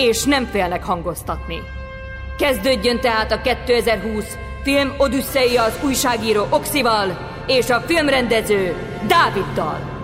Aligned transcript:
és 0.00 0.24
nem 0.24 0.44
félnek 0.44 0.84
hangoztatni. 0.84 1.58
Kezdődjön 2.38 3.00
tehát 3.00 3.32
a 3.32 3.40
2020 3.40 4.36
film 4.62 4.94
Odüsszeia 4.98 5.62
az 5.62 5.78
újságíró 5.84 6.46
Oxival 6.50 7.28
és 7.46 7.70
a 7.70 7.80
filmrendező 7.80 8.74
Dáviddal. 9.06 9.98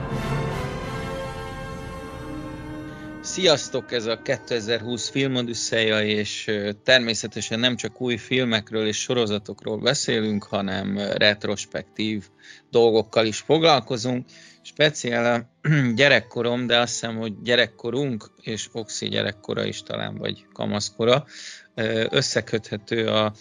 Sziasztok, 3.20 3.92
ez 3.92 4.06
a 4.06 4.22
2020 4.22 5.08
filmodüsszeja, 5.08 6.00
és 6.00 6.50
természetesen 6.84 7.60
nem 7.60 7.76
csak 7.76 8.00
új 8.00 8.16
filmekről 8.16 8.86
és 8.86 8.96
sorozatokról 9.00 9.78
beszélünk, 9.78 10.44
hanem 10.44 10.98
retrospektív 11.16 12.24
dolgokkal 12.70 13.26
is 13.26 13.38
foglalkozunk. 13.38 14.26
Speciál 14.62 15.55
gyerekkorom, 15.94 16.66
de 16.66 16.78
azt 16.78 16.92
hiszem, 16.92 17.16
hogy 17.16 17.42
gyerekkorunk, 17.42 18.30
és 18.40 18.68
Oxi 18.72 19.08
gyerekkora 19.08 19.64
is 19.64 19.82
talán, 19.82 20.16
vagy 20.16 20.46
kamaszkora, 20.52 21.24
összeköthető 22.10 23.06
a 23.06 23.32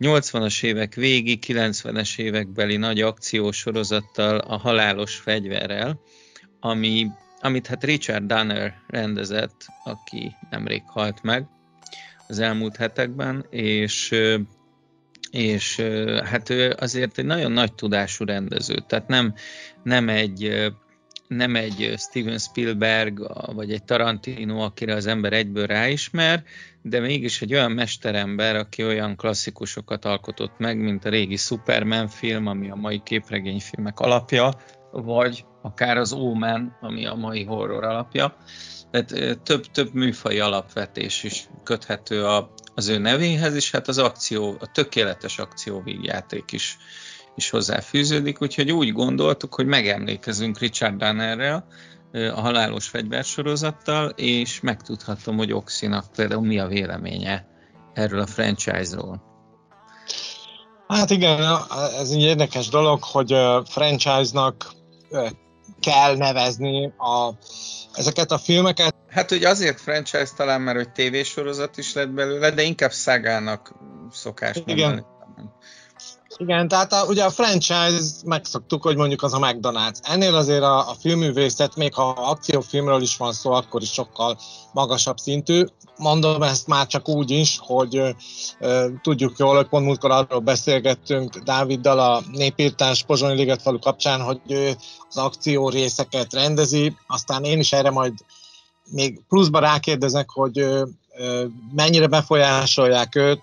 80-as 0.00 0.62
évek 0.62 0.94
végi, 0.94 1.38
90-es 1.46 2.18
évekbeli 2.18 2.76
nagy 2.76 3.00
akciósorozattal, 3.00 4.38
a 4.38 4.56
Halálos 4.56 5.16
fegyverrel, 5.16 6.00
ami 6.60 7.06
amit 7.40 7.66
hát 7.66 7.84
Richard 7.84 8.24
Donner 8.24 8.74
rendezett, 8.86 9.66
aki 9.84 10.36
nemrég 10.50 10.82
halt 10.86 11.22
meg 11.22 11.46
az 12.26 12.38
elmúlt 12.38 12.76
hetekben, 12.76 13.46
és 13.50 14.14
és 15.30 15.76
hát 16.24 16.50
ő 16.50 16.74
azért 16.78 17.18
egy 17.18 17.24
nagyon 17.24 17.52
nagy 17.52 17.74
tudású 17.74 18.24
rendező, 18.24 18.84
tehát 18.86 19.08
nem, 19.08 19.34
nem 19.82 20.08
egy 20.08 20.72
nem 21.36 21.56
egy 21.56 21.94
Steven 21.96 22.38
Spielberg 22.38 23.20
vagy 23.54 23.72
egy 23.72 23.84
Tarantino, 23.84 24.58
akire 24.58 24.94
az 24.94 25.06
ember 25.06 25.32
egyből 25.32 25.66
ráismer, 25.66 26.42
de 26.82 27.00
mégis 27.00 27.42
egy 27.42 27.52
olyan 27.52 27.72
mesterember, 27.72 28.56
aki 28.56 28.84
olyan 28.84 29.16
klasszikusokat 29.16 30.04
alkotott 30.04 30.58
meg, 30.58 30.78
mint 30.78 31.04
a 31.04 31.08
régi 31.08 31.36
Superman 31.36 32.08
film, 32.08 32.46
ami 32.46 32.70
a 32.70 32.74
mai 32.74 33.00
képregényfilmek 33.04 34.00
alapja, 34.00 34.50
vagy 34.92 35.44
akár 35.62 35.96
az 35.96 36.12
Omen, 36.12 36.76
ami 36.80 37.06
a 37.06 37.14
mai 37.14 37.44
horror 37.44 37.84
alapja. 37.84 38.36
Tehát 38.90 39.38
több, 39.42 39.64
több 39.64 39.94
műfai 39.94 40.40
alapvetés 40.40 41.22
is 41.24 41.48
köthető 41.64 42.24
a, 42.24 42.52
az 42.74 42.88
ő 42.88 42.98
nevéhez, 42.98 43.54
és 43.54 43.70
hát 43.70 43.88
az 43.88 43.98
akció, 43.98 44.56
a 44.60 44.70
tökéletes 44.70 45.38
akcióvígjáték 45.38 46.52
is, 46.52 46.76
is 47.34 47.50
hozzáfűződik, 47.50 48.42
úgyhogy 48.42 48.72
úgy 48.72 48.92
gondoltuk, 48.92 49.54
hogy 49.54 49.66
megemlékezünk 49.66 50.58
Richard 50.58 50.96
Donnerrel, 50.96 51.66
a 52.12 52.40
halálos 52.40 52.88
fegyversorozattal, 52.88 54.08
és 54.08 54.60
megtudhatom, 54.60 55.36
hogy 55.36 55.52
Oxinak 55.52 56.04
például 56.16 56.46
mi 56.46 56.58
a 56.58 56.66
véleménye 56.66 57.46
erről 57.94 58.20
a 58.20 58.26
franchise-ról. 58.26 59.22
Hát 60.88 61.10
igen, 61.10 61.40
ez 62.00 62.10
egy 62.10 62.20
érdekes 62.20 62.68
dolog, 62.68 63.02
hogy 63.02 63.34
franchise-nak 63.64 64.72
kell 65.80 66.16
nevezni 66.16 66.86
a, 66.86 67.34
ezeket 67.92 68.30
a 68.30 68.38
filmeket. 68.38 68.94
Hát, 69.08 69.28
hogy 69.28 69.44
azért 69.44 69.80
franchise 69.80 70.30
talán, 70.36 70.60
mert 70.60 70.76
hogy 70.76 70.92
tévésorozat 70.92 71.78
is 71.78 71.94
lett 71.94 72.10
belőle, 72.10 72.50
de 72.50 72.62
inkább 72.62 72.92
szágának 72.92 73.74
szokás 74.10 74.62
Igen. 74.64 74.88
Mondani. 74.88 75.11
Igen, 76.42 76.68
tehát 76.68 76.92
a, 76.92 77.04
ugye 77.06 77.24
a 77.24 77.30
franchise 77.30 78.04
megszoktuk, 78.24 78.82
hogy 78.82 78.96
mondjuk 78.96 79.22
az 79.22 79.34
a 79.34 79.38
McDonald's. 79.38 79.98
Ennél 80.02 80.34
azért 80.34 80.62
a, 80.62 80.90
a 80.90 80.94
filmművészet, 81.00 81.76
még 81.76 81.94
ha 81.94 82.08
akciófilmről 82.08 83.02
is 83.02 83.16
van 83.16 83.32
szó, 83.32 83.52
akkor 83.52 83.82
is 83.82 83.92
sokkal 83.92 84.38
magasabb 84.72 85.18
szintű. 85.18 85.64
Mondom 85.96 86.42
ezt 86.42 86.66
már 86.66 86.86
csak 86.86 87.08
úgy 87.08 87.30
is, 87.30 87.58
hogy 87.60 88.14
ö, 88.58 88.88
tudjuk 89.02 89.38
jól, 89.38 89.56
hogy 89.56 89.68
pont 89.68 89.84
múltkor 89.84 90.10
arról 90.10 90.40
beszélgettünk 90.40 91.36
Dáviddal 91.36 91.98
a 91.98 92.22
népírtás 92.32 93.02
Pozsonyi 93.02 93.34
Liget 93.34 93.62
falu 93.62 93.78
kapcsán, 93.78 94.20
hogy 94.20 94.40
ő 94.48 94.76
az 95.08 95.16
akció 95.16 95.68
részeket 95.68 96.32
rendezi, 96.32 96.96
aztán 97.06 97.44
én 97.44 97.58
is 97.58 97.72
erre 97.72 97.90
majd 97.90 98.12
még 98.90 99.20
pluszba 99.28 99.58
rákérdezek, 99.58 100.30
hogy 100.30 100.58
ö, 100.58 100.84
ö, 101.18 101.44
mennyire 101.74 102.06
befolyásolják 102.06 103.14
őt 103.14 103.40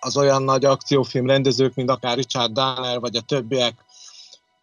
az 0.00 0.16
olyan 0.16 0.42
nagy 0.42 0.64
akciófilm 0.64 1.26
rendezők, 1.26 1.74
mint 1.74 1.90
akár 1.90 2.16
Richard 2.16 2.52
Donner, 2.52 3.00
vagy 3.00 3.16
a 3.16 3.20
többiek. 3.20 3.74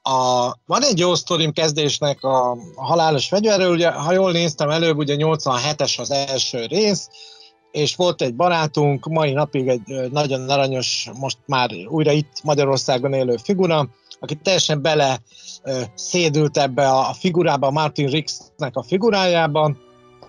A, 0.02 0.46
van 0.66 0.84
egy 0.84 1.00
jó 1.00 1.16
sztorim 1.16 1.52
kezdésnek 1.52 2.24
a, 2.24 2.52
a 2.52 2.58
halálos 2.76 3.28
fegyverről, 3.28 3.72
ugye, 3.72 3.92
ha 3.92 4.12
jól 4.12 4.32
néztem 4.32 4.70
előbb, 4.70 4.98
ugye 4.98 5.16
87-es 5.18 6.00
az 6.00 6.12
első 6.12 6.66
rész, 6.66 7.10
és 7.72 7.96
volt 7.96 8.22
egy 8.22 8.36
barátunk, 8.36 9.06
mai 9.06 9.32
napig 9.32 9.68
egy 9.68 10.12
nagyon 10.12 10.50
aranyos, 10.50 11.10
most 11.20 11.38
már 11.46 11.70
újra 11.88 12.12
itt 12.12 12.44
Magyarországon 12.44 13.14
élő 13.14 13.36
figura, 13.44 13.88
aki 14.20 14.36
teljesen 14.36 14.82
bele 14.82 15.22
szédült 15.96 16.58
ebbe 16.58 16.90
a 16.90 17.14
figurába, 17.14 17.72
Martin 17.72 18.08
Rixnek 18.08 18.76
a 18.76 18.84
figurájába, 18.84 19.76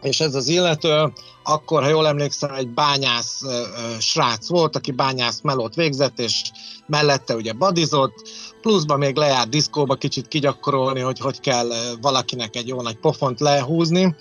és 0.03 0.21
ez 0.21 0.34
az 0.34 0.49
illető 0.49 1.12
akkor, 1.43 1.83
ha 1.83 1.89
jól 1.89 2.07
emlékszem, 2.07 2.55
egy 2.55 2.69
bányász 2.69 3.43
ö, 3.43 3.49
ö, 3.49 3.62
srác 3.99 4.49
volt, 4.49 4.77
aki 4.77 4.91
bányász 4.91 5.41
melót 5.43 5.75
végzett, 5.75 6.19
és 6.19 6.43
mellette 6.87 7.34
ugye 7.34 7.53
badizott, 7.53 8.15
pluszban 8.61 8.99
még 8.99 9.17
lejárt 9.17 9.49
diszkóba 9.49 9.95
kicsit 9.95 10.29
kigyakorolni, 10.29 11.01
hogy 11.01 11.19
hogy 11.19 11.41
kell 11.41 11.69
valakinek 12.01 12.56
egy 12.56 12.69
jó 12.69 12.83
nagy 12.83 12.97
pofont 12.97 13.41
lehúzni, 13.41 14.15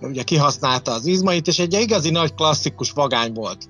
ugye 0.00 0.22
kihasználta 0.22 0.92
az 0.92 1.06
izmait, 1.06 1.46
és 1.46 1.58
egy 1.58 1.72
igazi 1.72 2.10
nagy 2.10 2.34
klasszikus 2.34 2.90
vagány 2.90 3.32
volt. 3.32 3.68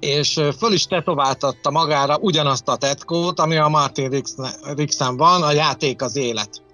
És 0.00 0.40
föl 0.58 0.72
is 0.72 0.86
tetováltatta 0.86 1.70
magára 1.70 2.16
ugyanazt 2.18 2.68
a 2.68 2.76
tetkót, 2.76 3.40
ami 3.40 3.56
a 3.56 3.68
Martin 3.68 4.24
Rixen 4.74 5.16
van, 5.16 5.42
a 5.42 5.52
játék 5.52 6.02
az 6.02 6.16
élet 6.16 6.64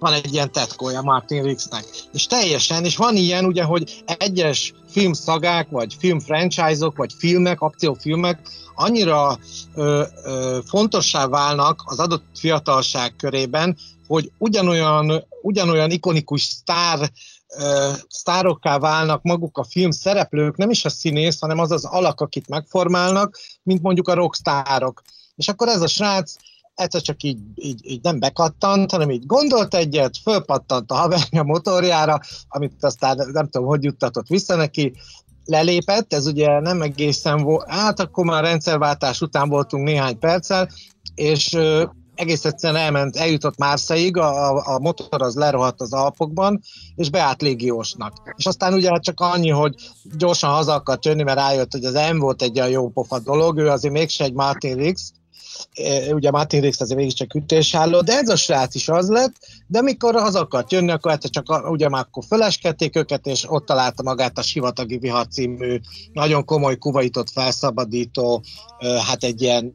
van 0.00 0.12
egy 0.12 0.32
ilyen 0.32 0.52
tetkója 0.52 1.02
Martin 1.02 1.42
Rixnek. 1.42 1.84
És 2.12 2.26
teljesen, 2.26 2.84
és 2.84 2.96
van 2.96 3.16
ilyen 3.16 3.44
ugye, 3.44 3.62
hogy 3.62 4.02
egyes 4.18 4.72
filmszagák, 4.88 5.68
vagy 5.70 5.96
filmfranchise-ok, 5.98 6.96
vagy 6.96 7.12
filmek, 7.18 7.60
akciófilmek 7.60 8.40
annyira 8.74 9.38
ö, 9.74 10.02
ö, 10.24 10.58
fontossá 10.66 11.26
válnak 11.26 11.82
az 11.84 11.98
adott 11.98 12.24
fiatalság 12.34 13.16
körében, 13.16 13.76
hogy 14.06 14.30
ugyanolyan, 14.38 15.26
ugyanolyan 15.42 15.90
ikonikus 15.90 16.42
sztár 16.42 17.10
sztárokká 18.08 18.78
válnak 18.78 19.22
maguk 19.22 19.58
a 19.58 19.64
film 19.64 19.90
szereplők, 19.90 20.56
nem 20.56 20.70
is 20.70 20.84
a 20.84 20.88
színész, 20.88 21.40
hanem 21.40 21.58
az 21.58 21.70
az 21.70 21.84
alak, 21.84 22.20
akit 22.20 22.48
megformálnak, 22.48 23.38
mint 23.62 23.82
mondjuk 23.82 24.08
a 24.08 24.14
rockstárok. 24.14 25.02
És 25.36 25.48
akkor 25.48 25.68
ez 25.68 25.80
a 25.80 25.86
srác 25.86 26.34
egyszer 26.80 27.00
csak 27.00 27.22
így, 27.22 27.38
így, 27.54 27.80
így 27.82 28.02
nem 28.02 28.18
bekattant, 28.18 28.90
hanem 28.90 29.10
így 29.10 29.26
gondolt 29.26 29.74
egyet, 29.74 30.18
fölpattant 30.22 30.90
a 30.90 30.94
haverja 30.94 31.42
motorjára, 31.42 32.20
amit 32.48 32.84
aztán 32.84 33.28
nem 33.32 33.48
tudom, 33.48 33.66
hogy 33.66 33.84
juttatott 33.84 34.26
vissza 34.26 34.56
neki, 34.56 34.92
lelépett, 35.44 36.12
ez 36.12 36.26
ugye 36.26 36.60
nem 36.60 36.82
egészen 36.82 37.42
volt, 37.42 37.70
hát 37.70 38.00
akkor 38.00 38.24
már 38.24 38.44
rendszerváltás 38.44 39.20
után 39.20 39.48
voltunk 39.48 39.84
néhány 39.84 40.18
perccel, 40.18 40.68
és 41.14 41.58
egész 42.14 42.44
egyszerűen 42.44 42.82
elment, 42.82 43.16
eljutott 43.16 43.56
Márszáig, 43.56 44.16
a, 44.16 44.56
a 44.74 44.78
motor 44.78 45.22
az 45.22 45.34
lerohadt 45.34 45.80
az 45.80 45.92
Alpokban, 45.92 46.60
és 46.94 47.10
beállt 47.10 47.42
légiósnak. 47.42 48.34
És 48.36 48.46
aztán 48.46 48.72
ugye 48.72 48.98
csak 48.98 49.20
annyi, 49.20 49.50
hogy 49.50 49.74
gyorsan 50.16 50.50
haza 50.50 50.74
akart 50.74 51.04
jönni, 51.04 51.22
mert 51.22 51.38
rájött, 51.38 51.72
hogy 51.72 51.84
az 51.84 51.92
nem 51.92 52.18
volt 52.18 52.42
egy 52.42 52.58
olyan 52.58 52.70
jó 52.70 52.88
pofa 52.88 53.18
dolog, 53.18 53.58
ő 53.58 53.68
azért 53.68 53.94
mégse 53.94 54.24
egy 54.24 54.32
Martin 54.32 54.76
Riggs, 54.76 55.10
ugye 56.12 56.30
Martin 56.30 56.60
Riggs 56.60 56.80
azért 56.80 56.98
mégiscsak 56.98 57.34
ütésálló, 57.34 58.00
de 58.00 58.12
ez 58.12 58.28
a 58.28 58.36
srác 58.36 58.74
is 58.74 58.88
az 58.88 59.08
lett, 59.08 59.32
de 59.66 59.78
amikor 59.78 60.16
az 60.16 60.34
akart 60.34 60.72
jönni, 60.72 60.90
akkor 60.90 61.10
hát 61.10 61.30
csak 61.30 61.70
ugye 61.70 61.88
már 61.88 62.04
akkor 62.06 62.24
feleskedték 62.28 62.96
őket, 62.96 63.26
és 63.26 63.44
ott 63.50 63.66
találta 63.66 64.02
magát 64.02 64.38
a 64.38 64.42
Sivatagi 64.42 64.98
Vihar 64.98 65.26
című 65.26 65.80
nagyon 66.12 66.44
komoly 66.44 66.78
kuvaitot 66.78 67.30
felszabadító, 67.30 68.42
hát 69.06 69.24
egy 69.24 69.42
ilyen 69.42 69.72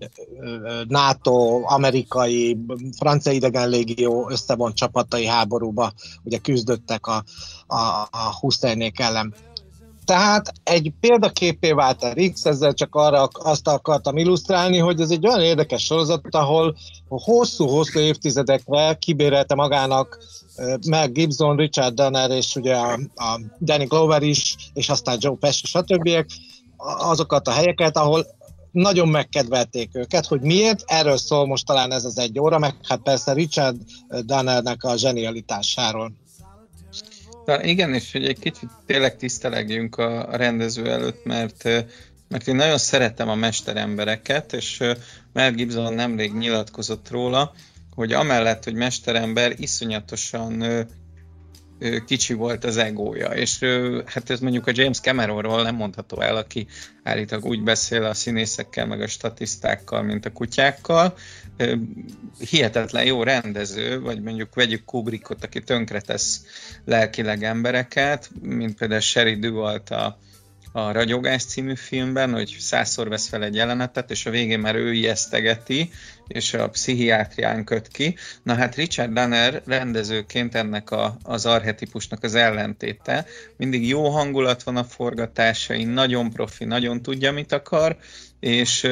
NATO, 0.88 1.62
amerikai, 1.63 2.57
francia 2.98 3.31
idegen 3.31 3.69
légió 3.69 4.30
összevont 4.30 4.75
csapatai 4.75 5.25
háborúba 5.25 5.94
ugye 6.24 6.38
küzdöttek 6.38 7.07
a, 7.07 7.24
a, 7.68 7.78
a 8.12 8.36
Huszeinék 8.40 9.00
ellen. 9.00 9.34
Tehát 10.06 10.52
egy 10.63 10.94
példaképé 11.00 11.72
vált 11.72 12.04
a 12.04 12.13
Rix, 12.13 12.46
ezzel 12.46 12.74
csak 12.74 12.96
arra 12.96 13.24
azt 13.24 13.68
akartam 13.68 14.18
illusztrálni, 14.18 14.78
hogy 14.78 15.02
ez 15.02 15.10
egy 15.10 15.28
olyan 15.28 15.42
érdekes 15.42 15.84
sorozat, 15.84 16.22
ahol 16.30 16.75
hosszú-hosszú 17.07 18.00
évtizedekre 18.00 18.94
kibérelte 18.94 19.56
magának 19.56 20.18
Mel 20.88 21.07
Gibson, 21.07 21.56
Richard 21.56 21.94
Donner 21.94 22.31
és 22.31 22.56
ugye 22.56 22.75
a, 22.75 23.00
a 23.16 23.40
Danny 23.60 23.88
Glover 23.88 24.24
is, 24.24 24.56
és 24.74 24.90
aztán 24.90 25.18
Joe 25.19 25.36
Pesci, 25.40 25.68
stb. 25.68 26.10
azokat 26.98 27.48
a 27.48 27.52
helyeket, 27.52 27.98
ahol 27.98 28.25
nagyon 28.72 29.07
megkedvelték 29.07 29.90
őket, 29.94 30.25
hogy 30.25 30.42
miért, 30.42 30.84
erről 30.86 31.18
szól 31.18 31.46
most 31.48 31.66
talán 31.66 31.92
ez 31.92 32.06
az 32.06 32.18
egy 32.18 32.40
óra, 32.40 32.60
meg 32.60 32.75
hát 32.84 33.00
persze 33.00 33.34
Richard 33.34 33.78
Donnernek 34.25 34.84
a 34.84 34.98
zsenialitásáról. 34.98 36.12
Na, 37.45 37.63
igen, 37.63 37.94
és 37.94 38.12
hogy 38.12 38.25
egy 38.25 38.39
kicsit 38.39 38.69
tényleg 38.86 39.18
tisztelegjünk 39.18 39.95
a, 39.97 40.30
a 40.30 40.36
rendező 40.36 40.92
előtt, 40.92 41.25
mert 41.25 41.63
mert 42.27 42.47
én 42.47 42.56
nagyon 42.56 42.77
szeretem 42.77 43.30
a 43.30 43.36
mesterembereket, 43.36 44.53
és 44.53 44.83
Mel 45.33 45.51
Gibson 45.51 45.94
nemrég 45.94 46.33
nyilatkozott 46.33 47.09
róla, 47.09 47.53
hogy 47.95 48.13
amellett, 48.13 48.63
hogy 48.63 48.74
mesterember, 48.74 49.53
iszonyatosan 49.57 50.63
kicsi 52.05 52.33
volt 52.33 52.63
az 52.63 52.77
egója, 52.77 53.27
és 53.27 53.59
hát 54.05 54.29
ez 54.29 54.39
mondjuk 54.39 54.67
a 54.67 54.71
James 54.73 54.99
Cameronról 54.99 55.63
nem 55.63 55.75
mondható 55.75 56.21
el, 56.21 56.35
aki 56.35 56.67
állítólag 57.03 57.45
úgy 57.45 57.63
beszél 57.63 58.03
a 58.03 58.13
színészekkel, 58.13 58.85
meg 58.85 59.01
a 59.01 59.07
statisztákkal, 59.07 60.01
mint 60.01 60.25
a 60.25 60.31
kutyákkal. 60.31 61.17
Hihetetlen 62.49 63.05
jó 63.05 63.23
rendező, 63.23 64.01
vagy 64.01 64.21
mondjuk 64.21 64.55
vegyük 64.55 64.85
Kubrickot, 64.85 65.43
aki 65.43 65.61
tönkretesz 65.61 66.45
lelkileg 66.85 67.43
embereket, 67.43 68.29
mint 68.41 68.77
például 68.77 69.01
Sherry 69.01 69.35
Duvalt 69.35 69.89
a 69.89 70.17
a 70.77 70.91
Ragyogás 70.91 71.45
című 71.45 71.75
filmben, 71.75 72.33
hogy 72.33 72.55
százszor 72.59 73.09
vesz 73.09 73.27
fel 73.27 73.43
egy 73.43 73.55
jelenetet, 73.55 74.11
és 74.11 74.25
a 74.25 74.29
végén 74.29 74.59
már 74.59 74.75
ő 74.75 74.93
ijesztegeti, 74.93 75.89
és 76.27 76.54
a 76.54 76.69
pszichiátrián 76.69 77.63
köt 77.63 77.88
ki. 77.88 78.16
Na 78.44 78.54
hát 78.54 78.75
Richard 78.75 79.13
Danner 79.13 79.62
rendezőként 79.66 80.56
ennek 80.56 80.92
a, 80.92 81.18
az 81.24 81.45
arhetipusnak 81.45 82.24
az 82.24 82.36
ellentéte. 82.36 83.25
Mindig 83.57 83.88
jó 83.88 84.10
hangulat 84.10 84.63
van 84.63 84.77
a 84.77 84.83
forgatásain, 84.83 85.88
nagyon 85.88 86.30
profi, 86.30 86.66
nagyon 86.66 87.01
tudja, 87.01 87.31
mit 87.31 87.51
akar, 87.51 87.98
és 88.39 88.88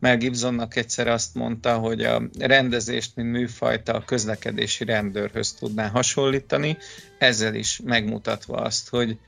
Mel 0.00 0.16
Gibsonnak 0.16 0.76
egyszer 0.76 1.08
azt 1.08 1.34
mondta, 1.34 1.78
hogy 1.78 2.04
a 2.04 2.22
rendezést, 2.38 3.16
mint 3.16 3.30
műfajta 3.30 3.92
a 3.94 4.04
közlekedési 4.04 4.84
rendőrhöz 4.84 5.52
tudná 5.52 5.88
hasonlítani, 5.88 6.76
ezzel 7.18 7.54
is 7.54 7.80
megmutatva 7.84 8.56
azt, 8.56 8.88
hogy, 8.88 9.18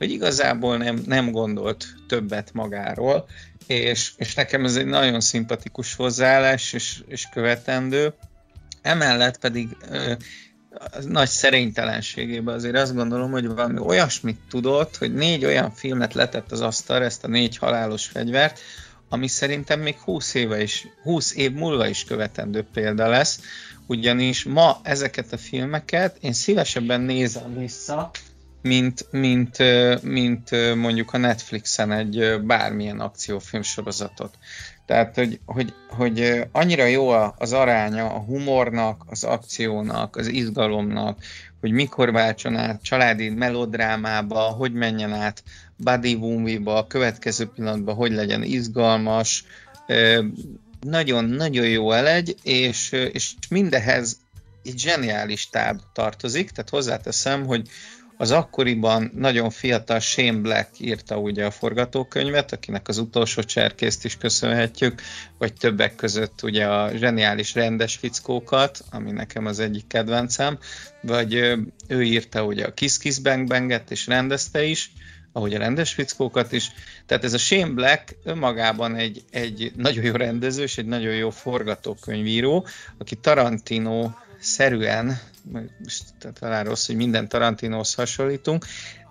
hogy 0.00 0.10
igazából 0.10 0.76
nem, 0.76 1.02
nem 1.06 1.30
gondolt 1.30 1.86
többet 2.08 2.52
magáról, 2.52 3.28
és, 3.66 4.12
és 4.16 4.34
nekem 4.34 4.64
ez 4.64 4.76
egy 4.76 4.86
nagyon 4.86 5.20
szimpatikus 5.20 5.94
hozzáállás 5.94 6.72
és, 6.72 7.02
és 7.06 7.28
követendő. 7.32 8.14
Emellett 8.82 9.38
pedig 9.38 9.76
ö, 9.90 10.12
nagy 11.06 11.28
szerénytelenségében 11.28 12.54
azért 12.54 12.76
azt 12.76 12.94
gondolom, 12.94 13.30
hogy 13.30 13.46
valami 13.46 13.78
olyasmit 13.78 14.38
tudott, 14.50 14.96
hogy 14.96 15.14
négy 15.14 15.44
olyan 15.44 15.70
filmet 15.70 16.14
letett 16.14 16.52
az 16.52 16.60
asztalra, 16.60 17.04
ezt 17.04 17.24
a 17.24 17.28
négy 17.28 17.56
halálos 17.56 18.06
fegyvert, 18.06 18.58
ami 19.08 19.26
szerintem 19.26 19.80
még 19.80 19.98
20 19.98 20.34
éve 20.34 20.62
is, 20.62 20.86
20 21.02 21.34
év 21.34 21.52
múlva 21.52 21.88
is 21.88 22.04
követendő 22.04 22.66
példa 22.72 23.08
lesz, 23.08 23.40
ugyanis 23.86 24.44
ma 24.44 24.80
ezeket 24.82 25.32
a 25.32 25.38
filmeket 25.38 26.16
én 26.20 26.32
szívesebben 26.32 27.00
nézem 27.00 27.58
vissza, 27.58 28.10
mint, 28.62 29.06
mint, 29.10 29.56
mint 30.02 30.74
mondjuk 30.74 31.12
a 31.12 31.18
Netflixen 31.18 31.92
egy 31.92 32.40
bármilyen 32.42 33.00
akciófilm 33.00 33.62
sorozatot. 33.62 34.38
Tehát, 34.86 35.14
hogy, 35.14 35.40
hogy, 35.44 35.74
hogy 35.88 36.42
annyira 36.52 36.84
jó 36.84 37.08
az 37.38 37.52
aránya 37.52 38.06
a 38.06 38.18
humornak, 38.18 39.02
az 39.06 39.24
akciónak, 39.24 40.16
az 40.16 40.26
izgalomnak, 40.26 41.18
hogy 41.60 41.70
mikor 41.70 42.12
váltson 42.12 42.56
át 42.56 42.82
családi 42.82 43.28
melodrámába, 43.28 44.38
hogy 44.40 44.72
menjen 44.72 45.12
át 45.12 45.42
buddy 45.76 46.14
movie-ba, 46.14 46.76
a 46.76 46.86
következő 46.86 47.46
pillanatban 47.46 47.94
hogy 47.94 48.12
legyen 48.12 48.42
izgalmas, 48.42 49.44
nagyon-nagyon 50.80 51.66
jó 51.66 51.92
elegy, 51.92 52.34
és, 52.42 52.92
és 52.92 53.34
mindehez 53.50 54.18
egy 54.64 54.78
zseniális 54.78 55.48
táb 55.48 55.80
tartozik, 55.92 56.50
tehát 56.50 56.70
hozzáteszem, 56.70 57.46
hogy 57.46 57.68
az 58.20 58.30
akkoriban 58.30 59.10
nagyon 59.14 59.50
fiatal 59.50 59.98
Shane 59.98 60.38
Black 60.40 60.80
írta 60.80 61.18
ugye 61.18 61.44
a 61.44 61.50
forgatókönyvet, 61.50 62.52
akinek 62.52 62.88
az 62.88 62.98
utolsó 62.98 63.42
cserkészt 63.42 64.04
is 64.04 64.16
köszönhetjük, 64.16 65.02
vagy 65.38 65.52
többek 65.52 65.94
között 65.94 66.42
ugye 66.42 66.66
a 66.66 66.96
zseniális 66.96 67.54
rendes 67.54 67.96
fickókat, 67.96 68.84
ami 68.90 69.10
nekem 69.10 69.46
az 69.46 69.58
egyik 69.58 69.86
kedvencem, 69.86 70.58
vagy 71.02 71.34
ő 71.88 72.02
írta 72.02 72.44
ugye 72.44 72.66
a 72.66 72.74
Kiss 72.74 72.98
Kiss 72.98 73.18
Bang 73.18 73.48
Banget 73.48 73.90
és 73.90 74.06
rendezte 74.06 74.64
is, 74.64 74.92
ahogy 75.32 75.54
a 75.54 75.58
rendes 75.58 75.92
fickókat 75.92 76.52
is. 76.52 76.70
Tehát 77.06 77.24
ez 77.24 77.32
a 77.32 77.38
Shane 77.38 77.72
Black 77.74 78.16
önmagában 78.24 78.96
egy, 78.96 79.24
egy 79.30 79.72
nagyon 79.76 80.04
jó 80.04 80.12
rendező 80.12 80.62
és 80.62 80.78
egy 80.78 80.86
nagyon 80.86 81.14
jó 81.14 81.30
forgatókönyvíró, 81.30 82.66
aki 82.98 83.14
Tarantino 83.14 84.10
szerűen, 84.40 85.18
most 85.78 86.04
talán 86.34 86.64
rossz, 86.64 86.86
hogy 86.86 86.96
minden 86.96 87.28
Tarantinohoz 87.28 87.94
hasonlítunk, 87.94 88.66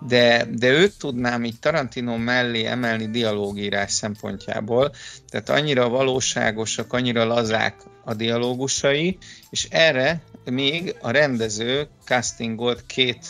de, 0.08 0.46
de 0.50 0.68
őt 0.68 0.98
tudnám 0.98 1.44
így 1.44 1.58
Tarantino 1.58 2.16
mellé 2.16 2.64
emelni 2.64 3.10
dialógírás 3.10 3.92
szempontjából, 3.92 4.92
tehát 5.28 5.48
annyira 5.48 5.88
valóságosak, 5.88 6.92
annyira 6.92 7.24
lazák 7.24 7.74
a 8.04 8.14
dialógusai, 8.14 9.18
és 9.50 9.66
erre 9.70 10.22
még 10.44 10.96
a 11.00 11.10
rendező 11.10 11.88
castingolt 12.04 12.86
két 12.86 13.26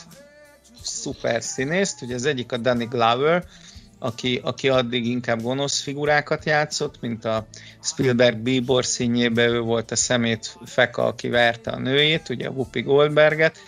szuper 0.83 1.43
színészt, 1.43 2.03
ugye 2.03 2.15
az 2.15 2.25
egyik 2.25 2.53
a 2.53 2.57
Danny 2.57 2.89
Glover, 2.89 3.45
aki, 4.03 4.41
aki 4.43 4.69
addig 4.69 5.07
inkább 5.07 5.43
gonosz 5.43 5.81
figurákat 5.81 6.45
játszott, 6.45 7.01
mint 7.01 7.25
a 7.25 7.47
Spielberg 7.83 8.39
bíbor 8.39 8.85
színjében 8.85 9.49
ő 9.49 9.61
volt 9.61 9.91
a 9.91 9.97
szemét 9.97 10.57
Feka, 10.65 11.05
aki 11.05 11.29
verte 11.29 11.71
a 11.71 11.79
nőjét, 11.79 12.29
ugye 12.29 12.49
a 12.49 12.51
Whoopi 12.51 12.81
Goldberget, 12.81 13.59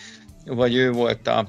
vagy 0.47 0.75
ő 0.75 0.91
volt 0.91 1.27
a, 1.27 1.49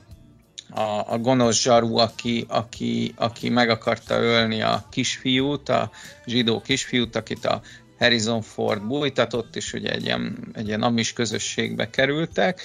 a, 0.70 1.14
a 1.14 1.18
gonosz 1.18 1.62
zsaru, 1.62 1.98
aki, 1.98 2.46
aki, 2.48 3.14
aki 3.16 3.50
meg 3.50 3.70
akarta 3.70 4.20
ölni 4.20 4.62
a 4.62 4.88
kisfiút, 4.92 5.70
a 5.70 5.92
zsidó 6.26 6.62
kisfiút, 6.62 7.16
akit 7.16 7.46
a 7.46 7.62
Harrison 8.00 8.42
Ford 8.42 8.82
bújtatott, 8.82 9.56
és 9.56 9.74
ugye 9.74 9.92
egy 9.92 10.04
ilyen, 10.04 10.52
egy 10.54 10.68
ilyen 10.68 10.82
amis 10.82 11.14
közösségbe 11.14 11.90
kerültek, 11.90 12.62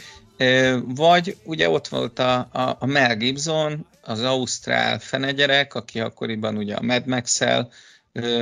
vagy 0.84 1.36
ugye 1.44 1.68
ott 1.68 1.88
volt 1.88 2.18
a, 2.18 2.48
a, 2.52 2.76
a 2.78 2.86
Mel 2.86 3.16
Gibson, 3.16 3.86
az 4.02 4.22
ausztrál 4.22 4.98
fenegyerek, 4.98 5.74
aki 5.74 6.00
akkoriban 6.00 6.56
ugye 6.56 6.74
a 6.74 6.82
Mad 6.82 7.06
max 7.06 7.40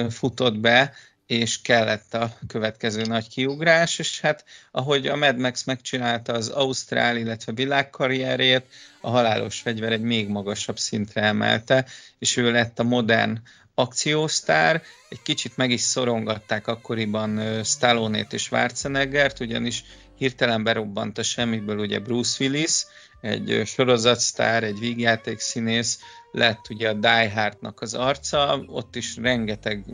futott 0.09 0.59
be, 0.59 0.93
és 1.26 1.61
kellett 1.62 2.15
a 2.15 2.38
következő 2.47 3.03
nagy 3.03 3.29
kiugrás, 3.29 3.99
és 3.99 4.21
hát 4.21 4.45
ahogy 4.71 5.07
a 5.07 5.17
Mad 5.17 5.38
Max 5.38 5.65
megcsinálta 5.65 6.33
az 6.33 6.49
Ausztrál, 6.49 7.17
illetve 7.17 7.53
világkarrierét, 7.53 8.65
a 9.00 9.11
halálos 9.11 9.61
fegyver 9.61 9.93
egy 9.93 10.00
még 10.00 10.29
magasabb 10.29 10.79
szintre 10.79 11.23
emelte, 11.23 11.87
és 12.19 12.37
ő 12.37 12.50
lett 12.50 12.79
a 12.79 12.83
modern 12.83 13.41
akciósztár, 13.75 14.83
egy 15.09 15.23
kicsit 15.23 15.57
meg 15.57 15.71
is 15.71 15.81
szorongatták 15.81 16.67
akkoriban 16.67 17.62
Stallone-t 17.65 18.33
és 18.33 18.43
Schwarzeneggert, 18.43 19.41
ugyanis 19.41 19.85
hirtelen 20.17 20.65
berobbant 20.65 21.19
a 21.19 21.23
semmiből 21.23 21.79
ugye 21.79 21.99
Bruce 21.99 22.45
Willis, 22.45 22.85
egy 23.21 23.63
sorozatsztár, 23.65 24.65
egy 24.65 24.79
vígjáték 24.79 25.39
színész, 25.39 25.99
lett 26.33 26.69
ugye 26.71 26.89
a 26.89 26.93
Die 26.93 27.31
Hardnak 27.35 27.81
az 27.81 27.95
arca, 27.95 28.65
ott 28.67 28.97
is 28.97 29.17
rengeteg 29.17 29.85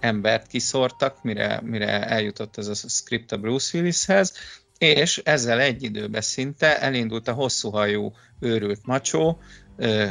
embert 0.00 0.46
kiszórtak, 0.46 1.22
mire, 1.22 1.60
mire 1.64 2.08
eljutott 2.08 2.56
ez 2.56 2.68
a 2.68 2.74
script 2.74 3.32
a 3.32 3.36
Bruce 3.36 3.78
Willishez, 3.78 4.32
és 4.78 5.20
ezzel 5.24 5.60
egy 5.60 5.82
időben 5.82 6.20
szinte 6.20 6.80
elindult 6.80 7.28
a 7.28 7.32
hosszúhajú 7.32 8.12
őrült 8.40 8.86
macsó, 8.86 9.38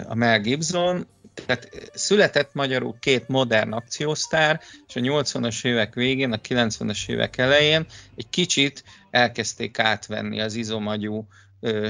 a 0.08 0.15
Mel 0.15 0.39
Gibson, 0.39 1.08
tehát 1.33 1.91
született 1.93 2.53
magyarul 2.53 2.95
két 3.00 3.27
modern 3.27 3.71
akciósztár, 3.71 4.61
és 4.88 4.95
a 4.95 5.00
80-as 5.00 5.65
évek 5.65 5.93
végén, 5.93 6.31
a 6.31 6.38
90-es 6.38 7.09
évek 7.09 7.38
elején 7.38 7.85
egy 8.15 8.29
kicsit 8.29 8.83
elkezdték 9.11 9.79
átvenni 9.79 10.41
az 10.41 10.55
izomagyú 10.55 11.27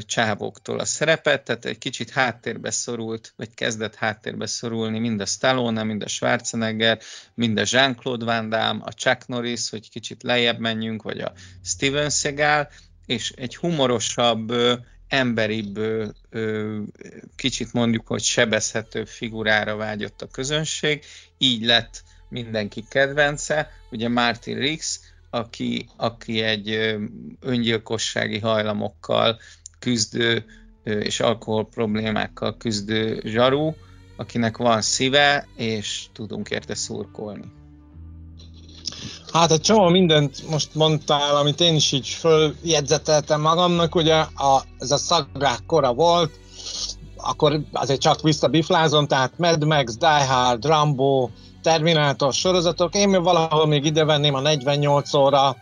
csávóktól 0.06 0.80
a 0.80 0.86
szerepet, 0.86 1.44
tehát 1.44 1.66
egy 1.66 1.78
kicsit 1.78 2.10
háttérbe 2.10 2.72
szorult, 2.72 3.34
vagy 3.36 3.54
kezdett 3.54 3.96
háttérbe 3.96 4.46
szorulni 4.46 5.00
mind 5.00 5.22
a 5.22 5.26
Stallone, 5.26 5.84
mind 5.84 6.04
a 6.04 6.08
Schwarzenegger, 6.08 7.00
mind 7.34 7.58
a 7.60 7.64
Jean-Claude 7.66 8.26
Van 8.26 8.50
Damme, 8.50 8.84
a 8.84 8.94
Chuck 8.94 9.28
Norris, 9.28 9.70
hogy 9.70 9.90
kicsit 9.90 10.24
lejjebb 10.24 10.60
menjünk, 10.60 11.04
vagy 11.04 11.20
a 11.20 11.34
Steven 11.64 12.10
Seagal, 12.10 12.70
és 13.06 13.32
egy 13.32 13.56
humorosabb, 13.56 14.54
emberibb, 15.12 15.80
kicsit 17.36 17.74
mondjuk, 17.74 18.08
hogy 18.08 18.22
sebezhető 18.22 19.06
figurára 19.06 19.76
vágyott 19.76 20.22
a 20.22 20.28
közönség, 20.28 21.04
így 21.38 21.66
lett 21.66 22.04
mindenki 22.30 22.86
kedvence. 22.90 23.72
Ugye 23.92 24.10
Martin 24.10 24.58
Riggs, 24.58 25.00
aki, 25.30 25.90
aki 25.98 26.42
egy 26.42 26.98
öngyilkossági 27.40 28.40
hajlamokkal 28.40 29.40
küzdő 29.80 30.46
és 30.84 31.20
alkohol 31.20 31.68
problémákkal 31.68 32.58
küzdő 32.58 33.22
zsarú, 33.26 33.76
akinek 34.16 34.58
van 34.58 34.82
szíve, 34.82 35.48
és 35.56 36.06
tudunk 36.14 36.50
érte 36.50 36.76
szurkolni. 36.76 37.61
Hát 39.34 39.52
egy 39.52 39.62
csomó 39.62 39.90
mindent 39.90 40.50
most 40.50 40.76
mondtál, 40.76 41.36
amit 41.36 41.60
én 41.62 41.76
is 41.76 41.92
így 41.92 42.08
följegyzeteltem 42.08 43.42
magamnak, 43.42 43.96
ugye 43.96 44.16
a, 44.16 44.62
ez 44.80 44.92
a 44.92 44.98
szagrák 44.98 45.60
kora 45.68 45.94
volt, 45.94 46.32
akkor 47.18 47.60
azért 47.72 48.02
csak 48.02 48.22
visszabiflázom, 48.22 49.08
tehát 49.08 49.38
Mad 49.38 49.66
Max, 49.66 49.98
Die 49.98 50.26
Hard, 50.28 50.66
Rambo, 50.66 51.30
Terminátor 51.62 52.34
sorozatok. 52.34 52.96
Én 52.96 53.10
még 53.10 53.22
valahol 53.22 53.68
még 53.68 53.86
ide 53.86 54.06
venném 54.06 54.34
a 54.34 54.40
48 54.40 55.14
óra, 55.14 55.56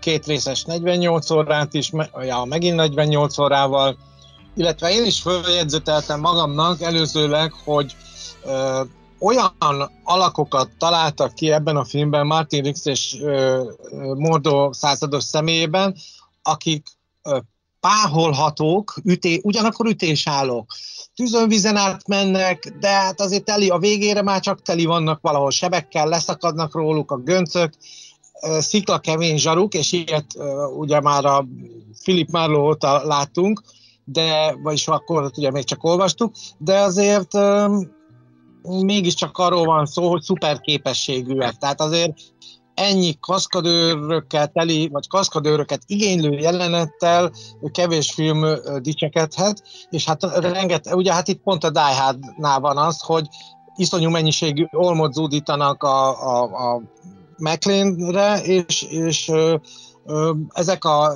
két 0.00 0.26
részes 0.26 0.64
48 0.64 1.30
órát 1.30 1.74
is, 1.74 1.90
ja, 2.22 2.44
megint 2.44 2.76
48 2.76 3.38
órával, 3.38 3.96
illetve 4.56 4.90
én 4.90 5.04
is 5.04 5.20
följegyzeteltem 5.20 6.20
magamnak 6.20 6.80
előzőleg, 6.80 7.52
hogy 7.64 7.96
olyan 9.20 9.54
alakokat 10.04 10.70
találtak 10.78 11.34
ki 11.34 11.52
ebben 11.52 11.76
a 11.76 11.84
filmben 11.84 12.26
Martin 12.26 12.62
Rix 12.62 12.86
és 12.86 13.16
ö, 13.20 13.62
Mordó 14.14 14.72
százados 14.72 15.24
személyében, 15.24 15.96
akik 16.42 16.86
ö, 17.22 17.38
páholhatók, 17.80 18.94
üté, 19.04 19.40
ugyanakkor 19.42 19.86
ütésállók. 19.86 20.72
Tűzönvizen 21.14 21.76
át 21.76 22.08
mennek, 22.08 22.72
de 22.80 22.88
hát 22.88 23.20
azért 23.20 23.44
teli, 23.44 23.68
a 23.68 23.78
végére 23.78 24.22
már 24.22 24.40
csak 24.40 24.62
teli 24.62 24.84
vannak 24.84 25.20
valahol 25.20 25.50
sebekkel, 25.50 26.08
leszakadnak 26.08 26.74
róluk 26.74 27.10
a 27.10 27.16
göncök, 27.16 27.72
szikla 28.58 28.98
kemény 28.98 29.38
zsaruk, 29.38 29.74
és 29.74 29.92
ilyet 29.92 30.26
ugye 30.76 31.00
már 31.00 31.24
a 31.24 31.46
Philip 32.02 32.30
Marlowe 32.30 32.68
óta 32.68 33.06
láttunk, 33.06 33.62
de, 34.04 34.56
vagyis 34.62 34.88
akkor 34.88 35.30
ugye 35.36 35.50
még 35.50 35.64
csak 35.64 35.84
olvastuk, 35.84 36.34
de 36.58 36.78
azért 36.78 37.34
mégiscsak 38.62 39.38
arról 39.38 39.64
van 39.64 39.86
szó, 39.86 40.08
hogy 40.08 40.22
szuper 40.22 40.60
képességűek. 40.60 41.52
Tehát 41.52 41.80
azért 41.80 42.12
ennyi 42.74 43.14
kaszkadőrökkel 43.20 44.46
teli, 44.48 44.88
vagy 44.92 45.08
kaszkadőröket 45.08 45.82
igénylő 45.86 46.38
jelenettel 46.38 47.30
kevés 47.72 48.12
film 48.12 48.44
dicsekedhet, 48.78 49.62
és 49.90 50.04
hát 50.04 50.22
renget, 50.40 50.94
ugye 50.94 51.12
hát 51.12 51.28
itt 51.28 51.42
pont 51.42 51.64
a 51.64 51.70
Die 51.70 52.00
Hard-nál 52.00 52.60
van 52.60 52.78
az, 52.78 53.00
hogy 53.00 53.26
iszonyú 53.76 54.10
mennyiségű 54.10 54.64
olmot 54.70 55.12
zúdítanak 55.12 55.82
a, 55.82 56.08
a, 56.08 56.42
a 56.42 56.82
McLean-re, 57.36 58.40
és, 58.42 58.82
és 58.82 59.32
ezek 60.52 60.84
a 60.84 61.12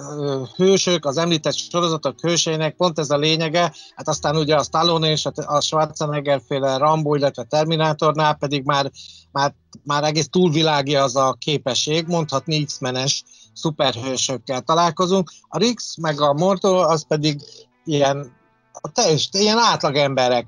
hősök, 0.56 1.04
az 1.04 1.16
említett 1.16 1.54
sorozatok 1.54 2.20
hőseinek 2.20 2.76
pont 2.76 2.98
ez 2.98 3.10
a 3.10 3.16
lényege, 3.16 3.72
hát 3.94 4.08
aztán 4.08 4.36
ugye 4.36 4.56
a 4.56 4.62
Stallone 4.62 5.10
és 5.10 5.26
a 5.46 5.60
Schwarzenegger 5.60 6.42
féle 6.46 6.76
Rambo, 6.76 7.14
illetve 7.14 7.42
Terminátornál 7.42 8.34
pedig 8.34 8.64
már, 8.64 8.90
már, 9.32 9.54
már 9.82 10.04
egész 10.04 10.28
túlvilági 10.28 10.96
az 10.96 11.16
a 11.16 11.36
képesség, 11.38 12.06
mondhatni 12.06 12.64
X-menes 12.64 13.24
szuperhősökkel 13.52 14.60
találkozunk. 14.60 15.30
A 15.48 15.58
Rix 15.58 15.96
meg 15.96 16.20
a 16.20 16.32
Morto 16.32 16.78
az 16.78 17.06
pedig 17.06 17.40
ilyen, 17.84 18.32
a 18.72 18.92
teljes, 18.92 19.28
ilyen 19.32 19.58
átlag 19.58 19.96
emberek. 19.96 20.46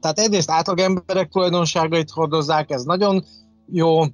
Tehát 0.00 0.18
egyrészt 0.18 0.50
átlag 0.50 0.78
emberek 0.78 1.28
tulajdonságait 1.28 2.10
hordozzák, 2.10 2.70
ez 2.70 2.82
nagyon 2.82 3.24
jó, 3.66 4.04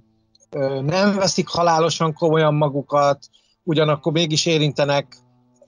nem 0.80 1.14
veszik 1.14 1.48
halálosan 1.48 2.12
komolyan 2.12 2.54
magukat, 2.54 3.28
ugyanakkor 3.64 4.12
mégis 4.12 4.46
érintenek 4.46 5.16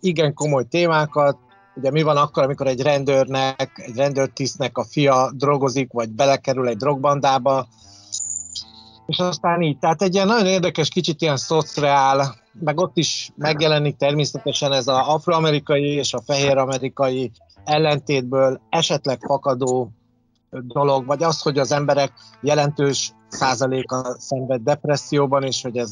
igen 0.01 0.35
komoly 0.35 0.65
témákat. 0.65 1.39
Ugye 1.75 1.91
mi 1.91 2.03
van 2.03 2.17
akkor, 2.17 2.43
amikor 2.43 2.67
egy 2.67 2.83
rendőrnek, 2.83 3.83
egy 3.87 3.97
rendőrtisztnek 3.97 4.79
a 4.79 4.85
fia 4.85 5.33
drogozik, 5.35 5.93
vagy 5.93 6.11
belekerül 6.11 6.69
egy 6.69 6.77
drogbandába, 6.77 7.67
és 9.07 9.19
aztán 9.19 9.63
így. 9.63 9.79
Tehát 9.79 10.03
egy 10.03 10.15
ilyen 10.15 10.27
nagyon 10.27 10.47
érdekes, 10.47 10.89
kicsit 10.89 11.21
ilyen 11.21 11.37
szociál, 11.37 12.35
meg 12.61 12.79
ott 12.79 12.97
is 12.97 13.31
megjelenik 13.37 13.97
természetesen 13.97 14.73
ez 14.73 14.89
az 14.89 14.99
afroamerikai 15.07 15.85
és 15.85 16.15
a 16.15 16.23
fehér-amerikai 16.23 17.31
ellentétből 17.65 18.61
esetleg 18.69 19.19
fakadó 19.27 19.91
dolog, 20.51 21.07
vagy 21.07 21.23
az, 21.23 21.43
hogy 21.43 21.59
az 21.59 21.73
emberek 21.73 22.13
jelentős 22.41 23.13
százaléka 23.29 24.17
szenved 24.19 24.63
depresszióban, 24.63 25.43
és 25.43 25.63
hogy 25.63 25.77
ez 25.77 25.91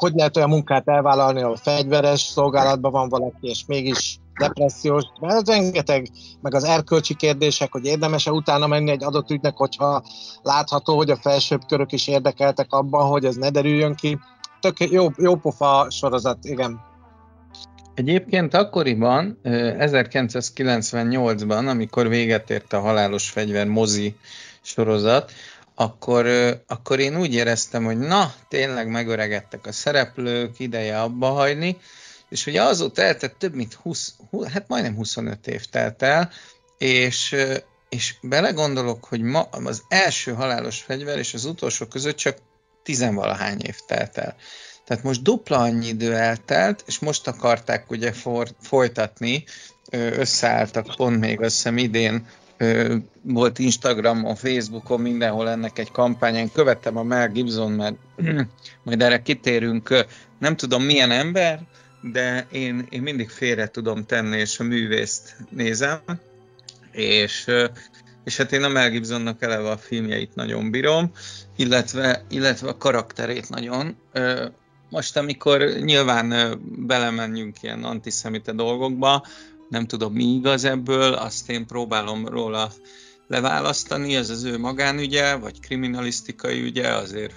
hogy 0.00 0.12
lehet 0.14 0.36
olyan 0.36 0.48
munkát 0.48 0.88
elvállalni, 0.88 1.42
ahol 1.42 1.56
fegyveres 1.56 2.20
szolgálatban 2.20 2.92
van 2.92 3.08
valaki, 3.08 3.48
és 3.48 3.64
mégis 3.66 4.18
depressziós, 4.38 5.04
mert 5.20 5.34
ez 5.34 5.54
rengeteg, 5.54 6.08
meg 6.40 6.54
az 6.54 6.64
erkölcsi 6.64 7.14
kérdések, 7.14 7.72
hogy 7.72 7.84
érdemes-e 7.84 8.30
utána 8.30 8.66
menni 8.66 8.90
egy 8.90 9.04
adott 9.04 9.30
ügynek, 9.30 9.56
hogyha 9.56 10.02
látható, 10.42 10.96
hogy 10.96 11.10
a 11.10 11.16
felsőbb 11.16 11.60
körök 11.66 11.92
is 11.92 12.08
érdekeltek 12.08 12.72
abban, 12.72 13.06
hogy 13.06 13.24
ez 13.24 13.36
ne 13.36 13.50
derüljön 13.50 13.94
ki. 13.94 14.18
Tök 14.60 14.78
jó, 14.78 15.06
jó 15.16 15.36
pofa 15.36 15.86
sorozat, 15.90 16.44
igen. 16.44 16.80
Egyébként 17.94 18.54
akkoriban, 18.54 19.38
1998-ban, 19.44 21.68
amikor 21.68 22.08
véget 22.08 22.50
ért 22.50 22.72
a 22.72 22.80
Halálos 22.80 23.30
Fegyver 23.30 23.66
mozi 23.66 24.16
sorozat, 24.62 25.32
akkor, 25.80 26.26
akkor 26.66 26.98
én 26.98 27.18
úgy 27.18 27.34
éreztem, 27.34 27.84
hogy 27.84 27.98
na, 27.98 28.34
tényleg 28.48 28.88
megöregedtek 28.88 29.66
a 29.66 29.72
szereplők, 29.72 30.58
ideje 30.58 31.00
abba 31.00 31.28
hagyni, 31.28 31.76
és 32.28 32.46
ugye 32.46 32.62
azóta 32.62 33.02
eltett 33.02 33.38
több 33.38 33.54
mint 33.54 33.74
20, 33.74 34.14
hát 34.52 34.68
majdnem 34.68 34.94
25 34.94 35.46
év 35.46 35.64
telt 35.64 36.02
el, 36.02 36.30
és, 36.78 37.36
és 37.88 38.14
belegondolok, 38.22 39.04
hogy 39.04 39.20
ma 39.20 39.40
az 39.40 39.82
első 39.88 40.32
halálos 40.32 40.80
fegyver 40.80 41.18
és 41.18 41.34
az 41.34 41.44
utolsó 41.44 41.86
között 41.86 42.16
csak 42.16 42.36
tizenvalahány 42.82 43.60
év 43.60 43.76
telt 43.86 44.18
el. 44.18 44.36
Tehát 44.84 45.02
most 45.02 45.22
dupla 45.22 45.58
annyi 45.58 45.86
idő 45.86 46.14
eltelt, 46.14 46.84
és 46.86 46.98
most 46.98 47.26
akarták 47.26 47.90
ugye 47.90 48.12
for, 48.12 48.48
folytatni, 48.60 49.44
összeálltak 49.90 50.96
pont 50.96 51.20
még 51.20 51.40
azt 51.40 51.54
hiszem 51.54 51.76
idén 51.76 52.26
volt 53.22 53.58
Instagramon, 53.58 54.34
Facebookon, 54.34 55.00
mindenhol 55.00 55.48
ennek 55.48 55.78
egy 55.78 55.90
kampány. 55.90 56.34
Én 56.34 56.52
követtem 56.52 56.96
a 56.96 57.02
Mel 57.02 57.28
Gibson, 57.28 57.72
mert 57.72 57.96
majd 58.84 59.02
erre 59.02 59.22
kitérünk. 59.22 60.06
Nem 60.38 60.56
tudom 60.56 60.82
milyen 60.82 61.10
ember, 61.10 61.60
de 62.00 62.46
én, 62.52 62.86
én 62.90 63.02
mindig 63.02 63.28
félre 63.28 63.68
tudom 63.68 64.04
tenni, 64.04 64.38
és 64.38 64.58
a 64.58 64.64
művészt 64.64 65.36
nézem. 65.50 66.00
És, 66.92 67.46
és 68.24 68.36
hát 68.36 68.52
én 68.52 68.62
a 68.62 68.68
Mel 68.68 68.90
Gibsonnak 68.90 69.42
eleve 69.42 69.70
a 69.70 69.76
filmjeit 69.76 70.34
nagyon 70.34 70.70
bírom, 70.70 71.12
illetve, 71.56 72.24
illetve 72.28 72.68
a 72.68 72.76
karakterét 72.76 73.48
nagyon. 73.48 73.96
Most, 74.90 75.16
amikor 75.16 75.62
nyilván 75.62 76.58
belemenjünk 76.86 77.62
ilyen 77.62 77.84
antiszemite 77.84 78.52
dolgokba, 78.52 79.26
nem 79.70 79.86
tudom 79.86 80.12
mi 80.12 80.24
igaz 80.24 80.64
ebből, 80.64 81.12
azt 81.12 81.50
én 81.50 81.66
próbálom 81.66 82.28
róla 82.28 82.72
leválasztani, 83.28 84.16
ez 84.16 84.30
az 84.30 84.44
ő 84.44 84.58
magánügye, 84.58 85.34
vagy 85.34 85.60
kriminalisztikai 85.60 86.60
ügye, 86.60 86.94
azért 86.94 87.34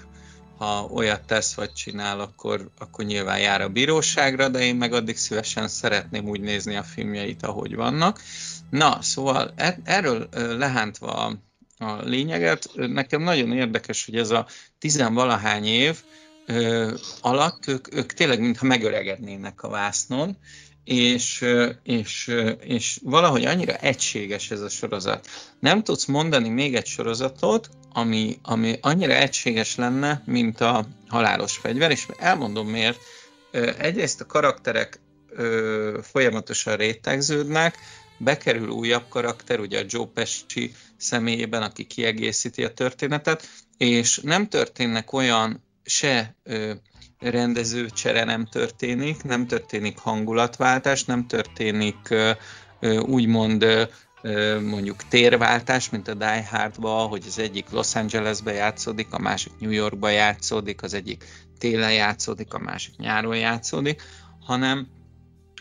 ha 0.57 0.89
olyat 0.91 1.21
tesz 1.21 1.53
vagy 1.53 1.73
csinál, 1.73 2.19
akkor, 2.19 2.69
akkor 2.77 3.05
nyilván 3.05 3.39
jár 3.39 3.61
a 3.61 3.69
bíróságra, 3.69 4.49
de 4.49 4.59
én 4.59 4.75
meg 4.75 4.93
addig 4.93 5.17
szívesen 5.17 5.67
szeretném 5.67 6.27
úgy 6.27 6.41
nézni 6.41 6.75
a 6.75 6.83
filmjeit, 6.83 7.43
ahogy 7.43 7.75
vannak. 7.75 8.21
Na, 8.69 9.01
szóval 9.01 9.53
er, 9.55 9.79
erről 9.83 10.27
lehántva 10.31 11.07
a, 11.07 11.37
a 11.77 12.01
lényeget, 12.03 12.69
nekem 12.75 13.21
nagyon 13.21 13.51
érdekes, 13.51 14.05
hogy 14.05 14.15
ez 14.15 14.29
a 14.29 14.47
tizenvalahány 14.79 15.65
év 15.65 15.97
ö, 16.45 16.93
alatt 17.21 17.67
ők, 17.67 17.95
ők 17.95 18.13
tényleg 18.13 18.39
mintha 18.39 18.65
megöregednének 18.65 19.63
a 19.63 19.69
vásznon, 19.69 20.37
és, 20.83 21.45
és, 21.83 22.31
és 22.59 22.99
valahogy 23.03 23.45
annyira 23.45 23.75
egységes 23.75 24.51
ez 24.51 24.61
a 24.61 24.69
sorozat. 24.69 25.27
Nem 25.59 25.83
tudsz 25.83 26.05
mondani 26.05 26.49
még 26.49 26.75
egy 26.75 26.85
sorozatot, 26.85 27.69
ami, 27.93 28.39
ami 28.41 28.77
annyira 28.81 29.13
egységes 29.13 29.75
lenne, 29.75 30.21
mint 30.25 30.61
a 30.61 30.85
halálos 31.07 31.57
fegyver, 31.57 31.91
és 31.91 32.07
elmondom 32.17 32.67
miért. 32.67 32.99
Egyrészt 33.77 34.21
a 34.21 34.25
karakterek 34.25 34.99
folyamatosan 36.01 36.75
rétegződnek, 36.75 37.77
bekerül 38.17 38.69
újabb 38.69 39.07
karakter, 39.09 39.59
ugye 39.59 39.79
a 39.79 39.85
Joe 39.87 40.07
Pesci 40.13 40.73
személyében, 40.97 41.61
aki 41.61 41.83
kiegészíti 41.83 42.63
a 42.63 42.73
történetet, 42.73 43.47
és 43.77 44.19
nem 44.23 44.47
történnek 44.47 45.13
olyan 45.13 45.63
se 45.83 46.35
rendezőcsere 47.23 48.23
nem 48.23 48.45
történik, 48.45 49.23
nem 49.23 49.47
történik 49.47 49.97
hangulatváltás, 49.97 51.03
nem 51.03 51.27
történik 51.27 52.15
úgymond 53.01 53.89
mondjuk 54.61 55.07
térváltás, 55.07 55.89
mint 55.89 56.07
a 56.07 56.13
Die 56.13 56.47
Hardba, 56.49 56.89
hogy 56.89 57.23
az 57.27 57.39
egyik 57.39 57.69
Los 57.69 57.95
Angelesbe 57.95 58.53
játszódik, 58.53 59.07
a 59.13 59.19
másik 59.19 59.51
New 59.59 59.71
Yorkba 59.71 60.09
játszódik, 60.09 60.83
az 60.83 60.93
egyik 60.93 61.25
télen 61.57 61.93
játszódik, 61.93 62.53
a 62.53 62.59
másik 62.59 62.95
nyáron 62.97 63.37
játszódik, 63.37 64.01
hanem 64.39 64.87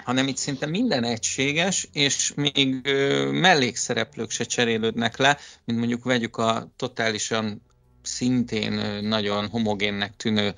hanem 0.04 0.28
itt 0.28 0.36
szinte 0.36 0.66
minden 0.66 1.04
egységes, 1.04 1.88
és 1.92 2.32
még 2.34 2.88
mellékszereplők 3.30 4.30
se 4.30 4.44
cserélődnek 4.44 5.16
le, 5.16 5.38
mint 5.64 5.78
mondjuk 5.78 6.04
vegyük 6.04 6.36
a 6.36 6.72
totálisan 6.76 7.62
szintén 8.02 8.72
nagyon 9.04 9.48
homogénnek 9.48 10.16
tűnő 10.16 10.54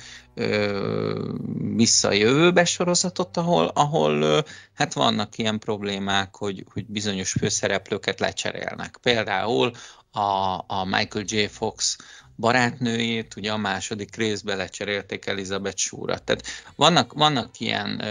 visszajövőbe 1.75 2.65
sorozatot, 2.65 3.37
ahol, 3.37 3.67
ahol 3.67 4.45
hát 4.75 4.93
vannak 4.93 5.39
ilyen 5.39 5.59
problémák, 5.59 6.37
hogy, 6.37 6.65
hogy 6.73 6.87
bizonyos 6.87 7.33
főszereplőket 7.33 8.21
lecserélnek. 8.21 8.99
Például 9.03 9.73
a, 10.11 10.65
a 10.67 10.85
Michael 10.85 11.25
J. 11.29 11.45
Fox 11.45 11.97
barátnőjét, 12.37 13.37
ugye 13.37 13.53
a 13.53 13.57
második 13.57 14.17
részbe 14.17 14.55
lecserélték 14.55 15.27
Elizabeth 15.27 15.77
Shura. 15.77 16.19
Tehát 16.19 16.47
vannak, 16.77 17.13
vannak 17.13 17.61
ilyen, 17.61 18.03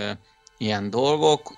ilyen 0.57 0.89
dolgok, 0.89 1.53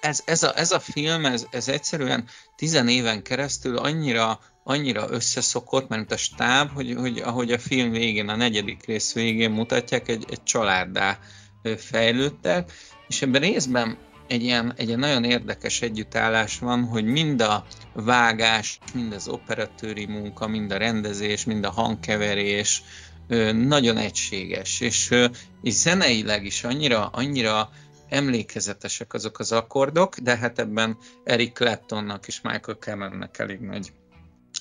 ez, 0.00 0.22
ez, 0.24 0.42
a, 0.42 0.58
ez 0.58 0.70
a 0.70 0.80
film, 0.80 1.24
ez, 1.24 1.46
ez 1.50 1.68
egyszerűen 1.68 2.24
tizen 2.60 2.88
éven 2.88 3.22
keresztül 3.22 3.76
annyira 3.76 4.40
annyira 4.64 5.10
összeszokott, 5.10 5.88
mert 5.88 6.12
a 6.12 6.16
stáb, 6.16 6.70
hogy, 6.70 6.94
hogy 6.94 7.18
ahogy 7.18 7.52
a 7.52 7.58
film 7.58 7.90
végén, 7.90 8.28
a 8.28 8.36
negyedik 8.36 8.86
rész 8.86 9.12
végén 9.12 9.50
mutatják, 9.50 10.08
egy, 10.08 10.24
egy 10.30 10.42
családdá 10.42 11.18
fejlődtek, 11.76 12.72
és 13.08 13.22
ebben 13.22 13.40
részben 13.40 13.98
egy 14.28 14.42
ilyen, 14.42 14.74
egy 14.76 14.86
ilyen 14.86 14.98
nagyon 14.98 15.24
érdekes 15.24 15.82
együttállás 15.82 16.58
van, 16.58 16.84
hogy 16.84 17.04
mind 17.04 17.40
a 17.40 17.64
vágás, 17.92 18.78
mind 18.94 19.12
az 19.12 19.28
operatőri 19.28 20.06
munka, 20.06 20.46
mind 20.46 20.72
a 20.72 20.76
rendezés, 20.76 21.44
mind 21.44 21.64
a 21.64 21.70
hangkeverés 21.70 22.82
nagyon 23.52 23.96
egységes, 23.96 24.80
és, 24.80 25.14
és 25.62 25.74
zeneileg 25.74 26.44
is 26.44 26.64
annyira, 26.64 27.06
annyira 27.06 27.70
emlékezetesek 28.10 29.12
azok 29.12 29.38
az 29.38 29.52
akkordok, 29.52 30.18
de 30.18 30.36
hát 30.36 30.58
ebben 30.58 30.96
Eric 31.24 31.52
Claptonnak 31.52 32.26
és 32.26 32.40
Michael 32.40 32.76
Cameronnek 32.76 33.38
elég 33.38 33.60
nagy 33.60 33.92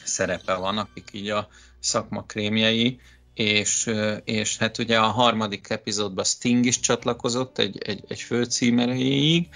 szerepe 0.03 0.53
van, 0.53 0.77
akik 0.77 1.09
így 1.11 1.29
a 1.29 1.47
szakma 1.79 2.23
krémjei, 2.23 2.99
és, 3.33 3.91
és 4.23 4.57
hát 4.57 4.77
ugye 4.77 4.99
a 4.99 5.07
harmadik 5.07 5.69
epizódban 5.69 6.23
Sting 6.23 6.65
is 6.65 6.79
csatlakozott 6.79 7.57
egy, 7.57 7.77
egy, 7.77 8.03
egy 8.07 8.21
főcímeréig. 8.21 9.47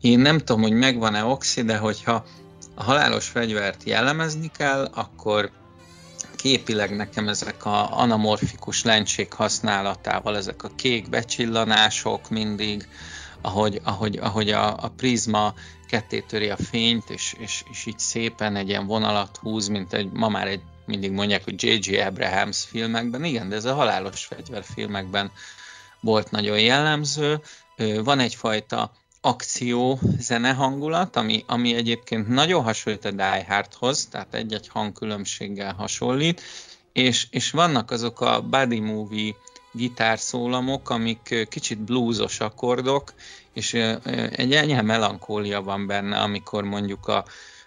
Én 0.00 0.18
nem 0.18 0.38
tudom, 0.38 0.62
hogy 0.62 0.72
megvan-e 0.72 1.24
Oxy, 1.24 1.62
de 1.62 1.76
hogyha 1.76 2.24
a 2.74 2.82
halálos 2.82 3.28
fegyvert 3.28 3.82
jellemezni 3.84 4.50
kell, 4.56 4.90
akkor 4.94 5.50
képileg 6.36 6.96
nekem 6.96 7.28
ezek 7.28 7.64
a 7.64 7.98
anamorfikus 7.98 8.82
lencsék 8.82 9.32
használatával, 9.32 10.36
ezek 10.36 10.62
a 10.62 10.70
kék 10.76 11.08
becsillanások 11.08 12.30
mindig, 12.30 12.88
ahogy, 13.46 13.80
ahogy, 13.84 14.16
ahogy 14.16 14.50
a, 14.50 14.76
a 14.76 14.88
prizma 14.96 15.54
kettétöri 15.88 16.48
a 16.48 16.56
fényt, 16.56 17.10
és, 17.10 17.34
és, 17.38 17.64
és 17.70 17.86
így 17.86 17.98
szépen 17.98 18.56
egy 18.56 18.68
ilyen 18.68 18.86
vonalat 18.86 19.36
húz, 19.36 19.68
mint 19.68 19.92
egy, 19.92 20.10
ma 20.12 20.28
már 20.28 20.46
egy, 20.46 20.62
mindig 20.86 21.10
mondják, 21.10 21.44
hogy 21.44 21.62
J.J. 21.62 22.00
Abrahams 22.00 22.64
filmekben, 22.64 23.24
igen, 23.24 23.48
de 23.48 23.56
ez 23.56 23.64
a 23.64 23.74
halálos 23.74 24.24
fegyver 24.24 24.64
filmekben 24.64 25.30
volt 26.00 26.30
nagyon 26.30 26.60
jellemző. 26.60 27.40
Van 28.04 28.18
egyfajta 28.18 28.92
akció 29.20 29.98
zene 30.18 30.52
hangulat, 30.52 31.16
ami, 31.16 31.44
ami 31.46 31.74
egyébként 31.74 32.28
nagyon 32.28 32.62
hasonlít 32.62 33.04
a 33.04 33.10
Die 33.10 33.44
Hardhoz, 33.48 34.06
tehát 34.06 34.34
egy-egy 34.34 34.68
hangkülönbséggel 34.68 35.74
hasonlít, 35.74 36.42
és, 36.92 37.26
és 37.30 37.50
vannak 37.50 37.90
azok 37.90 38.20
a 38.20 38.40
body 38.40 38.80
movie 38.80 39.34
gitárszólamok, 39.76 40.90
amik 40.90 41.46
kicsit 41.48 41.78
bluesos 41.78 42.40
akkordok, 42.40 43.12
és 43.52 43.74
egy 44.30 44.52
enyhe 44.52 44.82
melankólia 44.82 45.62
van 45.62 45.86
benne, 45.86 46.18
amikor 46.18 46.64
mondjuk 46.64 47.08
a 47.08 47.24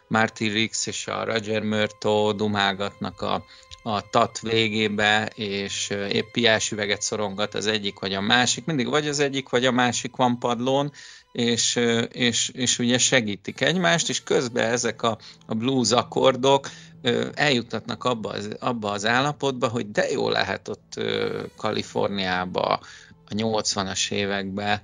Marty 0.08 0.48
Riggs 0.48 0.88
és 0.88 1.08
a 1.08 1.24
Roger 1.24 1.62
Murto 1.62 2.34
dumálgatnak 2.34 3.22
a, 3.22 3.44
a 3.84 4.10
tat 4.10 4.40
végébe, 4.40 5.32
és 5.36 5.90
épp 5.90 6.32
piás 6.32 6.72
üveget 6.72 7.02
szorongat 7.02 7.54
az 7.54 7.68
egyik 7.68 8.00
vagy 8.00 8.14
a 8.14 8.22
másik, 8.22 8.66
mindig 8.66 8.88
vagy 8.88 9.08
az 9.08 9.20
egyik 9.20 9.50
vagy 9.50 9.66
a 9.66 9.72
másik 9.72 10.16
van 10.16 10.40
padlón, 10.40 10.92
és, 11.32 11.80
és, 12.12 12.50
és 12.50 12.80
ugye 12.80 12.98
segítik 12.98 13.62
egymást, 13.62 14.10
és 14.10 14.24
közben 14.24 14.72
ezek 14.72 15.02
a, 15.02 15.18
a 15.46 15.54
blues 15.54 15.92
akkordok 15.92 16.70
eljutatnak 17.34 18.04
abba 18.04 18.30
az, 18.30 18.50
abba 18.60 18.92
az 18.92 19.06
állapotba, 19.06 19.68
hogy 19.68 19.92
de 19.92 20.10
jó 20.10 20.30
lehet 20.30 20.68
ott 20.68 21.02
Kaliforniába 21.58 22.80
a 23.26 23.34
80-as 23.36 24.12
években 24.12 24.82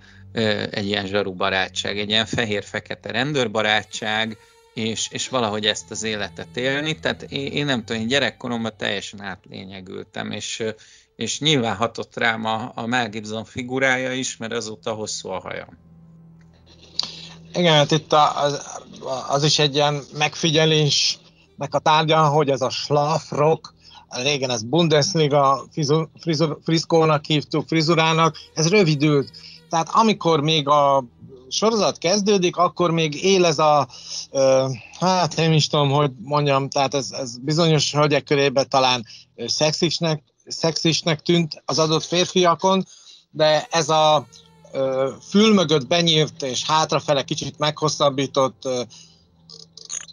egy 0.71 0.85
ilyen 0.85 1.05
zsaru 1.05 1.33
barátság, 1.33 1.99
egy 1.99 2.09
ilyen 2.09 2.25
fehér-fekete 2.25 3.11
rendőrbarátság, 3.11 4.37
és, 4.73 5.07
és 5.11 5.29
valahogy 5.29 5.65
ezt 5.65 5.91
az 5.91 6.03
életet 6.03 6.57
élni. 6.57 6.99
Tehát 6.99 7.21
én, 7.21 7.51
én 7.51 7.65
nem 7.65 7.83
tudom, 7.83 8.01
én 8.01 8.07
gyerekkoromban 8.07 8.73
teljesen 8.77 9.21
átlényegültem, 9.21 10.31
és, 10.31 10.63
és 11.15 11.39
nyilván 11.39 11.75
hatott 11.75 12.17
rám 12.17 12.45
a, 12.45 12.71
a 12.75 12.85
Mel 12.85 13.09
Gibson 13.09 13.45
figurája 13.45 14.11
is, 14.13 14.37
mert 14.37 14.53
azóta 14.53 14.93
hosszú 14.93 15.29
a 15.29 15.39
hajam. 15.39 15.84
Igen, 17.55 17.73
hát 17.73 17.91
itt 17.91 18.13
az, 18.13 18.81
az 19.27 19.43
is 19.43 19.59
egy 19.59 19.75
ilyen 19.75 20.03
megfigyelés 20.17 21.17
nek 21.57 21.73
a 21.73 21.79
tárgya, 21.79 22.27
hogy 22.27 22.49
ez 22.49 22.61
a 22.61 22.69
schlaf 22.69 23.31
rock, 23.31 23.73
régen 24.09 24.49
ez 24.49 24.63
Bundesliga 24.63 25.65
frizur, 25.71 26.09
frizur, 26.19 26.59
friszkónak 26.63 27.25
hívtuk, 27.25 27.67
frizurának, 27.67 28.37
ez 28.53 28.69
rövidült. 28.69 29.31
Tehát 29.69 29.89
amikor 29.91 30.41
még 30.41 30.67
a 30.67 31.03
sorozat 31.49 31.97
kezdődik, 31.97 32.57
akkor 32.57 32.91
még 32.91 33.23
él 33.23 33.45
ez 33.45 33.59
a, 33.59 33.87
ö, 34.31 34.67
hát 34.99 35.35
nem 35.35 35.51
is 35.51 35.67
tudom, 35.67 35.89
hogy 35.91 36.11
mondjam, 36.21 36.69
tehát 36.69 36.93
ez, 36.93 37.11
ez 37.11 37.37
bizonyos 37.37 37.93
hölgyek 37.93 38.23
körében 38.23 38.69
talán 38.69 39.05
szexisnek, 39.45 40.23
szexisnek 40.45 41.21
tűnt 41.21 41.63
az 41.65 41.79
adott 41.79 42.03
férfiakon, 42.03 42.85
de 43.31 43.67
ez 43.69 43.89
a 43.89 44.27
fül 45.29 45.53
mögött 45.53 45.87
benyírt 45.87 46.43
és 46.43 46.65
hátrafele 46.65 47.23
kicsit 47.23 47.57
meghosszabbított 47.57 48.69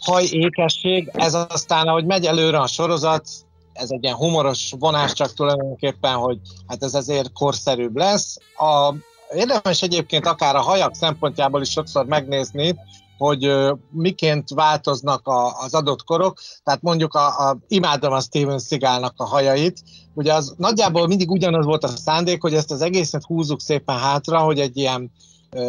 hajékesség, 0.00 1.10
ez 1.12 1.34
aztán, 1.34 1.88
ahogy 1.88 2.04
megy 2.04 2.24
előre 2.24 2.58
a 2.58 2.66
sorozat, 2.66 3.28
ez 3.72 3.90
egy 3.90 4.02
ilyen 4.02 4.16
humoros 4.16 4.72
vonás 4.78 5.12
csak 5.12 5.34
tulajdonképpen, 5.34 6.14
hogy 6.14 6.38
hát 6.66 6.82
ez 6.82 6.94
azért 6.94 7.32
korszerűbb 7.32 7.96
lesz. 7.96 8.38
A, 8.56 8.94
érdemes 9.34 9.82
egyébként 9.82 10.26
akár 10.26 10.56
a 10.56 10.60
hajak 10.60 10.94
szempontjából 10.94 11.60
is 11.60 11.70
sokszor 11.70 12.06
megnézni, 12.06 12.76
hogy 13.22 13.52
miként 13.90 14.48
változnak 14.48 15.26
a, 15.26 15.60
az 15.60 15.74
adott 15.74 16.04
korok. 16.04 16.38
Tehát 16.64 16.82
mondjuk 16.82 17.14
a, 17.14 17.48
a, 17.48 17.58
imádom 17.68 18.12
a 18.12 18.20
Steven 18.20 18.58
Seagalnak 18.58 19.14
a 19.16 19.24
hajait. 19.24 19.82
Ugye 20.14 20.34
az 20.34 20.54
nagyjából 20.56 21.06
mindig 21.06 21.30
ugyanaz 21.30 21.64
volt 21.64 21.84
a 21.84 21.88
szándék, 21.88 22.42
hogy 22.42 22.54
ezt 22.54 22.70
az 22.70 22.82
egészet 22.82 23.24
húzzuk 23.24 23.60
szépen 23.60 23.98
hátra, 23.98 24.38
hogy 24.38 24.60
egy 24.60 24.76
ilyen 24.76 25.10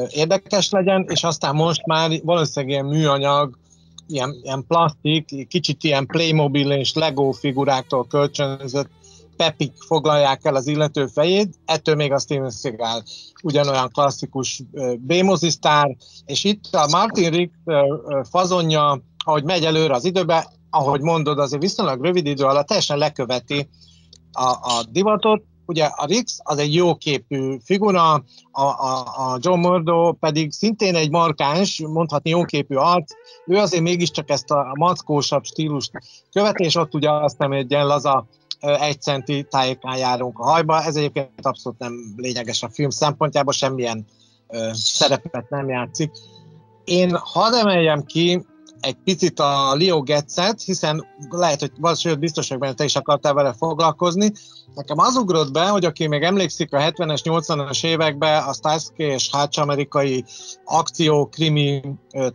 érdekes 0.09 0.69
legyen, 0.69 1.05
és 1.09 1.23
aztán 1.23 1.55
most 1.55 1.85
már 1.85 2.11
valószínűleg 2.23 2.73
ilyen 2.73 2.85
műanyag, 2.85 3.57
ilyen, 4.07 4.35
ilyen 4.43 4.65
plastik, 4.67 5.47
kicsit 5.47 5.83
ilyen 5.83 6.05
Playmobil 6.05 6.71
és 6.71 6.93
Lego 6.93 7.31
figuráktól 7.31 8.07
kölcsönzött 8.07 8.89
pepik 9.37 9.73
foglalják 9.87 10.45
el 10.45 10.55
az 10.55 10.67
illető 10.67 11.07
fejét, 11.07 11.55
ettől 11.65 11.95
még 11.95 12.11
a 12.11 12.19
Steven 12.19 12.49
Seagal 12.49 13.03
ugyanolyan 13.43 13.89
klasszikus 13.91 14.63
b 14.97 15.13
és 16.25 16.43
itt 16.43 16.63
a 16.71 16.87
Martin 16.91 17.29
Rick 17.29 17.53
fazonja, 18.29 19.01
ahogy 19.25 19.43
megy 19.43 19.65
előre 19.65 19.93
az 19.93 20.05
időbe, 20.05 20.47
ahogy 20.69 21.01
mondod, 21.01 21.39
azért 21.39 21.61
viszonylag 21.61 22.03
rövid 22.03 22.25
idő 22.25 22.43
alatt 22.43 22.67
teljesen 22.67 22.97
leköveti 22.97 23.69
a, 24.31 24.47
a 24.47 24.83
divatot, 24.89 25.43
ugye 25.65 25.85
a 25.85 26.05
Rix 26.05 26.37
az 26.43 26.57
egy 26.57 26.73
jóképű 26.73 27.57
figura, 27.63 28.13
a, 28.51 28.61
a, 28.61 28.99
a 29.15 29.37
John 29.39 29.59
Murdo 29.59 30.11
pedig 30.11 30.51
szintén 30.51 30.95
egy 30.95 31.09
markáns, 31.09 31.81
mondhatni 31.87 32.29
jóképű 32.29 32.75
arc, 32.75 33.13
ő 33.45 33.57
azért 33.57 33.83
mégiscsak 33.83 34.29
ezt 34.29 34.51
a 34.51 34.73
mackósabb 34.73 35.43
stílust 35.43 35.91
követi, 36.31 36.63
és 36.63 36.75
ott 36.75 36.93
ugye 36.93 37.11
azt 37.11 37.37
nem 37.37 37.51
egy 37.51 37.71
ilyen 37.71 37.87
laza 37.87 38.27
egy 38.63 39.01
centi 39.01 39.45
tájékán 39.49 39.97
járunk 39.97 40.39
a 40.39 40.43
hajba, 40.43 40.83
ez 40.83 40.95
egyébként 40.95 41.29
abszolút 41.41 41.79
nem 41.79 41.93
lényeges 42.15 42.63
a 42.63 42.69
film 42.69 42.89
szempontjából, 42.89 43.53
semmilyen 43.53 44.05
szerepet 44.73 45.49
nem 45.49 45.69
játszik. 45.69 46.11
Én 46.83 47.17
hadd 47.21 47.53
emeljem 47.53 48.03
ki 48.03 48.45
egy 48.79 48.97
picit 49.03 49.39
a 49.39 49.75
Leo 49.75 50.01
Getz-et, 50.01 50.61
hiszen 50.61 51.05
lehet, 51.29 51.59
hogy 51.59 51.97
sőt, 51.97 52.19
biztos 52.19 52.47
vagyok 52.47 52.63
benne, 52.63 52.73
te 52.73 52.83
is 52.83 52.95
akartál 52.95 53.33
vele 53.33 53.53
foglalkozni. 53.53 54.31
Nekem 54.75 54.99
az 54.99 55.15
ugrott 55.15 55.51
be, 55.51 55.67
hogy 55.67 55.85
aki 55.85 56.07
még 56.07 56.23
emlékszik 56.23 56.73
a 56.73 56.77
70-es, 56.77 57.21
80-as 57.23 57.85
években 57.85 58.43
a 58.43 58.53
Starsky 58.53 59.03
és 59.03 59.29
Hatch 59.31 59.59
amerikai 59.59 60.23
akció 60.65 61.25
krimi 61.25 61.81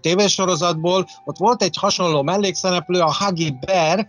tévésorozatból, 0.01 1.07
ott 1.25 1.37
volt 1.37 1.63
egy 1.63 1.77
hasonló 1.77 2.23
mellékszereplő, 2.23 3.01
a 3.01 3.15
Huggy 3.15 3.59
Bear, 3.59 4.07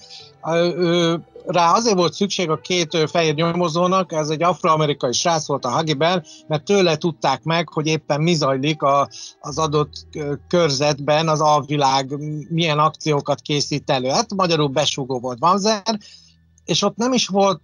rá 1.52 1.74
azért 1.74 1.96
volt 1.96 2.14
szükség 2.14 2.50
a 2.50 2.60
két 2.60 3.10
fehér 3.10 3.34
nyomozónak, 3.34 4.12
ez 4.12 4.30
egy 4.30 4.44
afroamerikai 4.44 5.14
srác 5.14 5.48
volt 5.48 5.66
a 5.66 5.70
Hagiben, 5.70 6.26
mert 6.48 6.64
tőle 6.64 6.98
tudták 6.98 7.44
meg, 7.44 7.70
hogy 7.70 7.88
éppen 7.88 8.22
mi 8.22 8.34
zajlik 8.34 8.82
a, 8.82 9.10
az 9.40 9.58
adott 9.58 9.94
körzetben, 10.48 11.28
az 11.28 11.42
alvilág 11.42 12.18
milyen 12.50 12.80
akciókat 12.80 13.42
készít 13.42 13.90
elő. 13.90 14.10
Hát 14.10 14.34
magyarul 14.34 14.68
besugó 14.68 15.20
volt 15.20 15.40
Vanzer, 15.40 16.00
és 16.66 16.82
ott 16.82 16.96
nem 16.96 17.14
is 17.14 17.28
volt 17.28 17.62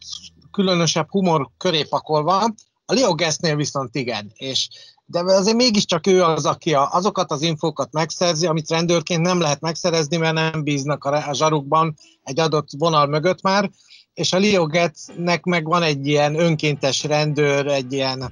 különösebb 0.51 1.07
humor 1.09 1.49
köré 1.57 1.83
pakolva, 1.83 2.43
a 2.87 2.93
Leo 2.93 3.15
Guestnél 3.15 3.55
viszont 3.55 3.95
igen, 3.95 4.31
és 4.33 4.69
de 5.05 5.19
azért 5.19 5.55
mégiscsak 5.55 6.07
ő 6.07 6.23
az, 6.23 6.45
aki 6.45 6.73
a, 6.73 6.89
azokat 6.91 7.31
az 7.31 7.41
infókat 7.41 7.91
megszerzi, 7.91 8.45
amit 8.45 8.69
rendőrként 8.69 9.21
nem 9.21 9.39
lehet 9.39 9.61
megszerezni, 9.61 10.17
mert 10.17 10.33
nem 10.33 10.63
bíznak 10.63 11.03
a, 11.03 11.27
a 11.27 11.33
zsarukban 11.33 11.95
egy 12.23 12.39
adott 12.39 12.69
vonal 12.77 13.07
mögött 13.07 13.41
már, 13.41 13.69
és 14.13 14.33
a 14.33 14.39
Leo 14.39 14.65
Getznek 14.65 15.43
meg 15.43 15.65
van 15.65 15.83
egy 15.83 16.07
ilyen 16.07 16.39
önkéntes 16.39 17.03
rendőr, 17.03 17.67
egy 17.67 17.93
ilyen, 17.93 18.31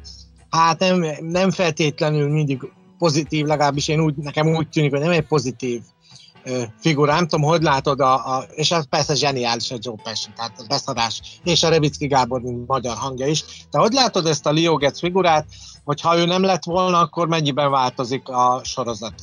hát 0.50 0.80
nem, 0.80 1.06
nem 1.20 1.52
feltétlenül 1.52 2.30
mindig 2.30 2.72
pozitív, 2.98 3.46
legalábbis 3.46 3.88
én 3.88 4.00
úgy, 4.00 4.16
nekem 4.16 4.48
úgy 4.56 4.70
tűnik, 4.70 4.92
hogy 4.92 5.00
nem 5.00 5.12
egy 5.12 5.28
pozitív 5.28 5.82
figura, 6.80 7.14
nem 7.14 7.28
tudom, 7.28 7.50
hogy 7.50 7.62
látod, 7.62 8.00
a, 8.00 8.38
a, 8.38 8.46
és 8.56 8.72
ez 8.72 8.88
persze 8.90 9.16
zseniális 9.16 9.72
a 9.72 9.78
Joe 9.80 9.96
Pesci, 10.04 10.30
tehát 10.36 10.60
a 10.60 10.66
beszarás, 10.68 11.22
és 11.44 11.64
a 11.64 11.70
Revicki 11.70 12.08
Gábor, 12.08 12.42
mint 12.42 12.68
magyar 12.68 12.96
hangja 12.98 13.28
is. 13.28 13.44
De 13.72 13.80
hogy 13.80 13.94
látod 13.94 14.26
ezt 14.26 14.46
a 14.46 14.54
Leo 14.54 14.76
Getz 14.76 15.00
figurát, 15.00 15.46
hogy 15.84 16.02
ha 16.02 16.18
ő 16.18 16.26
nem 16.26 16.44
lett 16.44 16.64
volna, 16.64 17.00
akkor 17.00 17.28
mennyiben 17.28 17.72
változik 17.72 18.28
a 18.28 18.62
sorozat? 18.64 19.22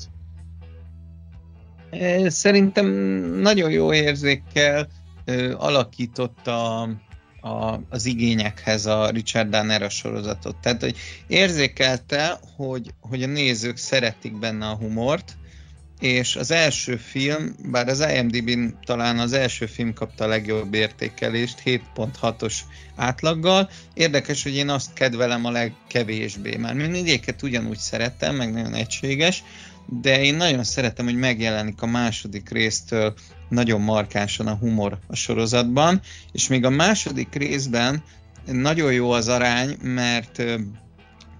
Szerintem 2.26 2.86
nagyon 3.40 3.70
jó 3.70 3.92
érzékkel 3.92 4.88
alakította 5.56 6.82
a, 7.40 7.80
az 7.88 8.06
igényekhez 8.06 8.86
a 8.86 9.10
Richard 9.10 9.48
Danner 9.48 9.82
a 9.82 9.88
sorozatot. 9.88 10.56
Tehát, 10.56 10.80
hogy 10.80 10.96
érzékelte, 11.26 12.38
hogy, 12.56 12.94
hogy 13.00 13.22
a 13.22 13.26
nézők 13.26 13.76
szeretik 13.76 14.38
benne 14.38 14.66
a 14.66 14.76
humort, 14.76 15.36
és 16.00 16.36
az 16.36 16.50
első 16.50 16.96
film, 16.96 17.54
bár 17.70 17.88
az 17.88 18.04
IMDb-n 18.14 18.78
talán 18.84 19.18
az 19.18 19.32
első 19.32 19.66
film 19.66 19.92
kapta 19.92 20.24
a 20.24 20.28
legjobb 20.28 20.74
értékelést, 20.74 21.62
7.6-os 21.64 22.54
átlaggal. 22.96 23.70
Érdekes, 23.94 24.42
hogy 24.42 24.54
én 24.54 24.68
azt 24.68 24.92
kedvelem 24.92 25.44
a 25.44 25.50
legkevésbé. 25.50 26.56
Már 26.56 26.74
mindegyiket 26.74 27.42
ugyanúgy 27.42 27.78
szeretem, 27.78 28.36
meg 28.36 28.52
nagyon 28.52 28.74
egységes, 28.74 29.42
de 29.86 30.22
én 30.22 30.34
nagyon 30.34 30.64
szeretem, 30.64 31.04
hogy 31.04 31.16
megjelenik 31.16 31.82
a 31.82 31.86
második 31.86 32.50
résztől 32.50 33.14
nagyon 33.48 33.80
markánsan 33.80 34.46
a 34.46 34.54
humor 34.54 34.98
a 35.06 35.14
sorozatban, 35.14 36.00
és 36.32 36.48
még 36.48 36.64
a 36.64 36.70
második 36.70 37.34
részben 37.34 38.02
nagyon 38.46 38.92
jó 38.92 39.10
az 39.10 39.28
arány, 39.28 39.76
mert 39.82 40.42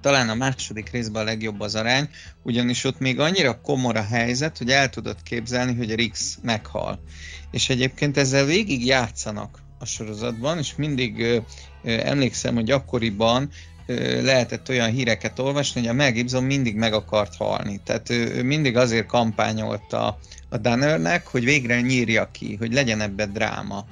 talán 0.00 0.28
a 0.28 0.34
második 0.34 0.90
részben 0.90 1.22
a 1.22 1.24
legjobb 1.24 1.60
az 1.60 1.74
arány, 1.74 2.08
ugyanis 2.42 2.84
ott 2.84 2.98
még 2.98 3.20
annyira 3.20 3.60
komor 3.60 3.96
a 3.96 4.02
helyzet, 4.02 4.58
hogy 4.58 4.70
el 4.70 4.90
tudod 4.90 5.16
képzelni, 5.22 5.74
hogy 5.74 5.94
Rix 5.94 6.38
meghal. 6.42 7.02
És 7.50 7.68
egyébként 7.68 8.16
ezzel 8.16 8.44
végig 8.44 8.86
játszanak 8.86 9.58
a 9.78 9.84
sorozatban, 9.84 10.58
és 10.58 10.74
mindig 10.76 11.20
ö, 11.20 11.38
ö, 11.82 11.90
emlékszem, 11.90 12.54
hogy 12.54 12.70
akkoriban 12.70 13.50
ö, 13.86 14.22
lehetett 14.22 14.68
olyan 14.68 14.90
híreket 14.90 15.38
olvasni, 15.38 15.80
hogy 15.80 15.88
a 15.88 15.92
Mel 15.92 16.12
Gibson 16.12 16.44
mindig 16.44 16.74
meg 16.74 16.92
akart 16.92 17.36
halni. 17.36 17.80
Tehát 17.84 18.10
ő, 18.10 18.34
ő 18.34 18.42
mindig 18.42 18.76
azért 18.76 19.06
kampányolta 19.06 20.18
a 20.48 20.58
Dannernek, 20.58 21.26
hogy 21.26 21.44
végre 21.44 21.80
nyírja 21.80 22.30
ki, 22.30 22.56
hogy 22.58 22.72
legyen 22.72 23.00
ebbe 23.00 23.26
dráma. 23.26 23.86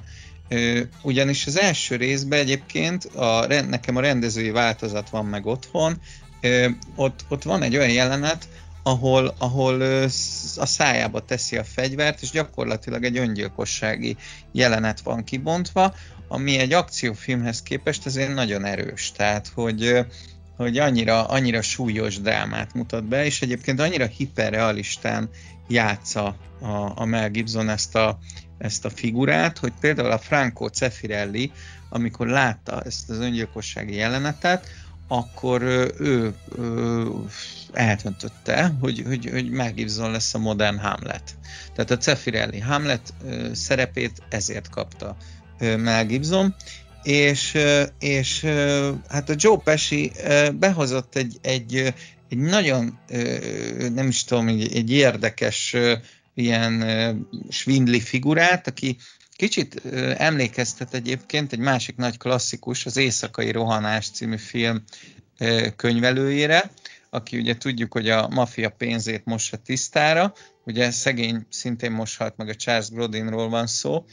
Ugyanis 1.01 1.47
az 1.47 1.59
első 1.59 1.95
részben 1.95 2.39
egyébként 2.39 3.05
a, 3.05 3.45
nekem 3.47 3.95
a 3.95 4.01
rendezői 4.01 4.49
változat 4.49 5.09
van 5.09 5.25
meg 5.25 5.45
otthon, 5.45 6.01
ott, 6.95 7.25
ott 7.27 7.43
van 7.43 7.61
egy 7.61 7.77
olyan 7.77 7.91
jelenet, 7.91 8.47
ahol, 8.83 9.35
ahol 9.37 9.81
a 10.55 10.65
szájába 10.65 11.25
teszi 11.25 11.57
a 11.57 11.63
fegyvert, 11.63 12.21
és 12.21 12.29
gyakorlatilag 12.31 13.03
egy 13.03 13.17
öngyilkossági 13.17 14.17
jelenet 14.51 15.01
van 15.01 15.23
kibontva, 15.23 15.93
ami 16.27 16.57
egy 16.57 16.73
akciófilmhez 16.73 17.61
képest 17.61 18.05
azért 18.05 18.33
nagyon 18.33 18.65
erős. 18.65 19.11
Tehát, 19.11 19.51
hogy, 19.53 20.05
hogy 20.57 20.77
annyira, 20.77 21.25
annyira 21.25 21.61
súlyos 21.61 22.19
drámát 22.19 22.73
mutat 22.73 23.03
be, 23.03 23.25
és 23.25 23.41
egyébként 23.41 23.79
annyira 23.79 24.05
hiperrealistán 24.05 25.29
játsza 25.67 26.35
a, 26.61 27.01
a 27.01 27.05
Mel 27.05 27.29
Gibson 27.29 27.69
ezt 27.69 27.95
a, 27.95 28.19
ezt 28.59 28.85
a 28.85 28.89
figurát, 28.89 29.57
hogy 29.57 29.73
például 29.79 30.11
a 30.11 30.17
Franco 30.17 30.67
Cefirelli, 30.67 31.51
amikor 31.89 32.27
látta 32.27 32.81
ezt 32.81 33.09
az 33.09 33.17
öngyilkossági 33.19 33.95
jelenetet, 33.95 34.67
akkor 35.07 35.61
ő, 35.61 35.93
ő, 35.97 36.33
ő 36.57 37.07
eltöntötte, 37.73 38.75
hogy, 38.79 39.03
hogy, 39.07 39.29
hogy 39.31 39.49
Mel 39.49 39.73
Gibson 39.73 40.11
lesz 40.11 40.33
a 40.33 40.37
modern 40.37 40.77
Hamlet. 40.77 41.37
Tehát 41.73 41.91
a 41.91 41.97
Cefirelli 41.97 42.59
Hamlet 42.59 43.13
szerepét 43.51 44.21
ezért 44.29 44.69
kapta 44.69 45.15
Mel 45.59 46.05
Gibson, 46.05 46.55
és, 47.03 47.57
és 47.99 48.45
hát 49.09 49.29
a 49.29 49.35
Joe 49.35 49.57
Pesci 49.57 50.11
behozott 50.53 51.15
egy, 51.15 51.37
egy, 51.41 51.93
egy 52.29 52.37
nagyon, 52.37 52.99
nem 53.93 54.07
is 54.07 54.23
tudom, 54.23 54.47
egy, 54.47 54.75
egy 54.75 54.91
érdekes 54.91 55.75
ilyen 56.39 57.27
svindli 57.49 57.99
figurát, 57.99 58.67
aki 58.67 58.97
kicsit 59.35 59.85
emlékeztet 60.17 60.93
egyébként 60.93 61.53
egy 61.53 61.59
másik 61.59 61.95
nagy 61.95 62.17
klasszikus, 62.17 62.85
az 62.85 62.97
Éjszakai 62.97 63.51
Rohanás 63.51 64.09
című 64.09 64.37
film 64.37 64.83
könyvelőjére, 65.75 66.71
aki 67.09 67.37
ugye 67.37 67.57
tudjuk, 67.57 67.93
hogy 67.93 68.09
a 68.09 68.27
maffia 68.27 68.69
pénzét 68.69 69.25
mossa 69.25 69.57
tisztára, 69.57 70.33
ugye 70.65 70.91
szegény 70.91 71.45
szintén 71.49 71.91
moshalt 71.91 72.37
meg 72.37 72.49
a 72.49 72.55
Charles 72.55 72.89
Grodinról 72.89 73.49
van 73.49 73.67
szó, 73.67 74.05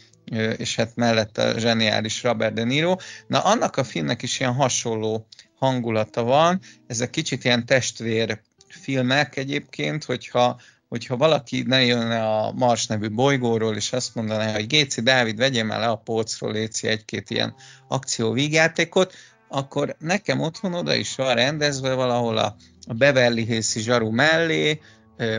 és 0.57 0.77
hát 0.77 0.97
mellett 0.97 1.39
a 1.39 1.59
zseniális 1.59 2.23
Robert 2.23 2.55
De 2.55 2.65
Niro. 2.65 2.97
Na 3.27 3.41
annak 3.41 3.77
a 3.77 3.85
filmnek 3.85 4.23
is 4.23 4.41
ilyen 4.41 4.53
hasonló 4.53 5.27
hangulata 5.59 6.23
van, 6.23 6.61
ez 6.87 7.01
a 7.01 7.11
kicsit 7.11 7.45
ilyen 7.45 7.67
testvér 7.67 8.41
filmek 8.69 9.37
egyébként, 9.37 10.05
hogyha 10.05 10.61
hogyha 10.89 11.17
valaki 11.17 11.63
ne 11.67 11.85
jönne 11.85 12.23
a 12.23 12.53
Mars 12.53 12.87
nevű 12.87 13.11
bolygóról, 13.11 13.77
és 13.77 13.93
azt 13.93 14.15
mondaná, 14.15 14.53
hogy 14.53 14.67
Géci 14.67 15.01
Dávid, 15.01 15.37
vegyél 15.37 15.65
már 15.65 15.81
le 15.81 15.89
a 15.89 15.97
polcról, 15.97 16.53
Léci 16.53 16.87
egy-két 16.87 17.31
ilyen 17.31 17.55
akció 17.89 18.33
vígjátékot, 18.33 19.15
akkor 19.49 19.97
nekem 19.99 20.41
otthon 20.41 20.75
oda 20.75 20.95
is 20.95 21.15
van 21.15 21.35
rendezve 21.35 21.95
valahol 21.95 22.39
a, 22.39 22.57
Beverly 22.95 23.45
Hills 23.45 23.73
zsaru 23.73 24.11
mellé, 24.11 24.81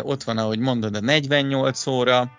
ott 0.01 0.23
van, 0.23 0.37
ahogy 0.37 0.59
mondod, 0.59 0.95
a 0.95 0.99
48 0.99 1.87
óra, 1.87 2.31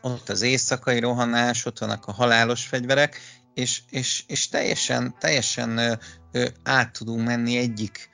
ott 0.00 0.28
az 0.28 0.42
éjszakai 0.42 1.00
rohanás, 1.00 1.66
ott 1.66 1.78
vannak 1.78 2.06
a 2.06 2.12
halálos 2.12 2.66
fegyverek, 2.66 3.20
és, 3.54 3.80
és, 3.90 4.24
és 4.26 4.48
teljesen, 4.48 5.14
teljesen 5.18 5.98
át 6.62 6.92
tudunk 6.92 7.26
menni 7.26 7.56
egyik 7.56 8.08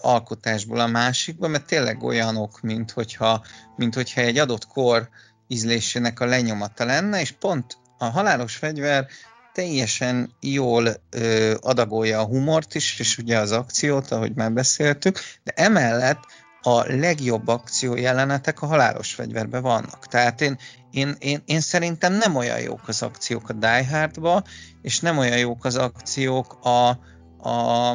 alkotásból 0.00 0.80
a 0.80 0.86
másikba, 0.86 1.48
mert 1.48 1.66
tényleg 1.66 2.02
olyanok, 2.02 2.60
mint 2.60 2.90
hogyha, 2.90 3.44
mint 3.76 3.94
hogyha 3.94 4.20
egy 4.20 4.38
adott 4.38 4.66
kor 4.66 5.08
ízlésének 5.48 6.20
a 6.20 6.24
lenyomata 6.24 6.84
lenne, 6.84 7.20
és 7.20 7.30
pont 7.30 7.78
a 7.98 8.04
halálos 8.04 8.56
fegyver 8.56 9.06
teljesen 9.52 10.30
jól 10.40 10.88
ö, 11.10 11.54
adagolja 11.60 12.20
a 12.20 12.24
humort 12.24 12.74
is, 12.74 12.98
és 12.98 13.18
ugye 13.18 13.38
az 13.38 13.52
akciót, 13.52 14.10
ahogy 14.10 14.34
már 14.34 14.52
beszéltük, 14.52 15.18
de 15.44 15.52
emellett 15.54 16.20
a 16.62 16.92
legjobb 16.92 17.48
akció 17.48 17.96
jelenetek 17.96 18.62
a 18.62 18.66
halálos 18.66 19.14
fegyverben 19.14 19.62
vannak. 19.62 20.06
Tehát 20.06 20.40
én, 20.40 20.58
én, 20.90 21.16
én, 21.18 21.42
én 21.44 21.60
szerintem 21.60 22.12
nem 22.12 22.36
olyan 22.36 22.60
jók 22.60 22.88
az 22.88 23.02
akciók 23.02 23.48
a 23.48 23.52
Die 23.52 23.86
Hardba, 23.90 24.42
és 24.82 25.00
nem 25.00 25.18
olyan 25.18 25.38
jók 25.38 25.64
az 25.64 25.76
akciók 25.76 26.64
a, 26.64 26.98
a 27.42 27.92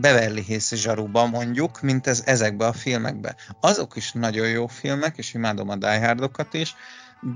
Beverly 0.00 0.42
Hills 0.42 0.68
zsaruban 0.74 1.28
mondjuk, 1.28 1.80
mint 1.80 2.06
ez, 2.06 2.22
ezekben 2.26 2.68
a 2.68 2.72
filmekben. 2.72 3.34
Azok 3.60 3.96
is 3.96 4.12
nagyon 4.12 4.48
jó 4.48 4.66
filmek, 4.66 5.16
és 5.16 5.34
imádom 5.34 5.68
a 5.68 5.76
Die 5.76 6.06
Hardokat 6.06 6.54
is, 6.54 6.74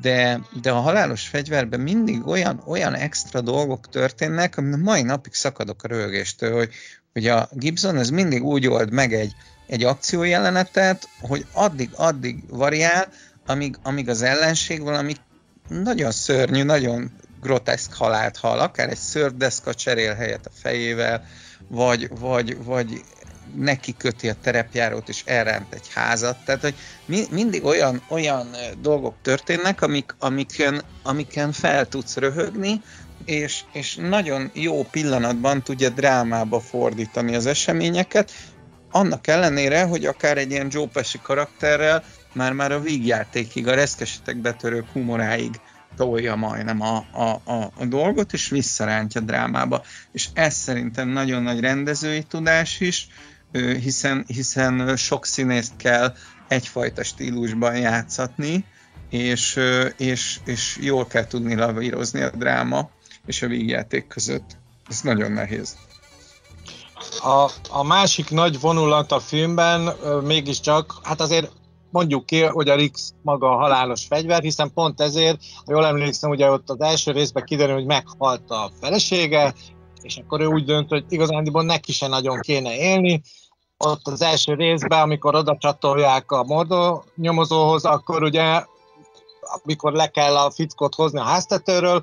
de, 0.01 0.40
de 0.62 0.71
a 0.71 0.81
halálos 0.81 1.29
fegyverben 1.29 1.81
mindig 1.81 2.27
olyan, 2.27 2.62
olyan 2.67 2.95
extra 2.95 3.40
dolgok 3.40 3.88
történnek, 3.88 4.57
amit 4.57 4.83
mai 4.83 5.03
napig 5.03 5.35
szakadok 5.35 5.83
a 5.83 5.88
rögéstől, 5.88 6.57
hogy, 6.57 6.71
hogy 7.12 7.27
a 7.27 7.49
Gibson 7.53 7.97
ez 7.97 8.11
mindig 8.11 8.45
úgy 8.45 8.67
old 8.67 8.93
meg 8.93 9.12
egy, 9.12 9.33
egy 9.67 9.85
akciójelenetet, 9.85 11.09
hogy 11.21 11.47
addig-addig 11.53 12.45
variál, 12.49 13.09
amíg, 13.47 13.77
amíg 13.83 14.09
az 14.09 14.23
ellenség 14.23 14.83
valami 14.83 15.14
nagyon 15.69 16.11
szörnyű, 16.11 16.62
nagyon 16.62 17.11
groteszk 17.44 17.92
halált 17.92 18.37
hal, 18.37 18.59
akár 18.59 18.88
egy 18.88 18.96
szördeszka 18.96 19.74
cserél 19.74 20.14
helyet 20.14 20.46
a 20.46 20.50
fejével, 20.62 21.26
vagy, 21.68 22.09
vagy, 22.18 22.64
vagy 22.64 23.04
neki 23.57 23.94
köti 23.96 24.28
a 24.28 24.35
terepjárót 24.42 25.09
és 25.09 25.22
elránt 25.26 25.74
egy 25.74 25.88
házat. 25.94 26.37
Tehát, 26.44 26.61
hogy 26.61 26.74
mi, 27.07 27.24
mindig 27.30 27.64
olyan, 27.64 28.02
olyan 28.09 28.46
dolgok 28.80 29.14
történnek, 29.22 29.83
amik, 29.83 30.14
amiken, 30.18 30.83
amiken 31.02 31.52
fel 31.52 31.88
tudsz 31.88 32.16
röhögni, 32.16 32.80
és, 33.24 33.61
és 33.72 33.94
nagyon 33.94 34.50
jó 34.54 34.85
pillanatban 34.90 35.62
tudja 35.62 35.88
drámába 35.88 36.61
fordítani 36.61 37.35
az 37.35 37.46
eseményeket, 37.46 38.33
annak 38.90 39.26
ellenére, 39.26 39.83
hogy 39.83 40.07
akár 40.07 40.38
egy 40.38 40.50
ilyen 40.50 40.68
Joe 40.70 40.87
Pesci 40.92 41.18
karakterrel 41.22 42.04
már-már 42.33 42.72
a 42.72 42.80
vígjátékig, 42.80 43.68
a 43.68 43.74
reszkesetek 43.74 44.37
betörők 44.37 44.87
humoráig 44.92 45.61
tolja 45.96 46.35
majdnem 46.35 46.80
a, 46.80 46.96
a, 47.12 47.40
a, 47.44 47.70
a 47.78 47.85
dolgot, 47.85 48.33
és 48.33 48.48
visszarántja 48.48 49.20
drámába. 49.20 49.83
És 50.12 50.28
ez 50.33 50.54
szerintem 50.54 51.09
nagyon 51.09 51.42
nagy 51.42 51.61
rendezői 51.61 52.22
tudás 52.22 52.80
is, 52.80 53.09
hiszen, 53.80 54.24
hiszen 54.26 54.96
sok 54.96 55.26
színészt 55.26 55.76
kell 55.76 56.14
egyfajta 56.48 57.02
stílusban 57.02 57.76
játszatni, 57.76 58.64
és, 59.11 59.61
és, 59.96 60.40
és 60.44 60.78
jól 60.80 61.07
kell 61.07 61.26
tudni 61.26 61.54
lavírozni 61.54 62.20
a 62.22 62.30
dráma 62.30 62.90
és 63.26 63.42
a 63.42 63.46
vígjáték 63.46 64.07
között. 64.07 64.57
Ez 64.88 65.00
nagyon 65.00 65.33
nehéz. 65.33 65.76
A, 67.22 67.50
a 67.70 67.83
másik 67.83 68.30
nagy 68.30 68.61
vonulat 68.61 69.12
a 69.12 69.20
filmben 69.20 69.94
mégiscsak, 70.22 70.94
hát 71.02 71.20
azért 71.20 71.50
mondjuk 71.94 72.26
ki, 72.26 72.40
hogy 72.40 72.68
a 72.68 72.74
Rix 72.74 73.14
maga 73.22 73.50
a 73.50 73.57
halálos 73.57 74.07
fegyver, 74.07 74.42
hiszen 74.42 74.72
pont 74.72 75.00
ezért, 75.00 75.40
ha 75.64 75.72
jól 75.72 75.87
emlékszem, 75.87 76.30
ugye 76.30 76.50
ott 76.50 76.70
az 76.70 76.80
első 76.80 77.12
részben 77.12 77.44
kiderül, 77.44 77.74
hogy 77.74 77.85
meghalt 77.87 78.50
a 78.50 78.70
felesége, 78.80 79.54
és 80.02 80.16
akkor 80.16 80.40
ő 80.40 80.46
úgy 80.46 80.64
dönt, 80.64 80.88
hogy 80.88 81.04
igazándiból 81.09 81.62
neki 81.62 81.92
se 81.92 82.07
nagyon 82.07 82.40
kéne 82.40 82.76
élni. 82.76 83.22
Ott 83.78 84.07
az 84.07 84.22
első 84.22 84.54
részben, 84.54 85.00
amikor 85.00 85.35
oda 85.35 85.57
csatolják 85.59 86.30
a 86.30 86.44
mordó 86.44 87.04
nyomozóhoz, 87.16 87.85
akkor 87.85 88.22
ugye, 88.22 88.64
amikor 89.62 89.92
le 89.92 90.07
kell 90.07 90.37
a 90.37 90.50
fickot 90.50 90.94
hozni 90.94 91.18
a 91.18 91.24
háztetőről, 91.24 92.02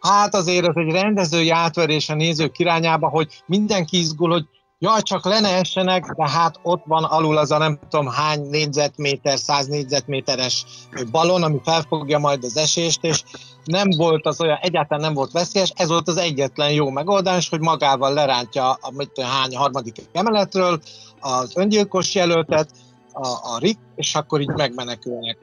hát 0.00 0.34
azért 0.34 0.66
az 0.66 0.76
egy 0.76 0.92
rendezői 0.92 1.50
átverés 1.50 2.08
a 2.08 2.14
nézők 2.14 2.58
irányába, 2.58 3.08
hogy 3.08 3.42
mindenki 3.46 3.98
izgul, 3.98 4.30
hogy 4.30 4.46
jaj, 4.84 5.02
csak 5.02 5.24
le 5.24 5.40
ne 5.40 5.48
essenek, 5.48 6.04
de 6.04 6.30
hát 6.30 6.60
ott 6.62 6.82
van 6.86 7.04
alul 7.04 7.36
az 7.36 7.50
a 7.50 7.58
nem 7.58 7.78
tudom 7.88 8.08
hány 8.08 8.40
négyzetméter, 8.40 9.38
száz 9.38 9.66
négyzetméteres 9.66 10.64
balon, 11.10 11.42
ami 11.42 11.60
felfogja 11.64 12.18
majd 12.18 12.44
az 12.44 12.56
esést, 12.56 13.04
és 13.04 13.22
nem 13.64 13.90
volt 13.96 14.26
az 14.26 14.40
olyan, 14.40 14.58
egyáltalán 14.60 15.04
nem 15.04 15.14
volt 15.14 15.32
veszélyes, 15.32 15.72
ez 15.76 15.88
volt 15.88 16.08
az 16.08 16.16
egyetlen 16.16 16.72
jó 16.72 16.90
megoldás, 16.90 17.48
hogy 17.48 17.60
magával 17.60 18.12
lerántja 18.12 18.70
a 18.70 18.90
mit, 18.90 19.20
hány 19.20 19.56
harmadik 19.56 19.96
emeletről 20.12 20.80
az 21.20 21.56
öngyilkos 21.56 22.14
jelöltet, 22.14 22.70
a, 23.12 23.26
a 23.26 23.58
Rick, 23.58 23.78
és 23.96 24.14
akkor 24.14 24.40
így 24.40 24.54
megmenekülnek. 24.56 25.38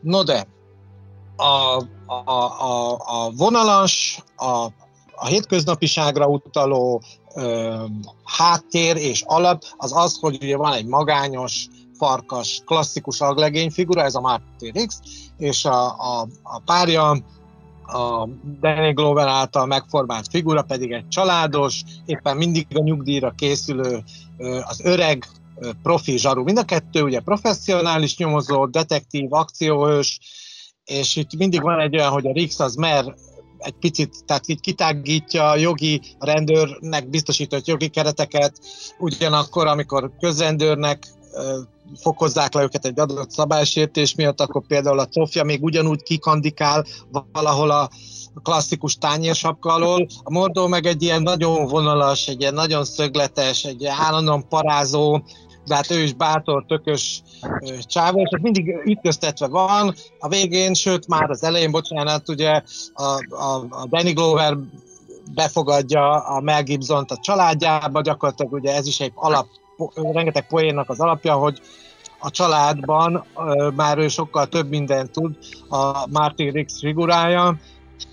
No 0.00 0.22
de, 0.22 0.46
a, 1.36 1.82
a, 2.06 2.30
a, 2.30 2.92
a 2.92 3.30
vonalas, 3.36 4.22
a, 4.36 4.66
a 5.20 5.26
hétköznapiságra 5.26 6.26
utaló 6.26 7.02
ö, 7.34 7.84
háttér 8.24 8.96
és 8.96 9.22
alap 9.26 9.64
az 9.76 9.96
az, 9.96 10.18
hogy 10.20 10.38
ugye 10.42 10.56
van 10.56 10.72
egy 10.72 10.86
magányos, 10.86 11.66
farkas, 11.98 12.62
klasszikus 12.66 13.20
aglegény 13.20 13.70
figura, 13.70 14.02
ez 14.02 14.14
a 14.14 14.20
Martin 14.20 14.86
X, 14.86 15.00
és 15.38 15.64
a, 15.64 15.84
a, 15.86 16.26
a 16.42 16.58
párja, 16.64 17.10
a 17.86 18.28
Danny 18.60 18.94
Glover 18.94 19.28
által 19.28 19.66
megformált 19.66 20.28
figura 20.30 20.62
pedig 20.62 20.92
egy 20.92 21.08
családos, 21.08 21.82
éppen 22.06 22.36
mindig 22.36 22.66
a 22.74 22.82
nyugdíjra 22.82 23.30
készülő, 23.30 24.02
az 24.62 24.80
öreg, 24.84 25.26
profi 25.82 26.18
zsaru. 26.18 26.42
Mind 26.42 26.58
a 26.58 26.64
kettő 26.64 27.02
ugye 27.02 27.20
professzionális 27.20 28.16
nyomozó, 28.16 28.66
detektív, 28.66 29.32
akcióhős, 29.32 30.20
és 30.84 31.16
itt 31.16 31.36
mindig 31.36 31.62
van 31.62 31.80
egy 31.80 31.96
olyan, 31.96 32.10
hogy 32.10 32.26
a 32.26 32.32
Rix 32.32 32.60
az 32.60 32.74
mer 32.74 33.14
egy 33.60 33.74
picit, 33.80 34.24
tehát 34.26 34.48
így 34.48 34.60
kitágítja 34.60 35.48
a 35.48 35.56
jogi 35.56 36.00
a 36.18 36.26
rendőrnek 36.26 37.08
biztosított 37.08 37.66
jogi 37.66 37.88
kereteket, 37.88 38.52
ugyanakkor, 38.98 39.66
amikor 39.66 40.10
közrendőrnek 40.20 41.06
fokozzák 42.00 42.54
le 42.54 42.62
őket 42.62 42.84
egy 42.84 43.00
adott 43.00 43.30
szabálysértés 43.30 44.14
miatt, 44.14 44.40
akkor 44.40 44.66
például 44.66 44.98
a 44.98 45.08
Sofia 45.10 45.44
még 45.44 45.62
ugyanúgy 45.62 46.02
kikandikál 46.02 46.84
valahol 47.32 47.70
a 47.70 47.90
klasszikus 48.42 48.94
tányérsapka 48.94 49.72
alól. 49.72 50.06
A 50.22 50.30
Mordó 50.30 50.66
meg 50.66 50.86
egy 50.86 51.02
ilyen 51.02 51.22
nagyon 51.22 51.66
vonalas, 51.66 52.26
egy 52.26 52.40
ilyen 52.40 52.54
nagyon 52.54 52.84
szögletes, 52.84 53.64
egy 53.64 53.84
állandóan 53.84 54.48
parázó, 54.48 55.22
de 55.70 55.76
hát 55.76 55.90
ő 55.90 56.02
is 56.02 56.12
bátor, 56.12 56.64
tökös 56.66 57.22
csávó, 57.80 58.20
és 58.20 58.40
mindig 58.42 58.80
ütköztetve 58.84 59.48
van. 59.48 59.94
A 60.18 60.28
végén, 60.28 60.74
sőt 60.74 61.06
már 61.06 61.30
az 61.30 61.42
elején, 61.42 61.70
bocsánat, 61.70 62.28
ugye 62.28 62.62
a, 62.94 63.02
a, 63.28 63.66
a 63.70 63.86
Danny 63.86 64.12
Glover 64.12 64.56
befogadja 65.34 66.10
a 66.10 66.40
Mel 66.40 66.62
gibson 66.62 67.04
a 67.08 67.18
családjába, 67.20 68.00
gyakorlatilag 68.00 68.52
ugye 68.52 68.74
ez 68.74 68.86
is 68.86 69.00
egy 69.00 69.12
alap, 69.14 69.46
rengeteg 69.94 70.46
poénnak 70.46 70.90
az 70.90 71.00
alapja, 71.00 71.34
hogy 71.34 71.60
a 72.18 72.30
családban 72.30 73.24
már 73.74 73.98
ő 73.98 74.08
sokkal 74.08 74.46
több 74.46 74.68
mindent 74.68 75.10
tud, 75.10 75.36
a 75.68 76.06
Martin 76.08 76.52
Rix 76.52 76.78
figurája, 76.78 77.56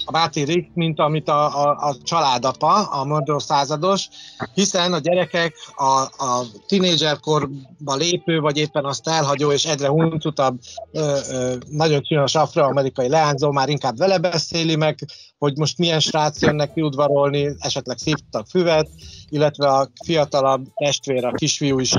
a 0.07 0.11
Máté 0.11 0.43
Rick, 0.43 0.69
mint 0.73 0.99
amit 0.99 1.29
a, 1.29 1.65
a, 1.65 1.87
a 1.87 1.97
családapa, 2.03 2.73
a 2.83 3.05
Mordor 3.05 3.41
százados, 3.41 4.07
hiszen 4.53 4.93
a 4.93 4.99
gyerekek 4.99 5.53
a, 5.75 6.01
a 6.01 6.45
tinédzserkorba 6.67 7.95
lépő, 7.95 8.39
vagy 8.39 8.57
éppen 8.57 8.85
azt 8.85 9.07
elhagyó 9.07 9.51
és 9.51 9.65
egyre 9.65 9.87
huncutabb, 9.87 10.59
ö, 10.91 11.17
ö, 11.31 11.55
nagyon 11.69 12.01
csinos 12.01 12.35
afroamerikai 12.35 13.09
leányzó 13.09 13.51
már 13.51 13.69
inkább 13.69 13.97
vele 13.97 14.17
beszéli 14.17 14.75
meg, 14.75 14.99
hogy 15.37 15.57
most 15.57 15.77
milyen 15.77 15.99
srác 15.99 16.41
jön 16.41 16.55
neki 16.55 16.81
udvarolni, 16.81 17.55
esetleg 17.57 17.97
szívtak 17.97 18.47
füvet, 18.47 18.89
illetve 19.29 19.67
a 19.67 19.89
fiatalabb 20.05 20.65
testvér, 20.75 21.25
a 21.25 21.31
kisfiú 21.31 21.79
is 21.79 21.93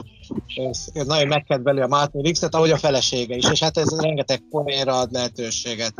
nagyon 0.93 1.27
megkedveli 1.27 1.81
a 1.81 1.87
Martin 1.87 2.23
Rix-et, 2.23 2.55
ahogy 2.55 2.71
a 2.71 2.77
felesége 2.77 3.37
is, 3.37 3.51
és 3.51 3.63
hát 3.63 3.79
ez 3.79 4.01
rengeteg 4.01 4.43
poénra 4.51 4.99
ad 4.99 5.13
lehetőséget. 5.13 5.95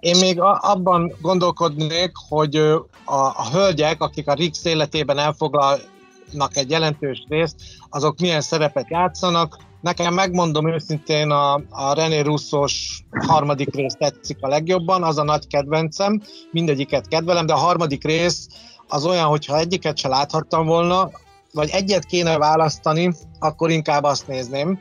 Én 0.00 0.16
még 0.16 0.40
abban 0.40 1.12
gondolkodnék, 1.20 2.12
hogy 2.28 2.56
a, 2.56 2.82
a 3.14 3.48
hölgyek, 3.52 4.02
akik 4.02 4.28
a 4.28 4.32
Rix 4.32 4.64
életében 4.64 5.18
elfoglalnak 5.18 6.56
egy 6.56 6.70
jelentős 6.70 7.24
részt, 7.28 7.56
azok 7.90 8.20
milyen 8.20 8.40
szerepet 8.40 8.90
játszanak. 8.90 9.58
Nekem 9.80 10.14
megmondom 10.14 10.72
őszintén, 10.72 11.30
a, 11.30 11.54
a 11.70 11.92
René 11.94 12.20
Russzós 12.20 13.04
harmadik 13.26 13.74
rész 13.74 13.94
tetszik 13.98 14.36
a 14.40 14.48
legjobban, 14.48 15.02
az 15.02 15.18
a 15.18 15.22
nagy 15.22 15.46
kedvencem, 15.46 16.22
mindegyiket 16.50 17.08
kedvelem, 17.08 17.46
de 17.46 17.52
a 17.52 17.56
harmadik 17.56 18.04
rész 18.04 18.48
az 18.88 19.06
olyan, 19.06 19.26
hogyha 19.26 19.58
egyiket 19.58 19.96
se 19.96 20.08
láthattam 20.08 20.66
volna, 20.66 21.10
vagy 21.52 21.68
egyet 21.70 22.04
kéne 22.04 22.38
választani, 22.38 23.12
akkor 23.38 23.70
inkább 23.70 24.02
azt 24.02 24.26
nézném. 24.26 24.80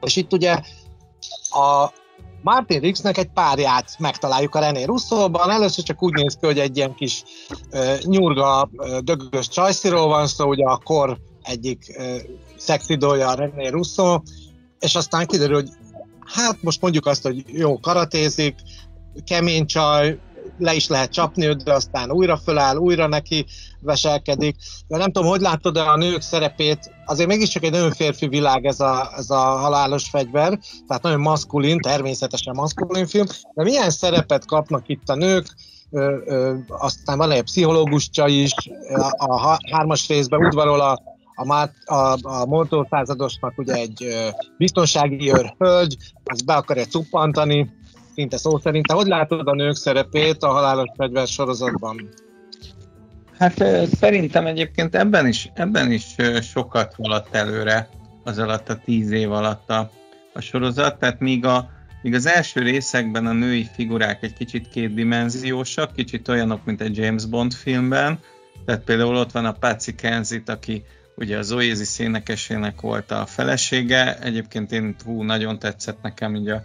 És 0.00 0.16
itt 0.16 0.32
ugye 0.32 0.60
a, 1.50 1.90
Martin 2.44 2.80
Rixnek 2.80 3.18
egy 3.18 3.30
párját 3.34 3.96
megtaláljuk 3.98 4.54
a 4.54 4.58
René 4.58 4.84
Russzóban. 4.84 5.50
Először 5.50 5.84
csak 5.84 6.02
úgy 6.02 6.12
néz 6.12 6.36
ki, 6.40 6.46
hogy 6.46 6.58
egy 6.58 6.76
ilyen 6.76 6.94
kis 6.94 7.22
uh, 7.70 7.98
nyurga, 8.02 8.68
uh, 8.72 8.98
dögös 8.98 9.48
csajsziról 9.48 10.06
van 10.06 10.26
szó, 10.26 10.48
ugye 10.48 10.64
a 10.64 10.80
kor 10.84 11.18
egyik 11.42 11.94
uh, 11.98 12.16
szexidója 12.56 13.28
a 13.28 13.34
René 13.34 13.68
Russo, 13.68 14.20
és 14.78 14.94
aztán 14.94 15.26
kiderül, 15.26 15.54
hogy 15.54 15.68
hát 16.24 16.62
most 16.62 16.80
mondjuk 16.80 17.06
azt, 17.06 17.22
hogy 17.22 17.44
jó 17.46 17.80
karatézik, 17.80 18.54
kemény 19.26 19.66
csaj, 19.66 20.18
le 20.58 20.74
is 20.74 20.88
lehet 20.88 21.12
csapni 21.12 21.46
őt, 21.46 21.62
de 21.62 21.72
aztán 21.72 22.10
újra 22.10 22.36
föláll, 22.36 22.76
újra 22.76 23.06
neki 23.06 23.46
veselkedik. 23.80 24.56
De 24.86 24.96
nem 24.96 25.12
tudom, 25.12 25.28
hogy 25.28 25.40
látod 25.40 25.76
a 25.76 25.96
nők 25.96 26.20
szerepét, 26.20 26.90
azért 27.04 27.28
mégiscsak 27.28 27.64
egy 27.64 27.70
nagyon 27.70 27.92
férfi 27.92 28.28
világ 28.28 28.64
ez 28.64 28.80
a, 28.80 29.12
ez 29.16 29.30
a 29.30 29.40
halálos 29.40 30.08
fegyver, 30.08 30.58
tehát 30.86 31.02
nagyon 31.02 31.20
maszkulin, 31.20 31.78
természetesen 31.78 32.54
maszkulin 32.56 33.06
film, 33.06 33.26
de 33.54 33.62
milyen 33.62 33.90
szerepet 33.90 34.46
kapnak 34.46 34.88
itt 34.88 35.08
a 35.08 35.14
nők, 35.14 35.46
ö, 35.90 36.16
ö, 36.24 36.54
aztán 36.68 37.18
van 37.18 37.30
egy 37.30 37.42
pszichológuscsa 37.42 38.28
is, 38.28 38.54
a, 38.94 39.32
a 39.32 39.58
hármas 39.70 40.08
részben 40.08 40.44
udvarol 40.44 40.80
a 40.80 41.12
a, 41.34 41.44
Mát, 41.46 41.74
a, 41.84 42.16
a 42.22 42.46
Moltó 42.46 42.88
ugye 43.56 43.74
egy 43.74 44.06
biztonsági 44.58 45.32
őr 45.32 45.54
hölgy, 45.58 45.96
az 46.24 46.42
be 46.42 46.54
akarja 46.54 46.84
cuppantani, 46.84 47.70
szinte 48.14 48.36
szó 48.36 48.58
szerint. 48.58 48.86
Te 48.86 48.94
hogy 48.94 49.06
látod 49.06 49.48
a 49.48 49.54
nők 49.54 49.74
szerepét 49.74 50.42
a 50.42 50.48
halálos 50.48 50.90
fegyver 50.96 51.26
sorozatban? 51.26 52.08
Hát 53.38 53.64
szerintem 53.86 54.46
egyébként 54.46 54.94
ebben 54.94 55.26
is, 55.26 55.50
ebben 55.54 55.92
is 55.92 56.14
sokat 56.40 56.94
haladt 56.94 57.34
előre 57.34 57.88
az 58.24 58.38
alatt 58.38 58.68
a 58.68 58.78
tíz 58.84 59.10
év 59.10 59.32
alatt 59.32 59.70
a, 59.70 59.90
a 60.32 60.40
sorozat, 60.40 60.98
tehát 60.98 61.20
míg 61.20 61.44
a, 61.44 61.70
míg 62.02 62.14
az 62.14 62.26
első 62.26 62.60
részekben 62.60 63.26
a 63.26 63.32
női 63.32 63.68
figurák 63.74 64.22
egy 64.22 64.32
kicsit 64.32 64.68
kétdimenziósak, 64.68 65.94
kicsit 65.94 66.28
olyanok, 66.28 66.64
mint 66.64 66.80
egy 66.80 66.96
James 66.96 67.26
Bond 67.26 67.52
filmben, 67.52 68.18
tehát 68.64 68.84
például 68.84 69.16
ott 69.16 69.32
van 69.32 69.44
a 69.44 69.52
Patsy 69.52 69.94
Kensit, 69.94 70.48
aki 70.48 70.84
ugye 71.16 71.38
az 71.38 71.52
Oasis 71.52 71.98
énekesének 71.98 72.80
volt 72.80 73.10
a 73.10 73.26
felesége, 73.26 74.18
egyébként 74.18 74.72
én 74.72 74.96
hú, 75.04 75.22
nagyon 75.22 75.58
tetszett 75.58 76.02
nekem 76.02 76.34
így 76.34 76.48
a 76.48 76.62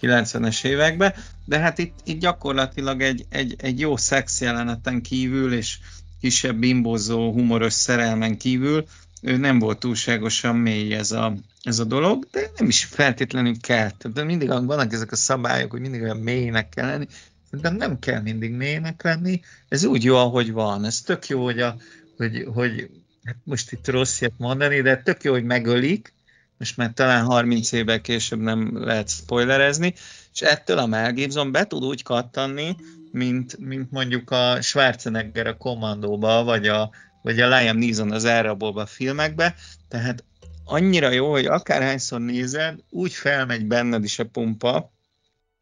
90-es 0.00 0.64
években, 0.64 1.14
de 1.44 1.58
hát 1.58 1.78
itt, 1.78 1.94
itt 2.04 2.20
gyakorlatilag 2.20 3.02
egy, 3.02 3.26
egy, 3.28 3.54
egy 3.58 3.80
jó 3.80 3.96
szex 3.96 4.40
jeleneten 4.40 5.02
kívül, 5.02 5.52
és 5.52 5.78
kisebb 6.20 6.56
bimbozó, 6.56 7.32
humoros 7.32 7.72
szerelmen 7.72 8.36
kívül, 8.38 8.84
ő 9.22 9.36
nem 9.36 9.58
volt 9.58 9.78
túlságosan 9.78 10.56
mély 10.56 10.94
ez 10.94 11.10
a, 11.12 11.34
ez 11.62 11.78
a 11.78 11.84
dolog, 11.84 12.26
de 12.30 12.50
nem 12.56 12.68
is 12.68 12.84
feltétlenül 12.84 13.60
kell. 13.60 13.90
De 14.12 14.24
mindig 14.24 14.48
vannak 14.48 14.92
ezek 14.92 15.12
a 15.12 15.16
szabályok, 15.16 15.70
hogy 15.70 15.80
mindig 15.80 16.02
olyan 16.02 16.16
mélynek 16.16 16.68
kell 16.68 16.86
lenni, 16.86 17.06
de 17.50 17.70
nem 17.70 17.98
kell 17.98 18.20
mindig 18.20 18.52
mélynek 18.52 19.02
lenni, 19.02 19.40
ez 19.68 19.84
úgy 19.84 20.04
jó, 20.04 20.16
ahogy 20.16 20.52
van. 20.52 20.84
Ez 20.84 21.00
tök 21.00 21.28
jó, 21.28 21.44
hogy, 21.44 21.60
a, 21.60 21.76
hogy, 22.16 22.48
hogy 22.54 22.90
hát 23.24 23.36
most 23.44 23.72
itt 23.72 23.88
rossz 23.88 24.20
mondani, 24.36 24.80
de 24.80 25.02
tök 25.02 25.22
jó, 25.22 25.32
hogy 25.32 25.44
megölik, 25.44 26.12
most 26.58 26.76
már 26.76 26.92
talán 26.94 27.24
30 27.24 27.72
évvel 27.72 28.00
később 28.00 28.40
nem 28.40 28.84
lehet 28.84 29.08
spoilerezni, 29.08 29.94
és 30.32 30.40
ettől 30.40 30.78
a 30.78 30.86
Mel 30.86 31.12
Gibson 31.12 31.52
be 31.52 31.64
tud 31.64 31.84
úgy 31.84 32.02
kattanni, 32.02 32.76
mint, 33.12 33.58
mint 33.58 33.90
mondjuk 33.90 34.30
a 34.30 34.60
Schwarzenegger 34.60 35.46
a 35.46 35.56
Kommandóba, 35.56 36.44
vagy 36.44 36.68
a, 36.68 36.90
vagy 37.22 37.40
a 37.40 37.48
Liam 37.48 37.78
Neeson 37.78 38.12
az 38.12 38.24
elrabolva 38.24 38.86
filmekbe, 38.86 39.54
tehát 39.88 40.24
annyira 40.64 41.10
jó, 41.10 41.30
hogy 41.30 41.46
akárhányszor 41.46 42.20
nézed, 42.20 42.78
úgy 42.90 43.12
felmegy 43.12 43.64
benned 43.66 44.04
is 44.04 44.18
a 44.18 44.24
pumpa, 44.24 44.92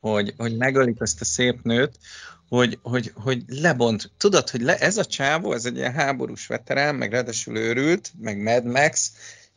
hogy, 0.01 0.35
hogy 0.37 0.57
megölik 0.57 1.01
ezt 1.01 1.21
a 1.21 1.25
szép 1.25 1.63
nőt, 1.63 1.99
hogy, 2.49 2.79
hogy, 2.83 3.13
hogy 3.15 3.43
lebont. 3.47 4.11
Tudod, 4.17 4.51
hogy 4.51 4.61
le, 4.61 4.79
ez 4.79 4.97
a 4.97 5.05
csávó, 5.05 5.53
ez 5.53 5.65
egy 5.65 5.77
ilyen 5.77 5.93
háborús 5.93 6.47
veterán, 6.47 6.95
meg 6.95 7.13
ráadásul 7.13 7.57
őrült, 7.57 8.13
meg 8.21 8.43
Mad 8.43 8.65
Max, 8.65 9.13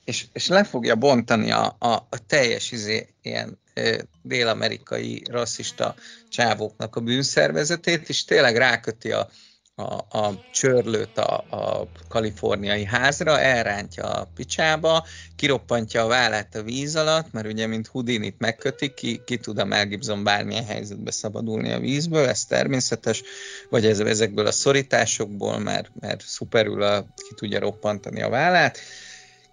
és, 0.09 0.25
és 0.33 0.47
le 0.47 0.63
fogja 0.63 0.95
bontani 0.95 1.51
a, 1.51 1.75
a, 1.79 1.91
a 1.91 2.25
teljes 2.27 2.71
izé, 2.71 3.07
ilyen 3.21 3.59
e, 3.73 4.01
dél-amerikai 4.21 5.23
rasszista 5.29 5.95
csávóknak 6.29 6.95
a 6.95 7.01
bűnszervezetét, 7.01 8.09
és 8.09 8.25
tényleg 8.25 8.57
ráköti 8.57 9.11
a, 9.11 9.29
a, 9.75 10.17
a 10.17 10.45
csörlőt 10.51 11.17
a, 11.17 11.37
a 11.49 11.87
kaliforniai 12.07 12.85
házra, 12.85 13.39
elrántja 13.39 14.03
a 14.03 14.27
picsába, 14.35 15.05
kiroppantja 15.35 16.03
a 16.03 16.07
vállát 16.07 16.55
a 16.55 16.63
víz 16.63 16.95
alatt, 16.95 17.31
mert 17.31 17.47
ugye, 17.47 17.67
mint 17.67 17.87
Houdinit 17.87 18.39
megkötik, 18.39 18.93
ki, 18.93 19.21
ki 19.25 19.37
tud 19.37 19.59
a 19.59 19.65
Mel 19.65 19.85
Gibson 19.85 20.23
bármilyen 20.23 20.65
helyzetbe 20.65 21.11
szabadulni 21.11 21.71
a 21.71 21.79
vízből, 21.79 22.27
ez 22.27 22.45
természetes, 22.45 23.23
vagy 23.69 23.85
ez, 23.85 23.99
ezekből 23.99 24.45
a 24.45 24.51
szorításokból, 24.51 25.59
mert, 25.59 25.91
mert 25.99 26.21
szuperül 26.21 26.81
a, 26.81 27.01
ki 27.01 27.35
tudja 27.35 27.59
roppantani 27.59 28.21
a 28.21 28.29
vállát, 28.29 28.79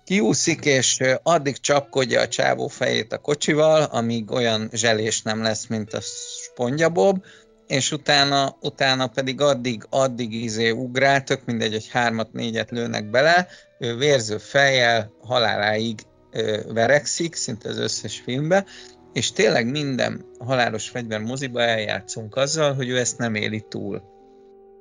kiúszik, 0.06 0.64
és 0.64 1.00
addig 1.22 1.56
csapkodja 1.56 2.20
a 2.20 2.28
csávó 2.28 2.68
fejét 2.68 3.12
a 3.12 3.18
kocsival, 3.18 3.82
amíg 3.82 4.30
olyan 4.30 4.68
zselés 4.72 5.22
nem 5.22 5.42
lesz, 5.42 5.66
mint 5.66 5.92
a 5.92 6.00
spongyabob, 6.44 7.24
és 7.66 7.92
utána, 7.92 8.56
utána 8.60 9.06
pedig 9.06 9.40
addig, 9.40 9.86
addig 9.90 10.32
izé 10.32 10.70
ugrál, 10.70 11.24
mindegy, 11.44 11.72
hogy 11.72 11.88
hármat, 11.88 12.32
négyet 12.32 12.70
lőnek 12.70 13.10
bele, 13.10 13.48
ő 13.78 13.96
vérző 13.96 14.38
fejjel 14.38 15.12
haláláig 15.20 16.00
ö, 16.32 16.60
verekszik, 16.72 17.34
szinte 17.34 17.68
az 17.68 17.78
összes 17.78 18.20
filmbe, 18.24 18.64
és 19.12 19.32
tényleg 19.32 19.70
minden 19.70 20.24
halálos 20.38 20.88
fegyver 20.88 21.20
moziba 21.20 21.60
eljátszunk 21.60 22.36
azzal, 22.36 22.74
hogy 22.74 22.88
ő 22.88 22.98
ezt 22.98 23.18
nem 23.18 23.34
éli 23.34 23.64
túl. 23.68 24.02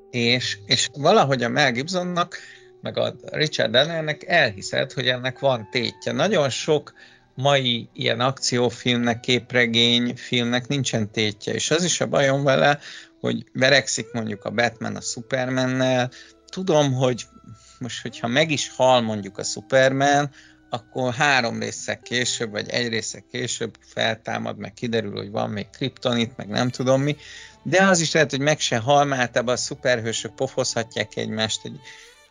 És, 0.09 0.57
és 0.65 0.89
valahogy 0.93 1.43
a 1.43 1.49
Mel 1.49 1.71
Gibsonnak, 1.71 2.38
meg 2.86 2.98
a 2.98 3.15
Richard 3.32 3.71
Donnernek 3.71 4.24
elhiszed, 4.28 4.91
hogy 4.91 5.08
ennek 5.08 5.39
van 5.39 5.67
tétje. 5.71 6.12
Nagyon 6.12 6.50
sok 6.50 6.93
mai 7.36 7.89
ilyen 7.93 8.19
akciófilmnek, 8.19 9.19
képregény 9.19 10.15
filmnek 10.15 10.67
nincsen 10.67 11.12
tétje, 11.12 11.54
és 11.54 11.71
az 11.71 11.84
is 11.84 12.02
a 12.02 12.08
bajom 12.08 12.43
vele, 12.43 12.80
hogy 13.19 13.43
verekszik 13.54 14.12
mondjuk 14.12 14.43
a 14.45 14.52
Batman 14.52 14.95
a 14.95 15.02
Supermannel, 15.02 16.12
tudom, 16.48 16.93
hogy 16.93 17.26
most, 17.80 18.02
hogyha 18.02 18.28
meg 18.28 18.52
is 18.52 18.71
hal 18.76 19.02
mondjuk 19.02 19.38
a 19.38 19.43
Superman, 19.43 20.30
akkor 20.69 21.13
három 21.13 21.60
részek 21.60 22.02
később, 22.02 22.52
vagy 22.52 22.69
egy 22.69 22.88
részek 22.88 23.24
később 23.32 23.78
feltámad, 23.82 24.58
meg 24.58 24.74
kiderül, 24.74 25.15
hogy 25.15 25.30
van 25.30 25.50
még 25.50 25.69
kriptonit, 25.69 26.38
meg 26.38 26.48
nem 26.48 26.69
tudom 26.69 27.02
mi, 27.02 27.15
de 27.63 27.84
az 27.84 28.00
is 28.00 28.12
lehet, 28.12 28.32
hogy 28.32 28.39
meg 28.39 28.60
se 28.60 28.78
hal, 28.78 29.06
mert 29.06 29.21
általában 29.21 29.54
a 29.54 29.58
szuperhősök 29.58 30.36
pofozhatják 30.36 31.15
egymást 31.15 31.65
egy 31.65 31.80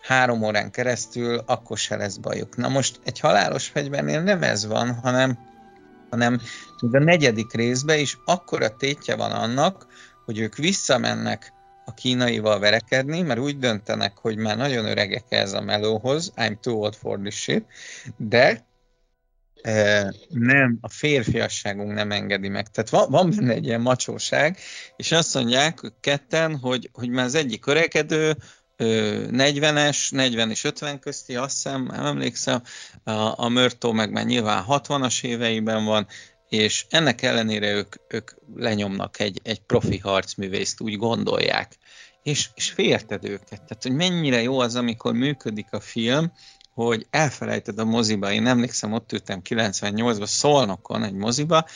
három 0.06 0.42
órán 0.42 0.70
keresztül, 0.70 1.42
akkor 1.46 1.78
se 1.78 1.96
lesz 1.96 2.16
bajuk. 2.16 2.56
Na 2.56 2.68
most 2.68 3.00
egy 3.04 3.20
halálos 3.20 3.66
fegyvernél 3.66 4.22
nem 4.22 4.42
ez 4.42 4.66
van, 4.66 4.94
hanem, 4.94 5.38
hanem 6.10 6.40
a 6.90 6.98
negyedik 6.98 7.52
részben 7.52 7.98
is 7.98 8.18
akkora 8.24 8.76
tétje 8.76 9.16
van 9.16 9.30
annak, 9.30 9.86
hogy 10.24 10.38
ők 10.38 10.56
visszamennek 10.56 11.52
a 11.84 11.94
kínaival 11.94 12.58
verekedni, 12.58 13.22
mert 13.22 13.40
úgy 13.40 13.58
döntenek, 13.58 14.18
hogy 14.18 14.36
már 14.36 14.56
nagyon 14.56 14.84
öregek 14.84 15.24
ez 15.28 15.52
a 15.52 15.60
melóhoz, 15.60 16.32
I'm 16.36 16.60
too 16.60 16.74
old 16.74 16.94
for 16.94 17.18
this 17.18 17.40
shit, 17.40 17.64
de 18.16 18.66
e, 19.62 20.12
nem, 20.28 20.78
a 20.80 20.88
férfiasságunk 20.88 21.92
nem 21.92 22.10
engedi 22.10 22.48
meg. 22.48 22.68
Tehát 22.68 22.90
van, 22.90 23.10
van 23.10 23.30
benne 23.30 23.52
egy 23.52 23.64
ilyen 23.64 23.80
macsóság, 23.80 24.58
és 24.96 25.12
azt 25.12 25.34
mondják 25.34 25.80
ketten, 26.00 26.56
hogy, 26.56 26.90
hogy 26.92 27.08
már 27.08 27.24
az 27.24 27.34
egyik 27.34 27.66
öregedő, 27.66 28.36
40-es, 28.78 30.10
40 30.10 30.50
és 30.50 30.64
50 30.64 30.98
közti, 30.98 31.36
azt 31.36 31.52
hiszem, 31.52 31.84
nem 31.84 32.06
emlékszem, 32.06 32.62
a, 33.04 33.42
a 33.42 33.48
Mörtó 33.48 33.92
meg 33.92 34.10
már 34.10 34.24
nyilván 34.24 34.64
60-as 34.68 35.24
éveiben 35.24 35.84
van, 35.84 36.06
és 36.48 36.86
ennek 36.90 37.22
ellenére 37.22 37.72
ők, 37.72 37.94
ők 38.08 38.30
lenyomnak 38.54 39.18
egy, 39.20 39.40
egy 39.42 39.60
profi 39.60 39.98
harcművészt, 39.98 40.80
úgy 40.80 40.96
gondolják. 40.96 41.76
És, 42.22 42.48
és 42.54 42.70
félted 42.70 43.24
őket. 43.24 43.62
Tehát, 43.62 43.82
hogy 43.82 43.94
mennyire 43.94 44.42
jó 44.42 44.58
az, 44.58 44.76
amikor 44.76 45.12
működik 45.12 45.66
a 45.70 45.80
film, 45.80 46.32
hogy 46.74 47.06
elfelejted 47.10 47.78
a 47.78 47.84
moziba. 47.84 48.32
Én 48.32 48.46
emlékszem, 48.46 48.92
ott 48.92 49.12
ültem 49.12 49.40
98-ban 49.48 50.26
Szolnokon 50.26 51.02
egy 51.02 51.14
moziba, 51.14 51.66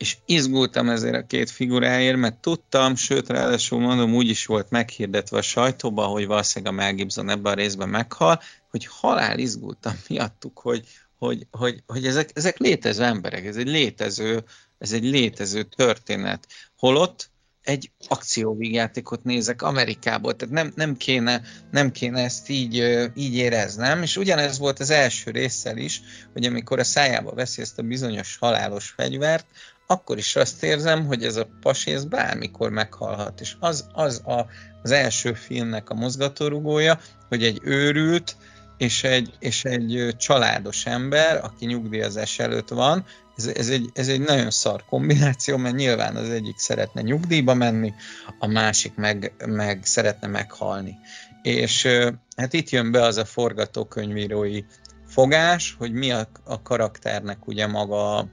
és 0.00 0.16
izgultam 0.26 0.88
ezért 0.88 1.14
a 1.14 1.26
két 1.26 1.50
figuráért, 1.50 2.16
mert 2.16 2.40
tudtam, 2.40 2.94
sőt, 2.94 3.28
ráadásul 3.28 3.80
mondom, 3.80 4.14
úgy 4.14 4.28
is 4.28 4.46
volt 4.46 4.70
meghirdetve 4.70 5.38
a 5.38 5.42
sajtóban, 5.42 6.08
hogy 6.08 6.26
valószínűleg 6.26 6.72
a 6.72 6.76
Mel 6.76 6.94
Gibson 6.94 7.28
ebben 7.28 7.52
a 7.52 7.56
részben 7.56 7.88
meghal, 7.88 8.40
hogy 8.70 8.86
halál 8.90 9.38
izgultam 9.38 9.92
miattuk, 10.08 10.58
hogy, 10.58 10.86
hogy, 11.18 11.46
hogy, 11.50 11.82
hogy 11.86 12.06
ezek, 12.06 12.30
ezek 12.34 12.58
létező 12.58 13.02
emberek, 13.02 13.44
ez 13.44 13.56
egy 13.56 13.66
létező, 13.66 14.44
ez 14.78 14.92
egy 14.92 15.04
létező 15.04 15.62
történet. 15.62 16.46
Holott 16.76 17.30
egy 17.62 17.90
akcióvígjátékot 18.08 19.24
nézek 19.24 19.62
Amerikából, 19.62 20.36
tehát 20.36 20.54
nem, 20.54 20.72
nem, 20.74 20.96
kéne, 20.96 21.42
nem 21.70 21.90
kéne 21.90 22.22
ezt 22.22 22.48
így, 22.48 22.74
így 23.14 23.34
éreznem, 23.34 24.02
és 24.02 24.16
ugyanez 24.16 24.58
volt 24.58 24.78
az 24.78 24.90
első 24.90 25.30
résszel 25.30 25.76
is, 25.76 26.00
hogy 26.32 26.44
amikor 26.44 26.78
a 26.78 26.84
szájába 26.84 27.34
veszi 27.34 27.60
ezt 27.60 27.78
a 27.78 27.82
bizonyos 27.82 28.36
halálos 28.36 28.88
fegyvert, 28.88 29.46
akkor 29.90 30.18
is 30.18 30.36
azt 30.36 30.62
érzem, 30.62 31.06
hogy 31.06 31.24
ez 31.24 31.36
a 31.36 31.48
pasi 31.60 31.90
ez 31.92 32.04
bármikor 32.04 32.70
meghalhat. 32.70 33.40
És 33.40 33.56
az, 33.60 33.86
az 33.92 34.22
a, 34.24 34.46
az 34.82 34.90
első 34.90 35.32
filmnek 35.32 35.90
a 35.90 35.94
mozgatórugója, 35.94 37.00
hogy 37.28 37.44
egy 37.44 37.60
őrült 37.62 38.36
és 38.76 39.04
egy, 39.04 39.32
és 39.38 39.64
egy 39.64 40.14
családos 40.16 40.86
ember, 40.86 41.44
aki 41.44 41.66
nyugdíjazás 41.66 42.38
előtt 42.38 42.68
van, 42.68 43.04
ez, 43.36 43.46
ez, 43.46 43.68
egy, 43.68 43.90
ez 43.92 44.08
egy 44.08 44.20
nagyon 44.20 44.50
szar 44.50 44.84
kombináció, 44.84 45.56
mert 45.56 45.76
nyilván 45.76 46.16
az 46.16 46.28
egyik 46.28 46.58
szeretne 46.58 47.00
nyugdíjba 47.00 47.54
menni, 47.54 47.92
a 48.38 48.46
másik 48.46 48.94
meg, 48.94 49.32
meg 49.46 49.80
szeretne 49.84 50.26
meghalni. 50.26 50.96
És 51.42 51.88
hát 52.36 52.52
itt 52.52 52.70
jön 52.70 52.90
be 52.90 53.02
az 53.02 53.16
a 53.16 53.24
forgatókönyvírói 53.24 54.64
fogás, 55.06 55.74
hogy 55.78 55.92
mi 55.92 56.10
a, 56.10 56.28
a 56.44 56.62
karakternek 56.62 57.46
ugye 57.46 57.66
maga 57.66 58.28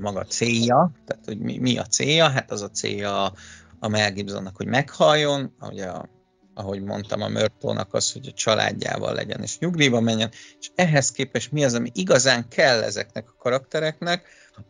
maga 0.00 0.24
célja, 0.24 0.92
tehát 1.06 1.24
hogy 1.24 1.38
mi, 1.38 1.58
mi 1.58 1.78
a 1.78 1.84
célja, 1.84 2.28
hát 2.28 2.50
az 2.50 2.62
a 2.62 2.70
célja 2.70 3.32
a 3.78 3.88
Mel 3.88 4.12
Gibsonnak, 4.12 4.56
hogy 4.56 4.66
meghaljon, 4.66 5.54
ugye 5.60 5.86
a, 5.86 6.08
ahogy 6.54 6.82
mondtam, 6.82 7.22
a 7.22 7.28
Mörtónak 7.28 7.94
az, 7.94 8.12
hogy 8.12 8.26
a 8.26 8.32
családjával 8.32 9.14
legyen 9.14 9.42
és 9.42 9.58
nyugdíjba 9.58 10.00
menjen, 10.00 10.30
és 10.60 10.70
ehhez 10.74 11.10
képest 11.10 11.52
mi 11.52 11.64
az, 11.64 11.74
ami 11.74 11.90
igazán 11.94 12.48
kell 12.48 12.82
ezeknek 12.82 13.28
a 13.28 13.36
karaktereknek, 13.38 14.28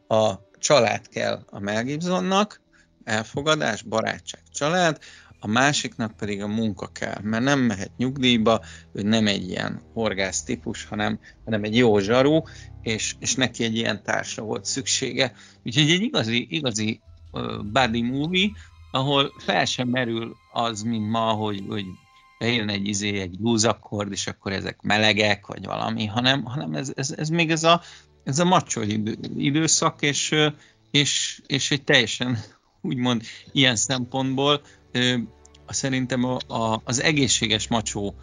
a 0.09 0.35
család 0.59 1.09
kell 1.09 1.45
a 1.51 1.59
Mel 1.59 1.83
Gibsonnak, 1.85 2.61
elfogadás, 3.05 3.83
barátság, 3.83 4.43
család, 4.53 4.99
a 5.41 5.47
másiknak 5.47 6.17
pedig 6.17 6.43
a 6.43 6.47
munka 6.47 6.87
kell, 6.87 7.21
mert 7.23 7.45
nem 7.45 7.61
mehet 7.61 7.97
nyugdíjba, 7.97 8.61
ő 8.93 9.03
nem 9.03 9.27
egy 9.27 9.49
ilyen 9.49 9.83
horgász 9.93 10.43
típus, 10.43 10.85
hanem, 10.85 11.21
hanem 11.45 11.65
egy 11.65 11.77
jó 11.77 11.99
zsaru, 11.99 12.43
és, 12.83 13.15
és 13.19 13.35
neki 13.35 13.65
egy 13.65 13.77
ilyen 13.77 14.03
társra 14.03 14.43
volt 14.43 14.65
szüksége. 14.65 15.33
Úgyhogy 15.65 15.91
egy 15.91 16.03
igazi, 16.03 16.47
igazi 16.51 17.01
body 17.73 18.03
movie, 18.03 18.51
ahol 18.91 19.33
fel 19.39 19.65
sem 19.65 19.89
merül 19.89 20.37
az, 20.53 20.83
mint 20.83 21.11
ma, 21.11 21.33
hogy, 21.33 21.65
hogy 21.69 21.85
bejön 22.39 22.69
egy 22.69 22.87
izé, 22.87 23.21
egy 23.21 23.39
blues 23.39 23.67
és 24.11 24.27
akkor 24.27 24.53
ezek 24.53 24.83
melegek, 24.83 25.47
vagy 25.47 25.65
valami, 25.65 26.07
hanem, 26.07 26.45
hanem 26.45 26.75
ez, 26.75 26.93
ez, 26.97 27.11
ez 27.11 27.29
még 27.29 27.51
ez 27.51 27.65
a, 27.65 27.81
ez 28.25 28.39
a 28.39 28.45
macsó 28.45 28.83
idő, 28.83 29.17
időszak, 29.37 30.03
és, 30.03 30.35
és, 30.91 31.41
és 31.47 31.71
egy 31.71 31.85
teljesen 31.85 32.39
úgymond 32.81 33.23
ilyen 33.53 33.77
szempontból 33.77 34.61
szerintem 35.67 36.25
a, 36.25 36.39
a, 36.47 36.81
az 36.85 37.03
egészséges 37.03 37.69
macsó 37.69 38.15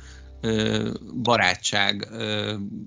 barátság 1.22 2.08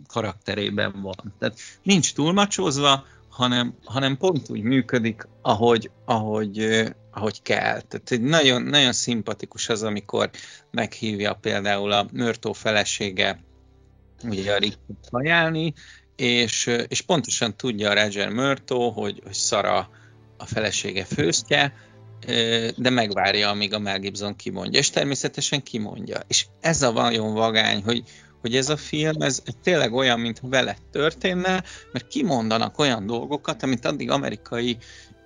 karakterében 0.08 1.02
van. 1.02 1.34
Tehát 1.38 1.58
nincs 1.82 2.14
túlmacsózva, 2.14 3.04
hanem, 3.28 3.74
hanem 3.84 4.16
pont 4.16 4.50
úgy 4.50 4.62
működik, 4.62 5.28
ahogy, 5.42 5.90
ahogy, 6.04 6.82
ahogy 7.10 7.42
kell. 7.42 7.80
Tehát 7.80 8.22
nagyon, 8.22 8.62
nagyon 8.62 8.92
szimpatikus 8.92 9.68
az, 9.68 9.82
amikor 9.82 10.30
meghívja 10.70 11.34
például 11.34 11.92
a 11.92 12.06
Mörtó 12.12 12.52
felesége 12.52 13.40
ugye 14.24 14.52
a 14.52 14.58
Rickot 14.58 15.08
ajánlni, 15.10 15.72
és, 16.16 16.70
és 16.88 17.00
pontosan 17.00 17.56
tudja 17.56 17.90
a 17.90 18.02
Roger 18.02 18.28
Mörtó, 18.28 18.90
hogy, 18.90 19.20
hogy 19.24 19.32
Szara 19.32 19.90
a 20.36 20.46
felesége 20.46 21.04
főztje, 21.04 21.74
de 22.76 22.90
megvárja, 22.90 23.48
amíg 23.48 23.74
a 23.74 23.78
Mel 23.78 23.98
Gibson 23.98 24.36
kimondja, 24.36 24.78
és 24.78 24.90
természetesen 24.90 25.62
kimondja. 25.62 26.20
És 26.28 26.46
ez 26.60 26.82
a 26.82 26.92
vajon 26.92 27.34
vagány, 27.34 27.82
hogy, 27.82 28.02
hogy 28.40 28.56
ez 28.56 28.68
a 28.68 28.76
film, 28.76 29.22
ez 29.22 29.42
tényleg 29.62 29.92
olyan, 29.92 30.20
mintha 30.20 30.48
vele 30.48 30.76
történne, 30.90 31.64
mert 31.92 32.08
kimondanak 32.08 32.78
olyan 32.78 33.06
dolgokat, 33.06 33.62
amit 33.62 33.84
addig 33.84 34.10
amerikai 34.10 34.76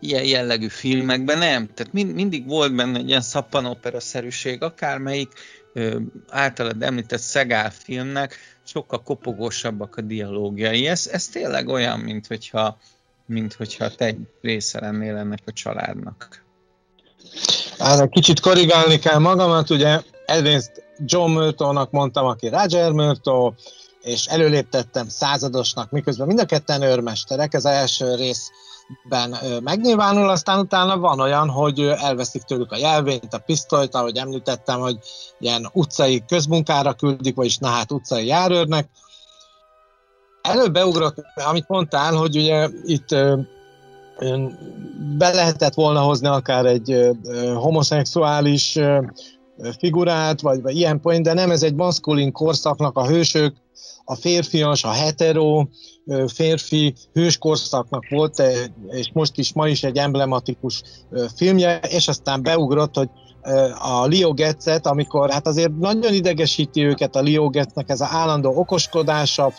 ilyen 0.00 0.24
jellegű 0.24 0.68
filmekben 0.68 1.38
nem. 1.38 1.68
Tehát 1.74 1.92
mind, 1.92 2.14
mindig 2.14 2.46
volt 2.46 2.74
benne 2.74 2.98
egy 2.98 3.08
ilyen 3.08 3.20
szappanopera-szerűség, 3.20 4.62
akármelyik 4.62 5.32
ö, 5.72 6.00
általad 6.28 6.82
említett 6.82 7.20
Szegál 7.20 7.70
filmnek 7.70 8.36
sokkal 8.64 9.02
kopogósabbak 9.02 9.96
a 9.96 10.00
dialógiai. 10.00 10.86
Ez, 10.86 11.06
ez 11.12 11.28
tényleg 11.28 11.68
olyan, 11.68 12.00
mint 12.00 12.26
hogyha, 12.26 12.78
mint 13.26 13.52
hogyha 13.52 13.94
te 13.94 14.04
egy 14.04 14.18
része 14.40 14.80
lennél 14.80 15.16
ennek 15.16 15.42
a 15.44 15.52
családnak. 15.52 16.44
Hát, 17.78 18.08
kicsit 18.08 18.40
korrigálni 18.40 18.98
kell 18.98 19.18
magamat, 19.18 19.70
ugye 19.70 20.02
egyrészt 20.26 20.82
John 20.98 21.30
Murtaughnak 21.30 21.90
mondtam, 21.90 22.26
aki 22.26 22.48
Roger 22.48 22.92
Murtaugh, 22.92 23.56
és 24.02 24.26
előléptettem 24.26 25.08
századosnak, 25.08 25.90
miközben 25.90 26.26
mind 26.26 26.38
a 26.38 26.44
ketten 26.44 26.82
őrmesterek, 26.82 27.54
ez 27.54 27.64
az 27.64 27.72
első 27.72 28.14
részben 28.14 29.36
megnyilvánul, 29.62 30.28
aztán 30.28 30.58
utána 30.58 30.98
van 30.98 31.20
olyan, 31.20 31.48
hogy 31.48 31.80
elveszik 31.80 32.42
tőlük 32.42 32.72
a 32.72 32.76
jelvényt, 32.76 33.34
a 33.34 33.38
pisztolyt, 33.38 33.94
ahogy 33.94 34.16
említettem, 34.16 34.80
hogy 34.80 34.98
ilyen 35.38 35.70
utcai 35.72 36.24
közmunkára 36.26 36.92
küldik, 36.92 37.34
vagyis 37.34 37.58
na 37.58 37.68
hát 37.68 37.92
utcai 37.92 38.26
járőrnek. 38.26 38.88
Előbb 40.42 40.72
beugrott, 40.72 41.16
amit 41.34 41.68
mondtál, 41.68 42.14
hogy 42.14 42.36
ugye 42.36 42.68
itt 42.84 43.08
be 45.18 45.32
lehetett 45.32 45.74
volna 45.74 46.00
hozni 46.00 46.26
akár 46.26 46.66
egy 46.66 47.10
homoszexuális 47.54 48.78
figurát, 49.78 50.40
vagy, 50.40 50.62
vagy 50.62 50.76
ilyen 50.76 51.00
point, 51.00 51.24
de 51.24 51.32
nem, 51.32 51.50
ez 51.50 51.62
egy 51.62 51.74
maszkulin 51.74 52.32
korszaknak 52.32 52.96
a 52.96 53.06
hősök, 53.06 53.54
a 54.04 54.14
férfias, 54.14 54.84
a 54.84 54.90
hetero 54.90 55.66
férfi 56.26 56.94
hős 57.12 57.38
korszaknak 57.38 58.08
volt, 58.08 58.42
és 58.88 59.10
most 59.12 59.38
is, 59.38 59.52
ma 59.52 59.68
is 59.68 59.82
egy 59.82 59.96
emblematikus 59.96 60.82
filmje, 61.34 61.78
és 61.78 62.08
aztán 62.08 62.42
beugrott, 62.42 62.96
hogy 62.96 63.08
a 63.78 64.06
Leo 64.06 64.32
Getz-et, 64.32 64.86
amikor 64.86 65.30
hát 65.30 65.46
azért 65.46 65.78
nagyon 65.78 66.12
idegesíti 66.12 66.84
őket 66.84 67.16
a 67.16 67.22
Leo 67.22 67.48
Getz-nek 67.48 67.88
ez 67.88 68.00
a 68.00 68.08
állandó 68.10 68.56
okoskodása, 68.56 69.50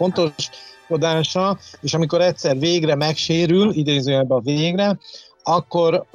fontoskodása, 0.88 1.58
és 1.82 1.94
amikor 1.94 2.22
egyszer 2.22 2.60
végre 2.60 2.96
megsérül, 2.96 3.72
idézőjelben 3.74 4.38
a 4.38 4.42
végre, 4.42 4.98
akkor 5.44 6.06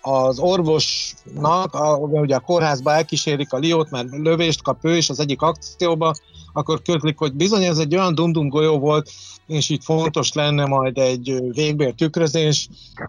az 0.00 0.38
orvosnak, 0.38 1.74
a, 1.74 1.96
ugye 1.96 2.34
a 2.34 2.40
kórházba 2.40 2.92
elkísérik 2.92 3.52
a 3.52 3.58
Liót, 3.58 3.90
mert 3.90 4.08
lövést 4.10 4.62
kap 4.62 4.84
ő 4.84 4.96
is 4.96 5.10
az 5.10 5.20
egyik 5.20 5.42
akcióba, 5.42 6.14
akkor 6.52 6.82
közlik, 6.82 7.18
hogy 7.18 7.32
bizony 7.32 7.64
ez 7.64 7.78
egy 7.78 7.96
olyan 7.96 8.14
dumdum 8.14 8.48
golyó 8.48 8.78
volt, 8.78 9.10
és 9.46 9.68
itt 9.68 9.82
fontos 9.82 10.32
lenne 10.32 10.64
majd 10.64 10.98
egy 10.98 11.36
végbér 11.52 11.94
tükrözés, 11.94 12.68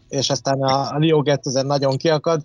és 0.09 0.29
aztán 0.29 0.61
a, 0.61 0.91
a 0.91 0.97
Leo 0.99 1.21
Getz 1.21 1.53
nagyon 1.53 1.97
kiakad. 1.97 2.41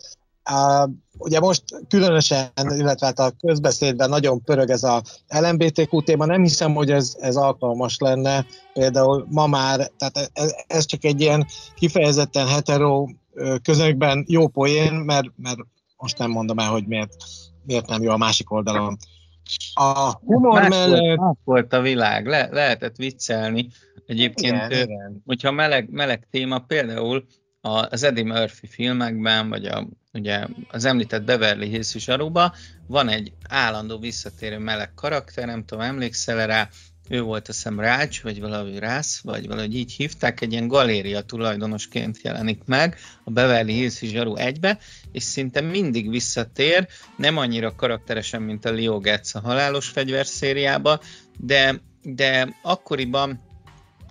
Ugye 1.19 1.41
most 1.41 1.63
különösen, 1.89 2.51
illetve 2.77 3.07
hát 3.07 3.19
a 3.19 3.33
közbeszédben 3.41 4.09
nagyon 4.09 4.43
pörög 4.43 4.71
ez 4.71 4.83
a 4.83 5.03
LMBTQ 5.29 6.03
téma, 6.03 6.27
nem 6.27 6.43
hiszem, 6.43 6.75
hogy 6.75 6.91
ez, 6.91 7.17
ez 7.21 7.37
alkalmas 7.37 7.99
lenne, 7.99 8.47
például 8.73 9.27
ma 9.31 9.47
már, 9.47 9.91
tehát 9.99 10.31
ez, 10.33 10.55
ez 10.67 10.85
csak 10.85 11.05
egy 11.05 11.21
ilyen 11.21 11.47
kifejezetten 11.75 12.47
hetero 12.47 13.07
közegben 13.63 14.25
jó 14.29 14.49
poén, 14.49 14.93
mert, 14.93 15.29
mert 15.37 15.59
most 15.97 16.19
nem 16.19 16.31
mondom 16.31 16.59
el, 16.59 16.71
hogy 16.71 16.87
miért, 16.87 17.15
miért 17.63 17.87
nem 17.87 18.03
jó 18.03 18.11
a 18.11 18.17
másik 18.17 18.51
oldalon. 18.51 18.97
A 19.75 20.13
humor 20.25 20.61
más 20.61 20.69
mellett... 20.69 21.17
Volt, 21.17 21.39
volt 21.45 21.73
a 21.73 21.81
világ, 21.81 22.27
Le, 22.27 22.49
lehetett 22.51 22.97
viccelni. 22.97 23.69
Egyébként, 24.07 24.71
igen, 24.71 24.83
igen. 24.83 25.23
hogyha 25.27 25.51
meleg, 25.51 25.89
meleg 25.91 26.27
téma, 26.31 26.59
például 26.59 27.25
az 27.61 28.03
Eddie 28.03 28.25
Murphy 28.25 28.67
filmekben, 28.67 29.49
vagy 29.49 29.67
a, 29.67 29.87
ugye 30.13 30.47
az 30.71 30.85
említett 30.85 31.25
Beverly 31.25 31.69
Hills 31.69 31.95
zsaruba 31.99 32.55
van 32.87 33.09
egy 33.09 33.33
állandó 33.49 33.99
visszatérő 33.99 34.59
meleg 34.59 34.95
karakter, 34.95 35.47
nem 35.47 35.65
tudom, 35.65 35.85
emlékszel 35.85 36.47
rá, 36.47 36.69
ő 37.11 37.23
volt 37.23 37.49
a 37.49 37.53
szem 37.53 37.81
Rács, 37.81 38.23
vagy 38.23 38.41
valahogy 38.41 38.79
Rász, 38.79 39.21
vagy 39.21 39.47
valahogy 39.47 39.77
így 39.77 39.93
hívták, 39.93 40.41
egy 40.41 40.53
ilyen 40.53 40.69
galéria 40.69 41.21
tulajdonosként 41.21 42.21
jelenik 42.23 42.63
meg 42.65 42.97
a 43.25 43.31
Beverly 43.31 43.73
Hills 43.73 43.99
zsaru 43.99 44.37
egybe, 44.37 44.79
és 45.13 45.23
szinte 45.23 45.61
mindig 45.61 46.11
visszatér, 46.11 46.89
nem 47.17 47.37
annyira 47.37 47.75
karakteresen, 47.75 48.43
mint 48.43 48.65
a 48.65 48.73
Leo 48.73 48.99
Getz 48.99 49.35
a 49.35 49.41
halálos 49.41 49.89
fegyver 49.89 50.27
szériába, 50.27 51.01
de, 51.39 51.81
de 52.03 52.57
akkoriban 52.63 53.50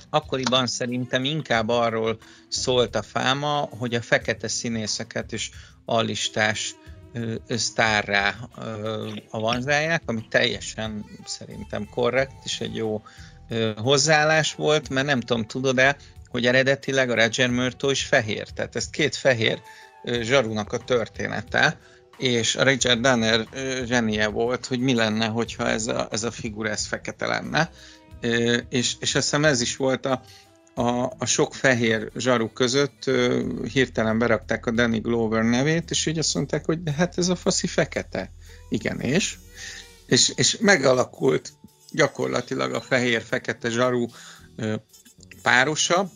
akkoriban 0.10 0.68
szerintem 0.68 1.24
inkább 1.24 1.70
arról 1.70 2.18
szólt 2.47 2.95
a 2.95 3.01
fáma, 3.01 3.70
hogy 3.78 3.95
a 3.95 4.01
fekete 4.01 4.47
színészeket 4.47 5.34
és 5.34 5.49
allistás 5.86 6.76
sztárrá 7.47 8.36
avanzálják, 9.30 10.01
ami 10.05 10.26
teljesen 10.30 11.05
szerintem 11.26 11.89
korrekt, 11.89 12.34
és 12.43 12.60
egy 12.60 12.76
jó 12.76 13.01
hozzáállás 13.76 14.55
volt, 14.55 14.89
mert 14.89 15.07
nem 15.07 15.20
tudom, 15.20 15.45
tudod-e, 15.45 15.97
hogy 16.30 16.45
eredetileg 16.45 17.10
a 17.10 17.16
Roger 17.16 17.49
Murto 17.49 17.89
is 17.89 18.05
fehér, 18.05 18.47
tehát 18.49 18.76
ez 18.76 18.89
két 18.89 19.16
fehér 19.16 19.62
zsarunak 20.03 20.74
a 20.74 20.78
története, 20.78 21.80
és 22.18 22.55
a 22.55 22.64
Richard 22.64 22.99
Danner 22.99 23.47
zsenie 23.86 24.28
volt, 24.28 24.66
hogy 24.66 24.80
mi 24.80 24.93
lenne, 24.93 25.26
hogyha 25.26 25.68
ez 25.68 25.88
a, 25.88 26.07
ez 26.12 26.24
a 26.24 26.32
figura 26.32 26.70
ez 26.70 26.86
fekete 26.86 27.26
lenne, 27.26 27.70
és, 28.70 28.95
és 28.99 29.15
azt 29.15 29.24
hiszem 29.24 29.45
ez 29.45 29.61
is 29.61 29.76
volt 29.76 30.05
a, 30.05 30.22
a, 30.74 31.13
a 31.17 31.26
sok 31.26 31.53
fehér 31.55 32.11
zsaru 32.17 32.49
között 32.53 33.11
hirtelen 33.72 34.17
berakták 34.17 34.65
a 34.65 34.72
Danny 34.72 35.01
Glover 35.01 35.43
nevét, 35.43 35.89
és 35.89 36.05
így 36.05 36.17
azt 36.17 36.36
mondták, 36.36 36.65
hogy 36.65 36.84
de 36.84 36.91
hát 36.91 37.17
ez 37.17 37.30
a 37.30 37.36
faszi 37.36 37.67
fekete. 37.67 38.32
Igen, 38.70 38.99
és? 38.99 39.38
És, 40.05 40.32
és 40.36 40.57
megalakult 40.59 41.51
gyakorlatilag 41.91 42.74
a 42.74 42.82
fehér-fekete 42.82 43.70
zsaru 43.70 44.05
párosa, 45.41 46.09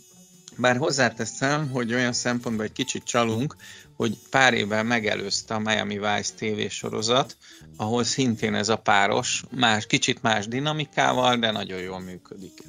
bár 0.58 0.78
hozzáteszem, 0.78 1.70
hogy 1.70 1.94
olyan 1.94 2.14
szempontból 2.14 2.66
egy 2.66 2.72
kicsit 2.72 3.04
csalunk, 3.04 3.56
hogy 3.98 4.18
pár 4.30 4.54
évvel 4.54 4.84
megelőzte 4.84 5.54
a 5.54 5.60
Miami 5.60 6.00
Vice 6.00 6.34
TV 6.38 6.70
sorozat, 6.70 7.38
ahol 7.78 8.04
szintén 8.04 8.54
ez 8.54 8.70
a 8.70 8.76
páros, 8.76 9.44
más, 9.50 9.86
kicsit 9.86 10.22
más 10.22 10.48
dinamikával, 10.48 11.36
de 11.36 11.52
nagyon 11.52 11.80
jól 11.80 12.00
működik. 12.00 12.64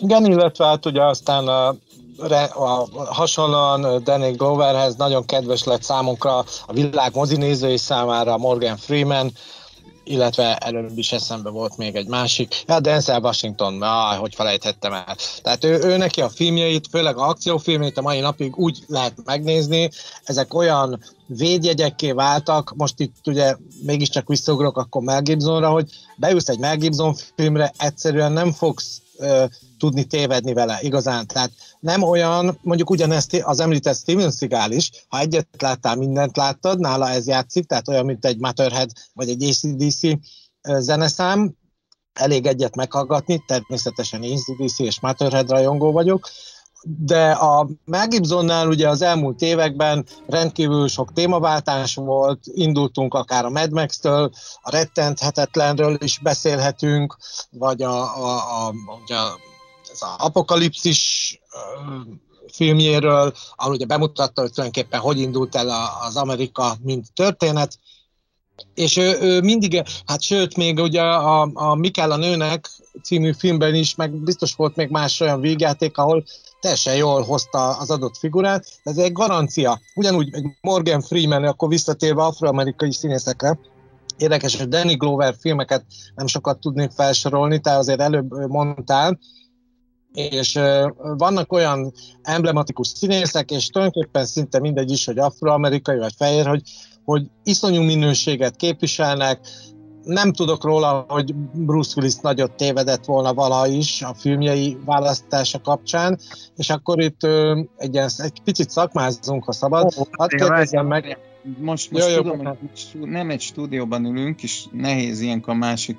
Igen, 0.00 0.24
illetve 0.24 0.66
hát 0.66 0.86
ugye 0.86 1.02
aztán 1.02 1.48
a, 1.48 1.68
a, 2.48 2.88
hasonlóan 3.12 4.02
Danny 4.04 4.36
Gloverhez 4.36 4.94
nagyon 4.96 5.24
kedves 5.24 5.64
lett 5.64 5.82
számunkra 5.82 6.38
a 6.66 6.72
világ 6.72 7.14
mozinézői 7.14 7.76
számára 7.76 8.36
Morgan 8.36 8.76
Freeman, 8.76 9.32
illetve 10.06 10.56
előbb 10.56 10.98
is 10.98 11.12
eszembe 11.12 11.50
volt 11.50 11.76
még 11.76 11.94
egy 11.94 12.06
másik, 12.06 12.62
ja, 12.66 12.80
Denzel 12.80 13.20
Washington, 13.20 13.82
ah, 13.82 14.16
hogy 14.16 14.34
felejthettem 14.34 14.92
el. 14.92 15.16
Tehát 15.42 15.64
ő, 15.64 15.78
ő 15.82 15.96
neki 15.96 16.20
a 16.20 16.28
filmjeit, 16.28 16.86
főleg 16.90 17.16
a 17.16 17.28
akciófilmjeit 17.28 17.98
a 17.98 18.02
mai 18.02 18.20
napig 18.20 18.56
úgy 18.56 18.78
lehet 18.86 19.14
megnézni, 19.24 19.90
ezek 20.24 20.54
olyan 20.54 21.02
védjegyekké 21.26 22.12
váltak, 22.12 22.72
most 22.76 23.00
itt 23.00 23.26
ugye 23.26 23.56
mégiscsak 23.82 24.28
visszaugrok 24.28 24.76
akkor 24.76 25.02
Mel 25.02 25.22
Gibsonra, 25.22 25.70
hogy 25.70 25.90
beülsz 26.16 26.48
egy 26.48 26.58
Mel 26.58 26.76
Gibson 26.76 27.14
filmre, 27.36 27.72
egyszerűen 27.78 28.32
nem 28.32 28.52
fogsz 28.52 29.00
ö, 29.18 29.44
tudni 29.78 30.04
tévedni 30.04 30.52
vele 30.52 30.78
igazán. 30.80 31.26
Tehát 31.26 31.50
nem 31.80 32.02
olyan, 32.02 32.58
mondjuk 32.62 32.90
ugyanezt 32.90 33.34
az 33.34 33.60
említett 33.60 33.96
Steven 33.96 34.30
Seagal 34.30 34.70
is, 34.70 34.90
ha 35.08 35.18
egyet 35.18 35.48
láttál, 35.58 35.96
mindent 35.96 36.36
láttad, 36.36 36.78
nála 36.80 37.08
ez 37.08 37.26
játszik, 37.26 37.66
tehát 37.66 37.88
olyan, 37.88 38.04
mint 38.04 38.24
egy 38.24 38.38
Matterhead 38.38 38.90
vagy 39.14 39.28
egy 39.28 39.44
ACDC 39.44 40.00
zeneszám, 40.78 41.54
elég 42.12 42.46
egyet 42.46 42.76
meghallgatni, 42.76 43.44
természetesen 43.46 44.22
ACDC 44.22 44.78
és 44.78 45.00
Matterhead 45.00 45.50
rajongó 45.50 45.92
vagyok, 45.92 46.28
de 46.88 47.30
a 47.30 47.68
Mel 47.84 48.08
Gibsonnál 48.08 48.68
ugye 48.68 48.88
az 48.88 49.02
elmúlt 49.02 49.40
években 49.42 50.06
rendkívül 50.26 50.88
sok 50.88 51.12
témaváltás 51.12 51.94
volt, 51.94 52.40
indultunk 52.44 53.14
akár 53.14 53.44
a 53.44 53.50
Mad 53.50 53.72
Max-től, 53.72 54.30
a 54.62 54.70
rettenthetetlenről 54.70 55.96
is 56.00 56.18
beszélhetünk, 56.18 57.16
vagy 57.50 57.82
a, 57.82 58.24
a, 58.24 58.66
a, 58.66 58.68
a, 59.06 59.38
ez 59.92 60.02
a 60.02 60.14
apokalipszis 60.18 61.40
filmjéről, 62.52 63.32
ahol 63.54 63.74
ugye 63.74 63.86
bemutatta, 63.86 64.40
hogy 64.40 64.52
tulajdonképpen 64.52 65.00
hogy 65.00 65.20
indult 65.20 65.54
el 65.54 65.68
az 66.06 66.16
Amerika, 66.16 66.76
mint 66.82 67.12
történet, 67.14 67.78
és 68.74 68.96
ő, 68.96 69.18
ő 69.20 69.40
mindig, 69.40 69.82
hát 70.06 70.22
sőt, 70.22 70.56
még 70.56 70.78
ugye 70.78 71.02
a, 71.02 71.50
a 71.54 71.74
Mikel 71.74 72.10
a 72.10 72.16
nőnek 72.16 72.70
című 73.02 73.32
filmben 73.32 73.74
is, 73.74 73.94
meg 73.94 74.10
biztos 74.10 74.54
volt 74.54 74.76
még 74.76 74.88
más 74.88 75.20
olyan 75.20 75.40
végjáték, 75.40 75.98
ahol 75.98 76.24
teljesen 76.60 76.96
jól 76.96 77.22
hozta 77.22 77.76
az 77.76 77.90
adott 77.90 78.16
figurát, 78.16 78.66
ez 78.82 78.98
egy 78.98 79.12
garancia. 79.12 79.80
Ugyanúgy 79.94 80.28
egy 80.32 80.44
Morgan 80.60 81.00
Freeman, 81.00 81.44
akkor 81.44 81.68
visszatérve 81.68 82.22
afroamerikai 82.22 82.92
színészekre, 82.92 83.58
érdekes, 84.16 84.56
hogy 84.56 84.68
Danny 84.68 84.96
Glover 84.96 85.34
filmeket 85.40 85.84
nem 86.14 86.26
sokat 86.26 86.60
tudnék 86.60 86.90
felsorolni, 86.90 87.60
te 87.60 87.70
azért 87.70 88.00
előbb 88.00 88.48
mondtál, 88.48 89.18
és 90.12 90.58
vannak 91.16 91.52
olyan 91.52 91.92
emblematikus 92.22 92.88
színészek, 92.88 93.50
és 93.50 93.66
tulajdonképpen 93.66 94.26
szinte 94.26 94.60
mindegy 94.60 94.90
is, 94.90 95.04
hogy 95.04 95.18
afroamerikai 95.18 95.98
vagy 95.98 96.14
fehér, 96.16 96.46
hogy, 96.46 96.62
hogy 97.04 97.26
iszonyú 97.42 97.82
minőséget 97.82 98.56
képviselnek, 98.56 99.40
nem 100.06 100.32
tudok 100.32 100.64
róla, 100.64 101.04
hogy 101.08 101.34
Bruce 101.52 101.92
Willis 101.96 102.16
nagyot 102.16 102.52
tévedett 102.52 103.04
volna 103.04 103.34
valaha 103.34 103.66
is 103.66 104.02
a 104.02 104.14
filmjei 104.14 104.76
választása 104.84 105.60
kapcsán, 105.60 106.18
és 106.56 106.70
akkor 106.70 107.00
itt 107.00 107.22
ö, 107.22 107.60
egy, 107.76 107.94
ilyen, 107.94 108.10
egy 108.16 108.40
picit 108.44 108.70
szakmázunk, 108.70 109.44
ha 109.44 109.52
szabad. 109.52 109.92
Oh, 109.96 110.06
Hadd 110.10 110.28
kérdezzem 110.28 110.86
meg. 110.86 111.18
Most, 111.58 111.90
most 111.90 112.08
jó, 112.08 112.16
tudom, 112.16 112.42
jó, 112.42 112.50
hogy 112.50 113.08
nem 113.08 113.30
egy 113.30 113.40
stúdióban 113.40 114.04
ülünk, 114.04 114.42
és 114.42 114.64
nehéz 114.72 115.20
ilyenkor 115.20 115.54
a 115.54 115.56
másik 115.56 115.98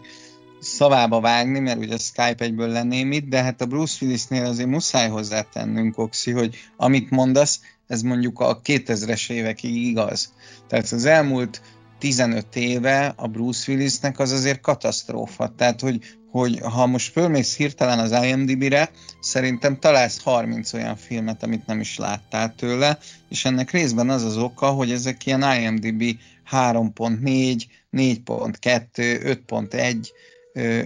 szavába 0.59 1.19
vágni, 1.19 1.59
mert 1.59 1.79
ugye 1.79 1.97
Skype 1.97 2.43
egyből 2.43 2.67
lenném 2.67 3.11
itt, 3.11 3.29
de 3.29 3.43
hát 3.43 3.61
a 3.61 3.65
Bruce 3.65 4.05
Willisnél 4.05 4.45
azért 4.45 4.69
muszáj 4.69 5.09
hozzátennünk, 5.09 5.97
Oxi, 5.97 6.31
hogy 6.31 6.55
amit 6.77 7.09
mondasz, 7.09 7.61
ez 7.87 8.01
mondjuk 8.01 8.39
a 8.39 8.61
2000-es 8.61 9.31
évekig 9.31 9.75
igaz. 9.75 10.33
Tehát 10.67 10.91
az 10.91 11.05
elmúlt 11.05 11.61
15 11.99 12.55
éve 12.55 13.13
a 13.15 13.27
Bruce 13.27 13.71
Willisnek 13.71 14.19
az 14.19 14.31
azért 14.31 14.61
katasztrófa. 14.61 15.53
Tehát, 15.57 15.81
hogy, 15.81 16.03
hogy 16.31 16.59
ha 16.59 16.85
most 16.85 17.11
fölmész 17.11 17.55
hirtelen 17.55 17.99
az 17.99 18.23
IMDb-re, 18.23 18.89
szerintem 19.19 19.79
találsz 19.79 20.21
30 20.21 20.73
olyan 20.73 20.95
filmet, 20.95 21.43
amit 21.43 21.65
nem 21.65 21.79
is 21.79 21.97
láttál 21.97 22.55
tőle, 22.55 22.97
és 23.29 23.45
ennek 23.45 23.71
részben 23.71 24.09
az 24.09 24.23
az 24.23 24.37
oka, 24.37 24.67
hogy 24.67 24.91
ezek 24.91 25.25
ilyen 25.25 25.43
IMDb 25.61 26.03
3.4, 26.51 27.63
4.2, 27.91 29.39
5.1 29.47 30.09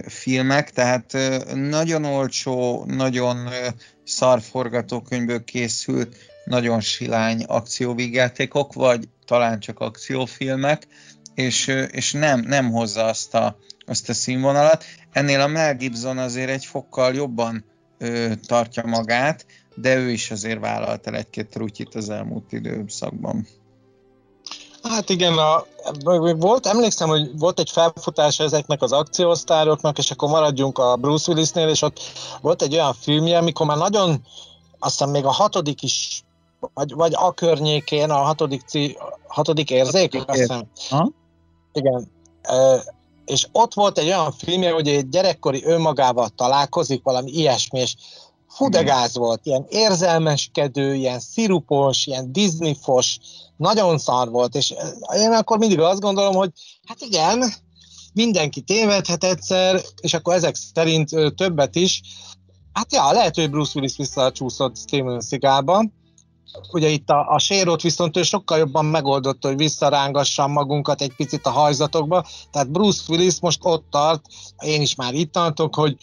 filmek, 0.06 0.70
tehát 0.70 1.16
nagyon 1.54 2.04
olcsó, 2.04 2.84
nagyon 2.86 3.48
szar 4.04 4.40
forgatókönyvből 4.40 5.44
készült, 5.44 6.16
nagyon 6.44 6.80
silány 6.80 7.44
akcióvígjátékok, 7.44 8.72
vagy 8.72 9.08
talán 9.26 9.60
csak 9.60 9.80
akciófilmek, 9.80 10.86
és, 11.34 11.66
és 11.90 12.12
nem, 12.12 12.40
nem 12.40 12.70
hozza 12.70 13.04
azt 13.04 13.34
a, 13.34 13.56
azt 13.86 14.08
a 14.08 14.12
színvonalat. 14.12 14.84
Ennél 15.12 15.40
a 15.40 15.46
Mel 15.46 15.76
Gibson 15.76 16.18
azért 16.18 16.50
egy 16.50 16.64
fokkal 16.64 17.14
jobban 17.14 17.64
ö, 17.98 18.32
tartja 18.46 18.86
magát, 18.86 19.46
de 19.74 19.96
ő 19.96 20.10
is 20.10 20.30
azért 20.30 20.60
vállalt 20.60 21.06
el 21.06 21.14
egy-két 21.14 21.56
rutyit 21.56 21.94
az 21.94 22.10
elmúlt 22.10 22.52
időszakban. 22.52 23.46
Hát 24.82 25.10
igen, 25.10 25.38
a, 25.38 25.64
volt, 26.36 26.66
emlékszem, 26.66 27.08
hogy 27.08 27.38
volt 27.38 27.58
egy 27.58 27.70
felfutás 27.70 28.38
ezeknek 28.38 28.82
az 28.82 28.92
akciósztároknak, 28.92 29.98
és 29.98 30.10
akkor 30.10 30.28
maradjunk 30.28 30.78
a 30.78 30.96
Bruce 30.96 31.32
Willisnél, 31.32 31.68
és 31.68 31.82
ott 31.82 32.00
volt 32.40 32.62
egy 32.62 32.74
olyan 32.74 32.94
filmje, 32.94 33.38
amikor 33.38 33.66
már 33.66 33.76
nagyon, 33.76 34.26
azt 34.78 34.98
hiszem 34.98 35.10
még 35.10 35.24
a 35.24 35.30
hatodik 35.30 35.82
is 35.82 36.24
vagy, 36.74 36.94
vagy 36.94 37.12
a 37.14 37.32
környékén, 37.32 38.10
a 38.10 38.22
hatodik, 38.22 38.62
cí, 38.62 38.96
hatodik 39.26 39.70
érzék, 39.70 40.14
azt 40.26 40.38
hiszem. 40.38 40.68
Igen. 41.72 42.10
És 43.24 43.48
ott 43.52 43.74
volt 43.74 43.98
egy 43.98 44.06
olyan 44.06 44.32
filmje, 44.32 44.72
hogy 44.72 44.88
egy 44.88 45.08
gyerekkori 45.08 45.64
önmagával 45.64 46.28
találkozik, 46.28 47.02
valami 47.02 47.30
ilyesmi, 47.30 47.80
és 47.80 47.94
fú 48.48 48.68
de 48.68 48.82
gáz 48.82 49.16
volt, 49.16 49.46
ilyen 49.46 49.66
érzelmeskedő, 49.68 50.94
ilyen 50.94 51.20
szirupos, 51.20 52.06
ilyen 52.06 52.32
Disney-fos, 52.32 53.18
nagyon 53.56 53.98
szar 53.98 54.30
volt, 54.30 54.54
és 54.54 54.74
én 55.14 55.32
akkor 55.32 55.58
mindig 55.58 55.80
azt 55.80 56.00
gondolom, 56.00 56.34
hogy 56.34 56.50
hát 56.86 57.00
igen, 57.00 57.52
mindenki 58.14 58.60
tévedhet 58.60 59.24
egyszer, 59.24 59.80
és 60.00 60.14
akkor 60.14 60.34
ezek 60.34 60.54
szerint 60.54 61.10
többet 61.36 61.74
is. 61.74 62.00
Hát 62.72 62.92
ja, 62.92 63.12
lehet, 63.12 63.34
hogy 63.34 63.50
Bruce 63.50 63.72
Willis 63.74 63.96
visszacsúszott 63.96 64.76
Steven 64.76 65.20
Seagalba, 65.20 65.84
ugye 66.72 66.88
itt 66.88 67.10
a, 67.10 67.28
a 67.28 67.38
sérot 67.38 67.82
viszont 67.82 68.16
ő 68.16 68.22
sokkal 68.22 68.58
jobban 68.58 68.84
megoldotta, 68.84 69.48
hogy 69.48 69.56
visszarángassam 69.56 70.52
magunkat 70.52 71.00
egy 71.00 71.12
picit 71.16 71.46
a 71.46 71.50
hajzatokba, 71.50 72.24
tehát 72.50 72.70
Bruce 72.70 73.02
Willis 73.08 73.40
most 73.40 73.58
ott 73.62 73.84
tart, 73.90 74.24
én 74.58 74.80
is 74.80 74.94
már 74.94 75.14
itt 75.14 75.32
tartok, 75.32 75.74
hogy 75.74 75.96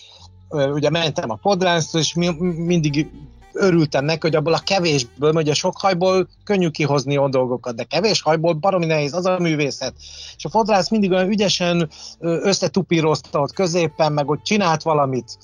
ugye 0.49 0.89
mentem 0.89 1.29
a 1.29 1.39
fodrászra, 1.41 1.99
és 1.99 2.13
mi, 2.13 2.29
mindig 2.55 3.09
örültem 3.53 4.05
neki, 4.05 4.19
hogy 4.21 4.35
abból 4.35 4.53
a 4.53 4.61
kevésből, 4.63 5.37
a 5.37 5.53
sok 5.53 5.77
hajból 5.77 6.27
könnyű 6.43 6.69
kihozni 6.69 7.17
a 7.17 7.29
dolgokat, 7.29 7.75
de 7.75 7.83
kevés 7.83 8.21
hajból 8.21 8.53
baromi 8.53 8.85
nehéz, 8.85 9.13
az 9.13 9.25
a 9.25 9.39
művészet. 9.39 9.93
És 10.37 10.45
a 10.45 10.49
fodrász 10.49 10.89
mindig 10.89 11.11
olyan 11.11 11.29
ügyesen 11.29 11.89
összetupírozta 12.19 13.39
ott 13.39 13.53
középen, 13.53 14.13
meg 14.13 14.29
ott 14.29 14.43
csinált 14.43 14.81
valamit. 14.81 15.37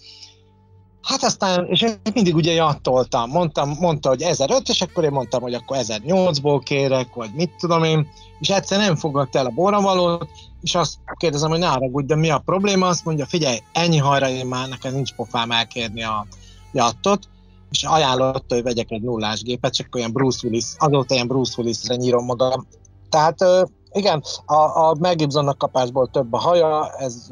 Hát 1.06 1.24
aztán, 1.24 1.66
és 1.66 1.82
én 1.82 1.99
mindig 2.14 2.36
ugye 2.36 2.53
jattoltam, 2.53 3.30
mondtam, 3.30 3.76
mondta, 3.80 4.10
hogy 4.10 4.22
1005, 4.22 4.70
és 4.70 4.82
akkor 4.82 5.03
én 5.03 5.12
mondtam, 5.12 5.41
hogy 5.41 5.53
akkor 5.53 5.78
1008-ból 5.80 6.62
kérek, 6.64 7.14
vagy 7.14 7.30
mit 7.34 7.51
tudom 7.60 7.84
én, 7.84 8.08
és 8.39 8.49
egyszer 8.49 8.80
nem 8.80 8.95
fogadta 8.95 9.39
el 9.39 9.45
a 9.45 9.49
borravalót, 9.49 10.28
és 10.62 10.76
azt 10.76 10.95
kérdezem, 11.18 11.49
hogy 11.49 11.60
ne 11.60 11.68
haragudj, 11.68 12.08
de 12.08 12.16
mi 12.16 12.30
a 12.30 12.38
probléma? 12.45 12.88
Azt 12.88 13.06
mondja, 13.06 13.26
figyelj, 13.26 13.58
ennyi 13.72 13.97
hajra 13.97 14.30
én 14.30 14.45
már 14.45 14.70
nekem 14.70 14.93
nincs 14.93 15.14
pofám 15.14 15.51
elkérni 15.51 16.03
a 16.03 16.28
jattot, 16.72 17.28
és 17.72 17.84
ajánlotta, 17.84 18.56
hogy 18.56 18.64
vegyek 18.64 18.91
egy 18.91 19.01
nullás 19.01 19.41
gépet, 19.41 19.74
csak 19.74 19.95
olyan 19.95 20.12
Bruce 20.12 20.47
Willis, 20.47 20.66
azóta 20.78 21.14
ilyen 21.14 21.28
Bruce 21.28 21.53
Willisre 21.58 21.95
nyírom 21.95 22.26
magam. 22.26 22.68
Tehát 23.10 23.45
igen, 23.91 24.24
a, 24.45 24.56
a 24.56 24.95
Mel 24.99 25.16
kapásból 25.58 26.10
több 26.12 26.34
a 26.34 26.38
haja, 26.38 26.91
ez 26.97 27.28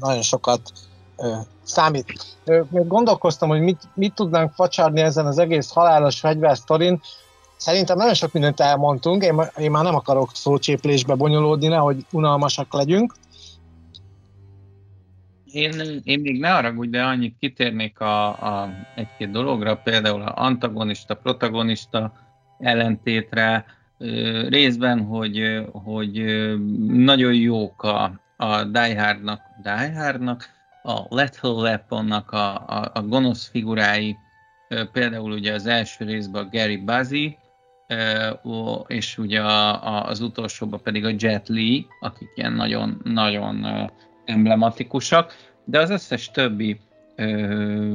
nagyon 0.00 0.22
sokat 0.22 0.72
számít. 1.62 2.36
Gondolkoztam, 2.70 3.48
hogy 3.48 3.60
mit, 3.60 3.82
mit 3.94 4.14
tudnánk 4.14 4.52
facsarni 4.52 5.00
ezen 5.00 5.26
az 5.26 5.38
egész 5.38 5.72
halálos 5.72 6.18
fegyversztorin. 6.18 7.00
Szerintem 7.56 7.96
nagyon 7.96 8.14
sok 8.14 8.32
mindent 8.32 8.60
elmondtunk, 8.60 9.22
én, 9.22 9.40
én 9.56 9.70
már 9.70 9.84
nem 9.84 9.94
akarok 9.94 10.30
szócséplésbe 10.34 11.14
bonyolódni, 11.14 11.66
nehogy 11.66 12.06
unalmasak 12.12 12.72
legyünk. 12.72 13.12
Én, 15.44 16.00
én 16.04 16.20
még 16.20 16.40
ne 16.40 16.50
haragudj, 16.50 16.90
de 16.90 17.02
annyit 17.02 17.36
kitérnék 17.40 18.00
a, 18.00 18.26
a 18.28 18.70
egy-két 18.94 19.30
dologra, 19.30 19.76
például 19.76 20.22
a 20.22 20.32
antagonista, 20.34 21.14
protagonista 21.14 22.12
ellentétre, 22.58 23.64
részben, 24.48 25.04
hogy, 25.04 25.66
hogy 25.72 26.24
nagyon 26.86 27.34
jók 27.34 27.82
a, 27.82 28.20
a 28.36 28.64
Die 28.64 29.02
Hardnak, 29.02 29.40
Die 29.62 29.92
Hardnak, 29.94 30.55
a 30.86 31.06
Lethal 31.08 31.54
Weaponnak 31.54 32.30
a, 32.30 32.54
a, 32.54 32.90
a 32.94 33.02
gonosz 33.02 33.48
figurái, 33.48 34.16
például 34.92 35.32
ugye 35.32 35.52
az 35.52 35.66
első 35.66 36.04
részben 36.04 36.44
a 36.44 36.48
Gary 36.52 36.76
Buzzy, 36.76 37.38
és 38.86 39.18
ugye 39.18 39.42
az 40.02 40.20
utolsóban 40.20 40.80
pedig 40.82 41.04
a 41.04 41.14
Jet 41.16 41.48
Li, 41.48 41.86
akik 42.00 42.28
ilyen 42.34 42.52
nagyon, 42.52 43.00
nagyon 43.04 43.66
emblematikusak, 44.24 45.36
de 45.64 45.80
az 45.80 45.90
összes 45.90 46.30
többi 46.30 46.80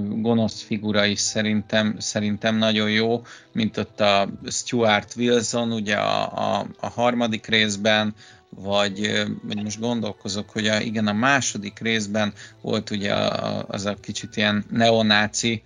gonosz 0.10 0.62
figura 0.62 1.06
is 1.06 1.20
szerintem, 1.20 1.96
szerintem 1.98 2.56
nagyon 2.56 2.90
jó, 2.90 3.22
mint 3.52 3.78
ott 3.78 4.00
a 4.00 4.30
Stuart 4.48 5.14
Wilson, 5.18 5.72
ugye 5.72 5.96
a, 5.96 6.22
a, 6.60 6.66
a 6.80 6.88
harmadik 6.88 7.46
részben, 7.46 8.14
vagy, 8.56 9.24
vagy 9.44 9.64
most 9.64 9.80
gondolkozok, 9.80 10.50
hogy 10.50 10.68
a, 10.68 10.80
igen, 10.80 11.08
a 11.08 11.14
második 11.14 11.80
részben 11.80 12.34
volt 12.62 12.90
ugye 12.90 13.16
az 13.68 13.86
a 13.86 13.96
kicsit 14.02 14.36
ilyen 14.38 14.66
neonáci 14.70 15.64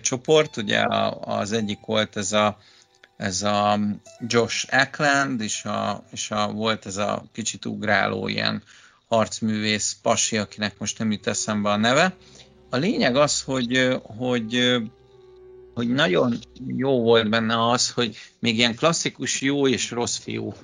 csoport, 0.00 0.56
ugye 0.56 0.84
az 1.20 1.52
egyik 1.52 1.78
volt 1.80 2.16
ez 2.16 2.32
a, 2.32 2.58
ez 3.16 3.42
a 3.42 3.78
Josh 4.26 4.66
Ackland, 4.70 5.40
és, 5.40 5.64
a, 5.64 6.04
és 6.12 6.30
a, 6.30 6.52
volt 6.52 6.86
ez 6.86 6.96
a 6.96 7.24
kicsit 7.32 7.64
ugráló 7.64 8.28
ilyen 8.28 8.62
harcművész 9.08 9.96
pasi, 10.02 10.36
akinek 10.36 10.78
most 10.78 10.98
nem 10.98 11.10
jut 11.10 11.26
eszembe 11.26 11.70
a 11.70 11.76
neve. 11.76 12.16
A 12.70 12.76
lényeg 12.76 13.16
az, 13.16 13.42
hogy, 13.42 14.00
hogy, 14.02 14.76
hogy 15.74 15.88
nagyon 15.88 16.38
jó 16.66 17.02
volt 17.02 17.28
benne 17.28 17.70
az, 17.70 17.90
hogy 17.90 18.16
még 18.38 18.56
ilyen 18.56 18.74
klasszikus 18.74 19.40
jó 19.40 19.68
és 19.68 19.90
rossz 19.90 20.16
fiú 20.16 20.54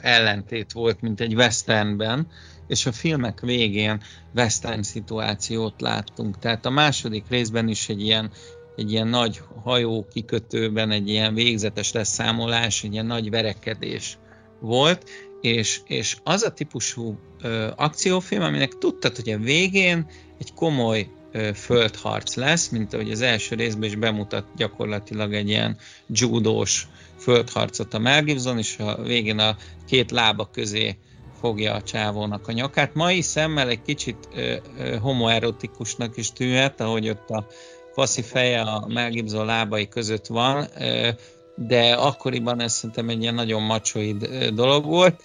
ellentét 0.00 0.72
volt, 0.72 1.00
mint 1.00 1.20
egy 1.20 1.34
westernben, 1.34 2.26
és 2.66 2.86
a 2.86 2.92
filmek 2.92 3.40
végén 3.40 4.00
western 4.34 4.82
szituációt 4.82 5.80
láttunk. 5.80 6.38
Tehát 6.38 6.66
a 6.66 6.70
második 6.70 7.24
részben 7.28 7.68
is 7.68 7.88
egy 7.88 8.02
ilyen, 8.02 8.30
egy 8.76 8.92
ilyen 8.92 9.08
nagy 9.08 9.40
hajó 9.62 10.06
kikötőben 10.12 10.90
egy 10.90 11.08
ilyen 11.08 11.34
végzetes 11.34 11.92
leszámolás, 11.92 12.84
egy 12.84 12.92
ilyen 12.92 13.06
nagy 13.06 13.30
verekedés 13.30 14.18
volt, 14.60 15.10
és, 15.40 15.80
és 15.86 16.16
az 16.22 16.42
a 16.42 16.52
típusú 16.52 17.18
ö, 17.42 17.68
akciófilm, 17.76 18.42
aminek 18.42 18.78
tudtad, 18.78 19.16
hogy 19.16 19.30
a 19.30 19.38
végén 19.38 20.06
egy 20.38 20.52
komoly 20.54 21.08
ö, 21.32 21.50
földharc 21.54 22.34
lesz, 22.34 22.68
mint 22.68 22.92
ahogy 22.92 23.10
az 23.10 23.20
első 23.20 23.56
részben 23.56 23.88
is 23.88 23.94
bemutat 23.94 24.46
gyakorlatilag 24.56 25.34
egy 25.34 25.48
ilyen 25.48 25.76
judós 26.08 26.88
földharcot 27.24 27.94
a 27.94 27.98
Mel 27.98 28.22
Gibson, 28.22 28.58
és 28.58 28.78
a 28.78 29.02
végén 29.02 29.38
a 29.38 29.56
két 29.86 30.10
lába 30.10 30.48
közé 30.52 30.96
fogja 31.40 31.74
a 31.74 31.82
csávónak 31.82 32.48
a 32.48 32.52
nyakát. 32.52 32.94
Mai 32.94 33.20
szemmel 33.20 33.68
egy 33.68 33.82
kicsit 33.82 34.28
ö, 34.34 34.54
ö, 34.78 34.96
homoerotikusnak 34.96 36.16
is 36.16 36.32
tűnhet, 36.32 36.80
ahogy 36.80 37.08
ott 37.08 37.30
a 37.30 37.46
faszi 37.94 38.22
feje 38.22 38.60
a 38.60 38.86
Mel 38.88 39.10
Gibson 39.10 39.46
lábai 39.46 39.88
között 39.88 40.26
van, 40.26 40.66
ö, 40.78 41.08
de 41.56 41.92
akkoriban 41.92 42.60
ez 42.60 42.72
szerintem 42.72 43.08
egy 43.08 43.20
ilyen 43.22 43.34
nagyon 43.34 43.62
macsoid 43.62 44.26
dolog 44.54 44.84
volt. 44.84 45.22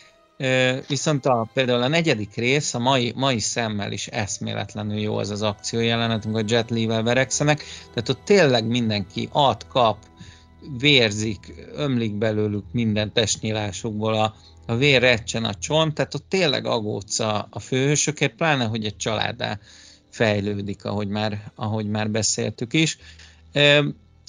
Viszont 0.88 1.26
a, 1.26 1.50
például 1.54 1.82
a 1.82 1.88
negyedik 1.88 2.36
rész, 2.36 2.74
a 2.74 2.80
mai, 2.80 3.14
mai 3.16 3.40
szemmel 3.40 3.92
is 3.92 4.08
eszméletlenül 4.08 4.98
jó 4.98 5.18
az 5.18 5.30
az 5.30 5.42
akció 5.42 5.80
jelenet, 5.80 6.26
amikor 6.26 6.44
Jet 6.48 6.70
Li-vel 6.70 7.04
verekszenek, 7.04 7.64
tehát 7.94 8.10
ott 8.10 8.22
tényleg 8.26 8.68
mindenki 8.68 9.30
ad, 9.32 9.68
kap, 9.68 9.98
vérzik, 10.80 11.54
ömlik 11.74 12.14
belőlük 12.14 12.64
minden 12.72 13.14
testnyilásukból, 13.14 14.14
a, 14.14 14.36
a 14.66 14.76
vér 14.76 15.02
recsen 15.02 15.44
a 15.44 15.54
csont, 15.54 15.94
tehát 15.94 16.14
ott 16.14 16.26
tényleg 16.30 16.66
agódsz 16.66 17.20
a, 17.20 17.48
a 17.50 17.60
főhősökért, 17.60 18.36
pláne, 18.36 18.66
hogy 18.66 18.86
egy 18.86 18.98
családá 18.98 19.60
fejlődik, 20.10 20.86
ahogy 20.86 21.08
már, 21.08 21.52
ahogy 21.56 21.88
már 21.88 22.10
beszéltük 22.10 22.74
is. 22.74 22.98
E, 23.52 23.84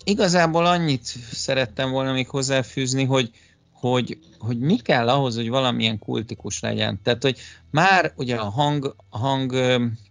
igazából 0.05 0.66
annyit 0.66 1.05
szerettem 1.33 1.91
volna 1.91 2.12
még 2.12 2.28
hozzáfűzni, 2.28 3.05
hogy, 3.05 3.31
hogy, 3.72 4.18
hogy 4.39 4.59
mi 4.59 4.76
kell 4.76 5.09
ahhoz, 5.09 5.35
hogy 5.35 5.49
valamilyen 5.49 5.99
kultikus 5.99 6.61
legyen. 6.61 7.01
Tehát, 7.03 7.22
hogy 7.22 7.39
már 7.70 8.12
ugye 8.16 8.37
a 8.37 8.51
hang, 8.51 8.95
hang, 9.11 9.55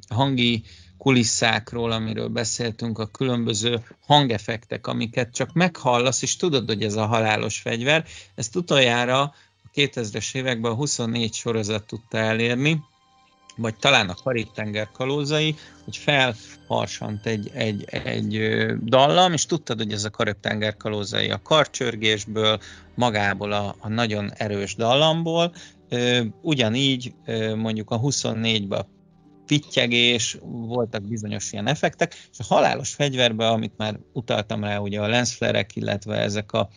hangi 0.09 0.63
kulisszákról, 0.99 1.91
amiről 1.91 2.27
beszéltünk, 2.27 2.99
a 2.99 3.05
különböző 3.05 3.83
hangefektek, 4.05 4.87
amiket 4.87 5.33
csak 5.33 5.53
meghallasz, 5.53 6.21
és 6.21 6.35
tudod, 6.35 6.67
hogy 6.67 6.83
ez 6.83 6.95
a 6.95 7.05
halálos 7.05 7.59
fegyver. 7.59 8.05
Ezt 8.35 8.55
utoljára 8.55 9.21
a 9.21 9.33
2000-es 9.75 10.35
években 10.35 10.71
a 10.71 10.75
24 10.75 11.33
sorozat 11.33 11.83
tudta 11.83 12.17
elérni, 12.17 12.83
vagy 13.55 13.75
talán 13.75 14.09
a 14.09 14.15
Karib-tenger 14.23 14.89
kalózai, 14.91 15.55
hogy 15.83 15.97
felharsant 15.97 17.25
egy, 17.25 17.51
egy, 17.53 17.85
egy 17.89 18.39
dallam, 18.83 19.33
és 19.33 19.45
tudtad, 19.45 19.77
hogy 19.77 19.91
ez 19.91 20.03
a 20.03 20.09
Karib-tenger 20.09 20.77
kalózai 20.77 21.29
a 21.29 21.41
karcsörgésből, 21.41 22.59
magából 22.95 23.51
a, 23.51 23.75
a 23.79 23.87
nagyon 23.87 24.31
erős 24.33 24.75
dallamból, 24.75 25.53
ugyanígy 26.41 27.13
mondjuk 27.55 27.91
a 27.91 27.99
24-ben 27.99 28.85
pittyegés, 29.49 30.37
voltak 30.41 31.03
bizonyos 31.03 31.51
ilyen 31.51 31.67
effektek, 31.67 32.13
és 32.31 32.39
a 32.39 32.53
halálos 32.53 32.93
fegyverben, 32.93 33.51
amit 33.51 33.77
már 33.77 33.99
utaltam 34.13 34.63
rá, 34.63 34.77
ugye 34.77 35.01
a 35.01 35.07
lensflerek, 35.07 35.75
illetve 35.75 36.15
ezek 36.15 36.51
a, 36.51 36.69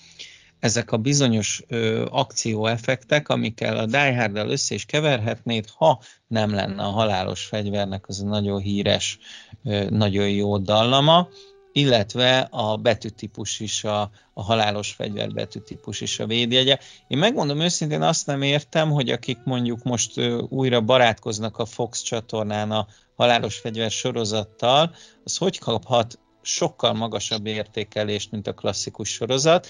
ezek 0.59 0.93
a 0.93 0.97
bizonyos 0.97 1.63
ö, 1.69 2.07
akcióeffektek, 2.11 3.29
amikkel 3.29 3.77
a 3.77 3.87
Die 3.87 4.17
hard 4.17 4.37
össze 4.37 4.75
is 4.75 4.85
keverhetnéd, 4.85 5.65
ha 5.77 6.01
nem 6.27 6.51
lenne 6.51 6.83
a 6.83 6.91
halálos 6.91 7.45
fegyvernek 7.45 8.09
az 8.09 8.23
a 8.23 8.29
nagyon 8.29 8.61
híres, 8.61 9.19
ö, 9.65 9.91
nagyon 9.91 10.29
jó 10.29 10.59
dallama, 10.59 11.29
illetve 11.73 12.49
a 12.51 12.77
betűtípus 12.77 13.61
is, 13.61 13.85
a, 13.85 14.11
a 14.35 14.43
halálos 14.43 14.93
fegyver 14.93 15.31
betűtípus 15.31 16.01
is 16.01 16.19
a 16.19 16.27
védjegye. 16.27 16.79
Én 17.09 17.19
megmondom 17.19 17.61
őszintén, 17.61 18.03
azt 18.03 18.27
nem 18.27 18.43
értem, 18.43 18.91
hogy 18.91 19.09
akik 19.11 19.39
mondjuk 19.45 19.83
most 19.83 20.21
újra 20.49 20.81
barátkoznak 20.81 21.59
a 21.59 21.65
Fox 21.65 22.03
csatornán 22.03 22.71
a 22.71 22.87
halálos 23.17 23.59
fegyver 23.59 23.91
sorozattal, 23.91 24.95
az 25.25 25.37
hogy 25.37 25.59
kaphat 25.59 26.19
sokkal 26.43 26.93
magasabb 26.93 27.47
értékelést, 27.47 28.31
mint 28.31 28.47
a 28.47 28.53
klasszikus 28.53 29.09
sorozat. 29.09 29.67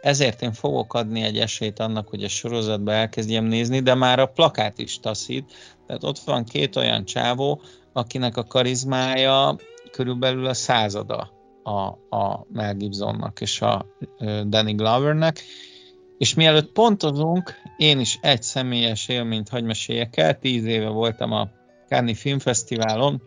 Ezért 0.00 0.42
én 0.42 0.52
fogok 0.52 0.94
adni 0.94 1.22
egy 1.22 1.38
esélyt 1.38 1.78
annak, 1.78 2.08
hogy 2.08 2.24
a 2.24 2.28
sorozatba 2.28 2.92
elkezdjem 2.92 3.44
nézni, 3.44 3.80
de 3.80 3.94
már 3.94 4.18
a 4.18 4.26
plakát 4.26 4.78
is 4.78 5.00
taszít. 5.00 5.52
Tehát 5.86 6.04
ott 6.04 6.18
van 6.18 6.44
két 6.44 6.76
olyan 6.76 7.04
csávó, 7.04 7.62
akinek 7.92 8.36
a 8.36 8.44
karizmája 8.44 9.56
körülbelül 9.90 10.46
a 10.46 10.54
százada 10.54 11.39
a, 11.62 12.16
a 12.16 12.46
Mel 12.52 12.74
Gibsonnak 12.74 13.40
és 13.40 13.60
a 13.60 13.86
Danny 14.46 14.74
Glovernek. 14.74 15.40
És 16.18 16.34
mielőtt 16.34 16.72
pontozunk, 16.72 17.54
én 17.76 18.00
is 18.00 18.18
egy 18.22 18.42
személyes 18.42 19.08
élményt 19.08 19.48
hagy 19.48 19.64
meséljek 19.64 20.16
el. 20.16 20.38
Tíz 20.38 20.64
éve 20.64 20.88
voltam 20.88 21.32
a 21.32 21.48
Cannes 21.88 22.20
Filmfesztiválon, 22.20 23.22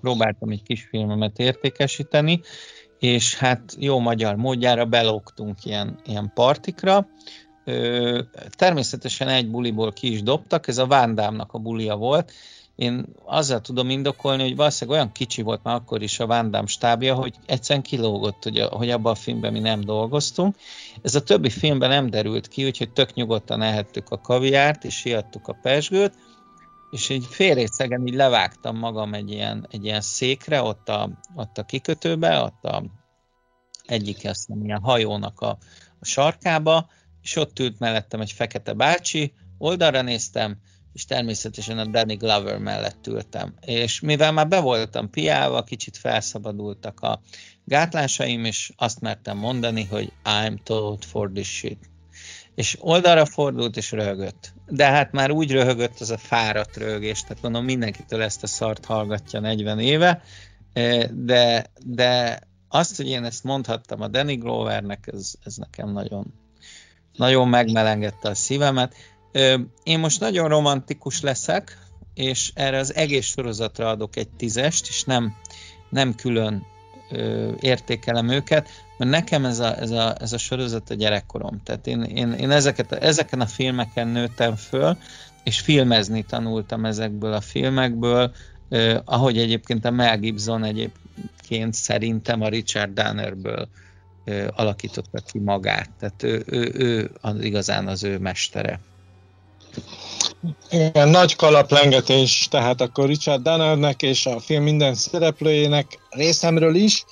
próbáltam 0.00 0.50
egy 0.50 0.62
kis 0.62 0.86
filmemet 0.90 1.38
értékesíteni, 1.38 2.40
és 2.98 3.36
hát 3.36 3.76
jó 3.78 3.98
magyar 3.98 4.36
módjára 4.36 4.84
belógtunk 4.84 5.64
ilyen, 5.64 5.98
ilyen 6.04 6.30
partikra. 6.34 7.08
Természetesen 8.50 9.28
egy 9.28 9.50
buliból 9.50 9.92
ki 9.92 10.12
is 10.12 10.22
dobtak, 10.22 10.68
ez 10.68 10.78
a 10.78 10.86
Vándámnak 10.86 11.52
a 11.52 11.58
bulia 11.58 11.96
volt, 11.96 12.32
én 12.80 13.04
azzal 13.24 13.60
tudom 13.60 13.90
indokolni, 13.90 14.42
hogy 14.42 14.56
valószínűleg 14.56 15.00
olyan 15.00 15.12
kicsi 15.12 15.42
volt 15.42 15.62
már 15.62 15.74
akkor 15.74 16.02
is 16.02 16.20
a 16.20 16.26
Van 16.26 16.66
stábja, 16.66 17.14
hogy 17.14 17.34
egyszerűen 17.46 17.84
kilógott, 17.84 18.42
hogy, 18.42 18.60
hogy 18.70 18.90
abban 18.90 19.12
a 19.12 19.14
filmben 19.14 19.52
mi 19.52 19.58
nem 19.58 19.80
dolgoztunk. 19.80 20.56
Ez 21.02 21.14
a 21.14 21.22
többi 21.22 21.50
filmben 21.50 21.88
nem 21.88 22.10
derült 22.10 22.48
ki, 22.48 22.64
úgyhogy 22.64 22.92
tök 22.92 23.14
nyugodtan 23.14 23.62
ehettük 23.62 24.10
a 24.10 24.20
kaviárt, 24.20 24.84
és 24.84 24.94
siadtuk 24.94 25.48
a 25.48 25.58
pesgőt, 25.62 26.14
és 26.90 27.08
így 27.08 27.26
félrészegen 27.26 28.06
így 28.06 28.14
levágtam 28.14 28.76
magam 28.76 29.14
egy 29.14 29.30
ilyen, 29.30 29.66
egy 29.70 29.84
ilyen 29.84 30.00
székre, 30.00 30.62
ott 30.62 30.88
a, 30.88 31.10
ott 31.34 31.58
a 31.58 31.64
kikötőbe, 31.64 32.40
ott 32.40 32.64
a 32.64 32.84
egyik 33.86 34.24
azt 34.24 34.48
nem 34.48 34.64
ilyen 34.64 34.80
hajónak 34.80 35.40
a, 35.40 35.58
a 36.00 36.04
sarkába, 36.04 36.88
és 37.22 37.36
ott 37.36 37.58
ült 37.58 37.78
mellettem 37.78 38.20
egy 38.20 38.32
fekete 38.32 38.72
bácsi, 38.72 39.32
oldalra 39.58 40.02
néztem, 40.02 40.58
és 40.92 41.04
természetesen 41.04 41.78
a 41.78 41.84
Danny 41.84 42.16
Glover 42.16 42.58
mellett 42.58 43.06
ültem. 43.06 43.54
És 43.60 44.00
mivel 44.00 44.32
már 44.32 44.48
be 44.48 44.60
voltam 44.60 45.10
piálva, 45.10 45.62
kicsit 45.62 45.96
felszabadultak 45.96 47.00
a 47.00 47.20
gátlásaim, 47.64 48.44
és 48.44 48.72
azt 48.76 49.00
mertem 49.00 49.36
mondani, 49.36 49.84
hogy 49.84 50.12
I'm 50.24 50.58
told 50.62 51.04
for 51.04 51.30
this 51.34 51.56
shit. 51.56 51.90
És 52.54 52.76
oldalra 52.80 53.24
fordult, 53.24 53.76
és 53.76 53.92
röhögött. 53.92 54.52
De 54.66 54.84
hát 54.84 55.12
már 55.12 55.30
úgy 55.30 55.52
röhögött 55.52 56.00
az 56.00 56.10
a 56.10 56.18
fáradt 56.18 56.76
röhögés, 56.76 57.22
tehát 57.22 57.42
mondom, 57.42 57.64
mindenkitől 57.64 58.22
ezt 58.22 58.42
a 58.42 58.46
szart 58.46 58.84
hallgatja 58.84 59.40
40 59.40 59.78
éve, 59.78 60.22
eh, 60.72 61.08
de, 61.12 61.66
de 61.86 62.40
azt, 62.68 62.96
hogy 62.96 63.08
én 63.08 63.24
ezt 63.24 63.44
mondhattam 63.44 64.00
a 64.00 64.08
Danny 64.08 64.38
Glovernek, 64.38 65.08
ez, 65.12 65.32
ez 65.44 65.56
nekem 65.56 65.92
nagyon, 65.92 66.34
nagyon 67.16 67.48
megmelengette 67.48 68.28
a 68.28 68.34
szívemet, 68.34 68.94
én 69.82 69.98
most 69.98 70.20
nagyon 70.20 70.48
romantikus 70.48 71.20
leszek, 71.20 71.78
és 72.14 72.50
erre 72.54 72.78
az 72.78 72.94
egész 72.94 73.26
sorozatra 73.26 73.88
adok 73.88 74.16
egy 74.16 74.28
tízest, 74.28 74.88
és 74.88 75.04
nem, 75.04 75.36
nem 75.88 76.14
külön 76.14 76.66
ö, 77.10 77.52
értékelem 77.60 78.28
őket, 78.28 78.68
mert 78.98 79.10
nekem 79.10 79.44
ez 79.44 79.58
a, 79.58 79.80
ez 79.80 79.90
a, 79.90 80.14
ez 80.20 80.32
a 80.32 80.38
sorozat 80.38 80.90
a 80.90 80.94
gyerekkorom. 80.94 81.62
Tehát 81.62 81.86
én, 81.86 82.02
én, 82.02 82.32
én 82.32 82.50
ezeket, 82.50 82.92
ezeken 82.92 83.40
a 83.40 83.46
filmeken 83.46 84.08
nőttem 84.08 84.56
föl, 84.56 84.96
és 85.44 85.60
filmezni 85.60 86.24
tanultam 86.24 86.84
ezekből 86.84 87.32
a 87.32 87.40
filmekből, 87.40 88.32
ö, 88.68 88.98
ahogy 89.04 89.38
egyébként 89.38 89.84
a 89.84 89.90
Mel 89.90 90.18
Gibson 90.18 90.64
egyébként 90.64 91.74
szerintem 91.74 92.42
a 92.42 92.48
Richard 92.48 92.92
Dannerből 92.92 93.68
alakította 94.50 95.18
ki 95.18 95.38
magát. 95.38 95.90
Tehát 95.98 96.22
ő, 96.22 96.42
ő, 96.46 96.72
ő 96.74 97.10
az, 97.20 97.44
igazán 97.44 97.86
az 97.86 98.02
ő 98.02 98.18
mestere. 98.18 98.80
Igen, 100.70 101.08
nagy 101.08 101.36
kalaplengetés, 101.36 102.48
tehát 102.50 102.80
akkor 102.80 103.06
Richard 103.06 103.42
Donnernek 103.42 104.02
és 104.02 104.26
a 104.26 104.40
film 104.40 104.62
minden 104.62 104.94
szereplőjének 104.94 105.98
részemről 106.10 106.74
is. 106.74 107.04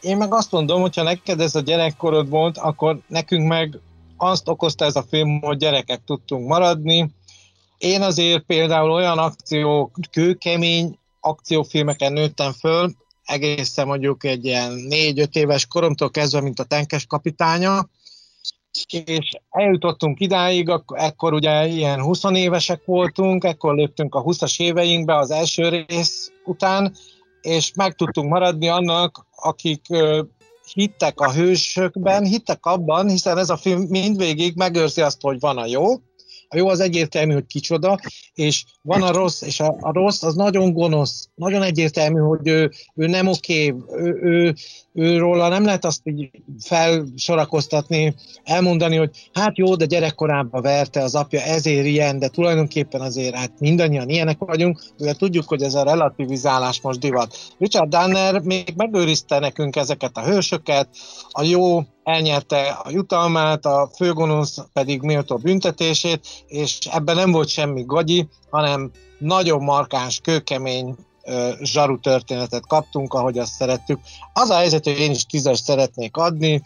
Én 0.00 0.16
meg 0.16 0.34
azt 0.34 0.50
mondom, 0.50 0.80
hogyha 0.80 1.02
neked 1.02 1.40
ez 1.40 1.54
a 1.54 1.60
gyerekkorod 1.60 2.28
volt, 2.28 2.58
akkor 2.58 2.98
nekünk 3.06 3.48
meg 3.48 3.78
azt 4.16 4.48
okozta 4.48 4.84
ez 4.84 4.96
a 4.96 5.04
film, 5.08 5.40
hogy 5.40 5.56
gyerekek 5.56 6.00
tudtunk 6.04 6.48
maradni. 6.48 7.10
Én 7.78 8.02
azért 8.02 8.42
például 8.42 8.90
olyan 8.90 9.18
akció, 9.18 9.90
kőkemény 10.10 10.98
akciófilmeken 11.20 12.12
nőttem 12.12 12.52
föl, 12.52 12.92
egészen 13.24 13.86
mondjuk 13.86 14.24
egy 14.24 14.44
ilyen 14.44 14.72
négy-öt 14.72 15.34
éves 15.34 15.66
koromtól 15.66 16.10
kezdve, 16.10 16.40
mint 16.40 16.60
a 16.60 16.64
tenkes 16.64 17.06
kapitánya, 17.06 17.88
és 19.04 19.30
eljutottunk 19.50 20.20
idáig, 20.20 20.72
ekkor 20.86 21.32
ugye 21.32 21.66
ilyen 21.66 22.02
20 22.02 22.22
évesek 22.24 22.84
voltunk, 22.84 23.44
ekkor 23.44 23.74
léptünk 23.74 24.14
a 24.14 24.22
20-as 24.22 24.60
éveinkbe 24.62 25.16
az 25.16 25.30
első 25.30 25.68
rész 25.68 26.32
után, 26.44 26.94
és 27.40 27.72
meg 27.74 27.94
tudtunk 27.94 28.30
maradni 28.30 28.68
annak, 28.68 29.26
akik 29.36 29.86
hittek 30.72 31.20
a 31.20 31.32
hősökben, 31.32 32.24
hittek 32.24 32.66
abban, 32.66 33.08
hiszen 33.08 33.38
ez 33.38 33.50
a 33.50 33.56
film 33.56 33.80
mindvégig 33.88 34.56
megőrzi 34.56 35.00
azt, 35.00 35.20
hogy 35.20 35.40
van 35.40 35.58
a 35.58 35.66
jó, 35.66 35.84
a 36.48 36.56
jó 36.56 36.68
az 36.68 36.80
egyértelmű, 36.80 37.32
hogy 37.32 37.46
kicsoda, 37.46 37.98
és 38.34 38.64
van 38.82 39.02
a 39.02 39.12
rossz, 39.12 39.42
és 39.42 39.60
a, 39.60 39.76
a 39.80 39.92
rossz 39.92 40.22
az 40.22 40.34
nagyon 40.34 40.72
gonosz, 40.72 41.28
nagyon 41.34 41.62
egyértelmű, 41.62 42.18
hogy 42.18 42.48
ő, 42.48 42.70
ő 42.94 43.06
nem 43.06 43.26
oké, 43.26 43.74
ő, 43.96 44.18
ő, 44.22 44.54
ő 44.92 45.18
róla 45.18 45.48
nem 45.48 45.64
lehet 45.64 45.84
azt 45.84 46.00
így 46.04 46.30
felsorakoztatni, 46.58 48.14
elmondani, 48.44 48.96
hogy 48.96 49.28
hát 49.32 49.58
jó, 49.58 49.74
de 49.74 49.84
gyerekkorában 49.84 50.62
verte 50.62 51.02
az 51.02 51.14
apja, 51.14 51.40
ezért 51.40 51.86
ilyen, 51.86 52.18
de 52.18 52.28
tulajdonképpen 52.28 53.00
azért 53.00 53.34
hát 53.34 53.60
mindannyian 53.60 54.08
ilyenek 54.08 54.38
vagyunk, 54.38 54.82
de 54.96 55.14
tudjuk, 55.14 55.48
hogy 55.48 55.62
ez 55.62 55.74
a 55.74 55.84
relativizálás 55.84 56.80
most 56.80 57.00
divat. 57.00 57.36
Richard 57.58 57.88
Danner 57.88 58.40
még 58.40 58.72
megőrizte 58.76 59.38
nekünk 59.38 59.76
ezeket 59.76 60.16
a 60.16 60.24
hősöket, 60.24 60.88
a 61.30 61.42
jó 61.42 61.84
elnyerte 62.06 62.68
a 62.68 62.90
jutalmát, 62.90 63.66
a 63.66 63.90
főgonosz 63.96 64.58
pedig 64.72 65.02
méltó 65.02 65.36
büntetését, 65.36 66.44
és 66.46 66.78
ebben 66.90 67.16
nem 67.16 67.30
volt 67.30 67.48
semmi 67.48 67.84
gagyi, 67.86 68.28
hanem 68.50 68.90
nagyon 69.18 69.62
markáns, 69.62 70.20
kőkemény 70.20 70.96
zsaru 71.60 72.00
történetet 72.00 72.66
kaptunk, 72.66 73.14
ahogy 73.14 73.38
azt 73.38 73.52
szerettük. 73.52 73.98
Az 74.32 74.50
a 74.50 74.56
helyzet, 74.56 74.84
hogy 74.84 74.98
én 74.98 75.10
is 75.10 75.24
tízes 75.24 75.58
szeretnék 75.58 76.16
adni, 76.16 76.62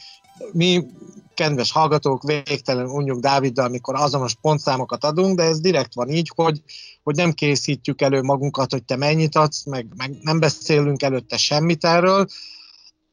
mi 0.52 0.86
kedves 1.34 1.72
hallgatók, 1.72 2.22
végtelen 2.22 2.86
unjuk 2.86 3.20
Dáviddal, 3.20 3.66
amikor 3.66 3.94
azonos 3.94 4.34
pontszámokat 4.40 5.04
adunk, 5.04 5.36
de 5.36 5.42
ez 5.42 5.60
direkt 5.60 5.94
van 5.94 6.08
így, 6.08 6.32
hogy, 6.34 6.62
hogy 7.02 7.14
nem 7.14 7.32
készítjük 7.32 8.00
elő 8.00 8.22
magunkat, 8.22 8.70
hogy 8.70 8.84
te 8.84 8.96
mennyit 8.96 9.36
adsz, 9.36 9.64
meg, 9.64 9.86
meg 9.96 10.16
nem 10.20 10.40
beszélünk 10.40 11.02
előtte 11.02 11.36
semmit 11.36 11.84
erről, 11.84 12.26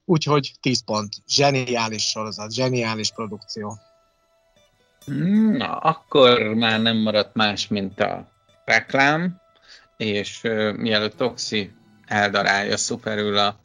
úgyhogy 0.08 0.52
10 0.62 0.84
pont. 0.84 1.16
Zseniális 1.28 2.04
sorozat, 2.04 2.54
zseniális 2.54 3.12
produkció. 3.12 3.78
Na, 5.58 5.78
akkor 5.78 6.40
már 6.40 6.82
nem 6.82 6.98
maradt 6.98 7.36
más, 7.36 7.68
mint 7.68 8.00
a 8.00 8.28
reklám, 8.66 9.42
és 9.98 10.44
uh, 10.44 10.74
mielőtt 10.74 11.24
Oxi 11.24 11.72
eldarálja 12.06 12.78
szuperül 12.78 13.38
a 13.38 13.60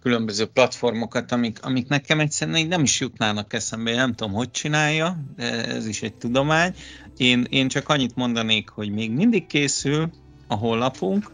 különböző 0.00 0.46
platformokat, 0.46 1.32
amik, 1.32 1.58
amik 1.62 1.88
nekem 1.88 2.20
egyszerűen 2.20 2.66
nem 2.66 2.82
is 2.82 3.00
jutnának 3.00 3.52
eszembe, 3.52 3.94
nem 3.94 4.14
tudom, 4.14 4.32
hogy 4.32 4.50
csinálja, 4.50 5.16
ez 5.36 5.86
is 5.86 6.02
egy 6.02 6.14
tudomány. 6.14 6.74
Én, 7.16 7.46
én 7.50 7.68
csak 7.68 7.88
annyit 7.88 8.16
mondanék, 8.16 8.68
hogy 8.68 8.90
még 8.90 9.10
mindig 9.10 9.46
készül 9.46 10.10
a 10.46 10.54
honlapunk, 10.54 11.30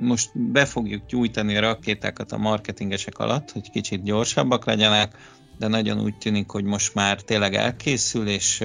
most 0.00 0.30
be 0.38 0.64
fogjuk 0.64 1.06
gyújtani 1.06 1.56
a 1.56 1.60
rakétákat 1.60 2.32
a 2.32 2.38
marketingesek 2.38 3.18
alatt, 3.18 3.50
hogy 3.50 3.70
kicsit 3.70 4.02
gyorsabbak 4.02 4.64
legyenek, 4.64 5.16
de 5.58 5.66
nagyon 5.66 6.00
úgy 6.00 6.16
tűnik, 6.18 6.50
hogy 6.50 6.64
most 6.64 6.94
már 6.94 7.20
tényleg 7.20 7.54
elkészül, 7.54 8.28
és, 8.28 8.64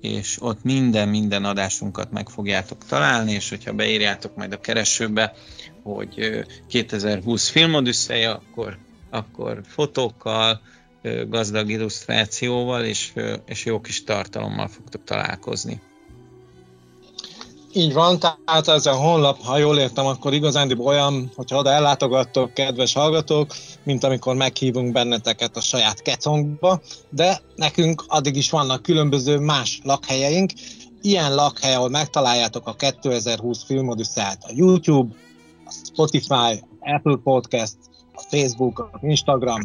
és 0.00 0.36
ott 0.40 0.62
minden-minden 0.62 1.44
adásunkat 1.44 2.10
meg 2.10 2.28
fogjátok 2.28 2.84
találni, 2.84 3.32
és 3.32 3.48
hogyha 3.48 3.72
beírjátok 3.72 4.36
majd 4.36 4.52
a 4.52 4.60
keresőbe, 4.60 5.32
hogy 5.82 6.44
2020 6.68 7.48
filmodüsszeje, 7.48 8.30
akkor, 8.30 8.78
akkor 9.10 9.60
fotókkal, 9.66 10.60
gazdag 11.28 11.70
illusztrációval 11.70 12.84
és, 12.84 13.12
és 13.46 13.64
jó 13.64 13.80
kis 13.80 14.04
tartalommal 14.04 14.68
fogtok 14.68 15.04
találkozni. 15.04 15.80
Így 17.76 17.92
van, 17.92 18.18
tehát 18.18 18.68
ez 18.68 18.86
a 18.86 18.94
honlap, 18.94 19.42
ha 19.42 19.58
jól 19.58 19.78
értem, 19.78 20.06
akkor 20.06 20.32
igazán 20.32 20.78
olyan, 20.78 21.30
hogyha 21.34 21.58
oda 21.58 21.70
ellátogattok, 21.70 22.54
kedves 22.54 22.92
hallgatók, 22.92 23.54
mint 23.82 24.04
amikor 24.04 24.34
meghívunk 24.34 24.92
benneteket 24.92 25.56
a 25.56 25.60
saját 25.60 26.02
kecongba, 26.02 26.80
de 27.10 27.40
nekünk 27.56 28.04
addig 28.06 28.36
is 28.36 28.50
vannak 28.50 28.82
különböző 28.82 29.38
más 29.38 29.80
lakhelyeink. 29.84 30.52
Ilyen 31.00 31.34
lakhely, 31.34 31.74
ahol 31.74 31.88
megtaláljátok 31.88 32.68
a 32.68 32.74
2020 32.74 33.64
filmodüsszát, 33.64 34.44
a 34.44 34.52
YouTube, 34.54 35.14
a 35.64 35.72
Spotify, 35.84 36.64
Apple 36.80 37.16
Podcast, 37.22 37.76
a 38.14 38.22
Facebook, 38.30 38.78
a 38.78 38.98
Instagram, 39.00 39.60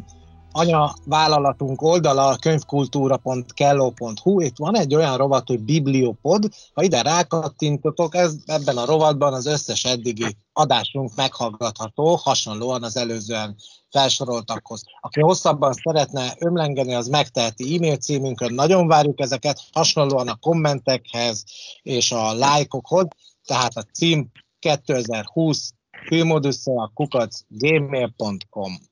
anya 0.52 0.94
vállalatunk 1.06 1.82
oldala 1.82 2.36
könyvkultúra.kello.hu, 2.36 4.42
itt 4.42 4.58
van 4.58 4.78
egy 4.78 4.96
olyan 4.96 5.18
rovat, 5.18 5.48
hogy 5.48 5.60
Bibliopod, 5.60 6.50
ha 6.74 6.84
ide 6.84 7.02
rákattintotok, 7.02 8.16
ez, 8.16 8.36
ebben 8.46 8.78
a 8.78 8.86
rovatban 8.86 9.34
az 9.34 9.46
összes 9.46 9.86
eddigi 9.86 10.38
adásunk 10.54 11.16
meghallgatható, 11.16 12.16
hasonlóan 12.16 12.84
az 12.84 12.98
előzően 12.98 13.56
felsoroltakhoz. 13.90 14.84
Aki 15.02 15.22
hosszabban 15.22 15.74
szeretne 15.74 16.34
ömlengeni, 16.40 16.94
az 16.94 17.08
megteheti 17.08 17.76
e-mail 17.76 17.96
címünkön, 17.96 18.54
nagyon 18.54 18.88
várjuk 18.88 19.20
ezeket, 19.20 19.62
hasonlóan 19.72 20.28
a 20.28 20.36
kommentekhez 20.36 21.44
és 21.82 22.12
a 22.12 22.34
lájkokhoz, 22.34 23.08
tehát 23.46 23.76
a 23.76 23.82
cím 23.82 24.32
2020 24.60 25.74
filmodüssza 26.06 26.82
a 26.82 26.92
kukac 26.94 27.40
gmail.com. 27.48 28.91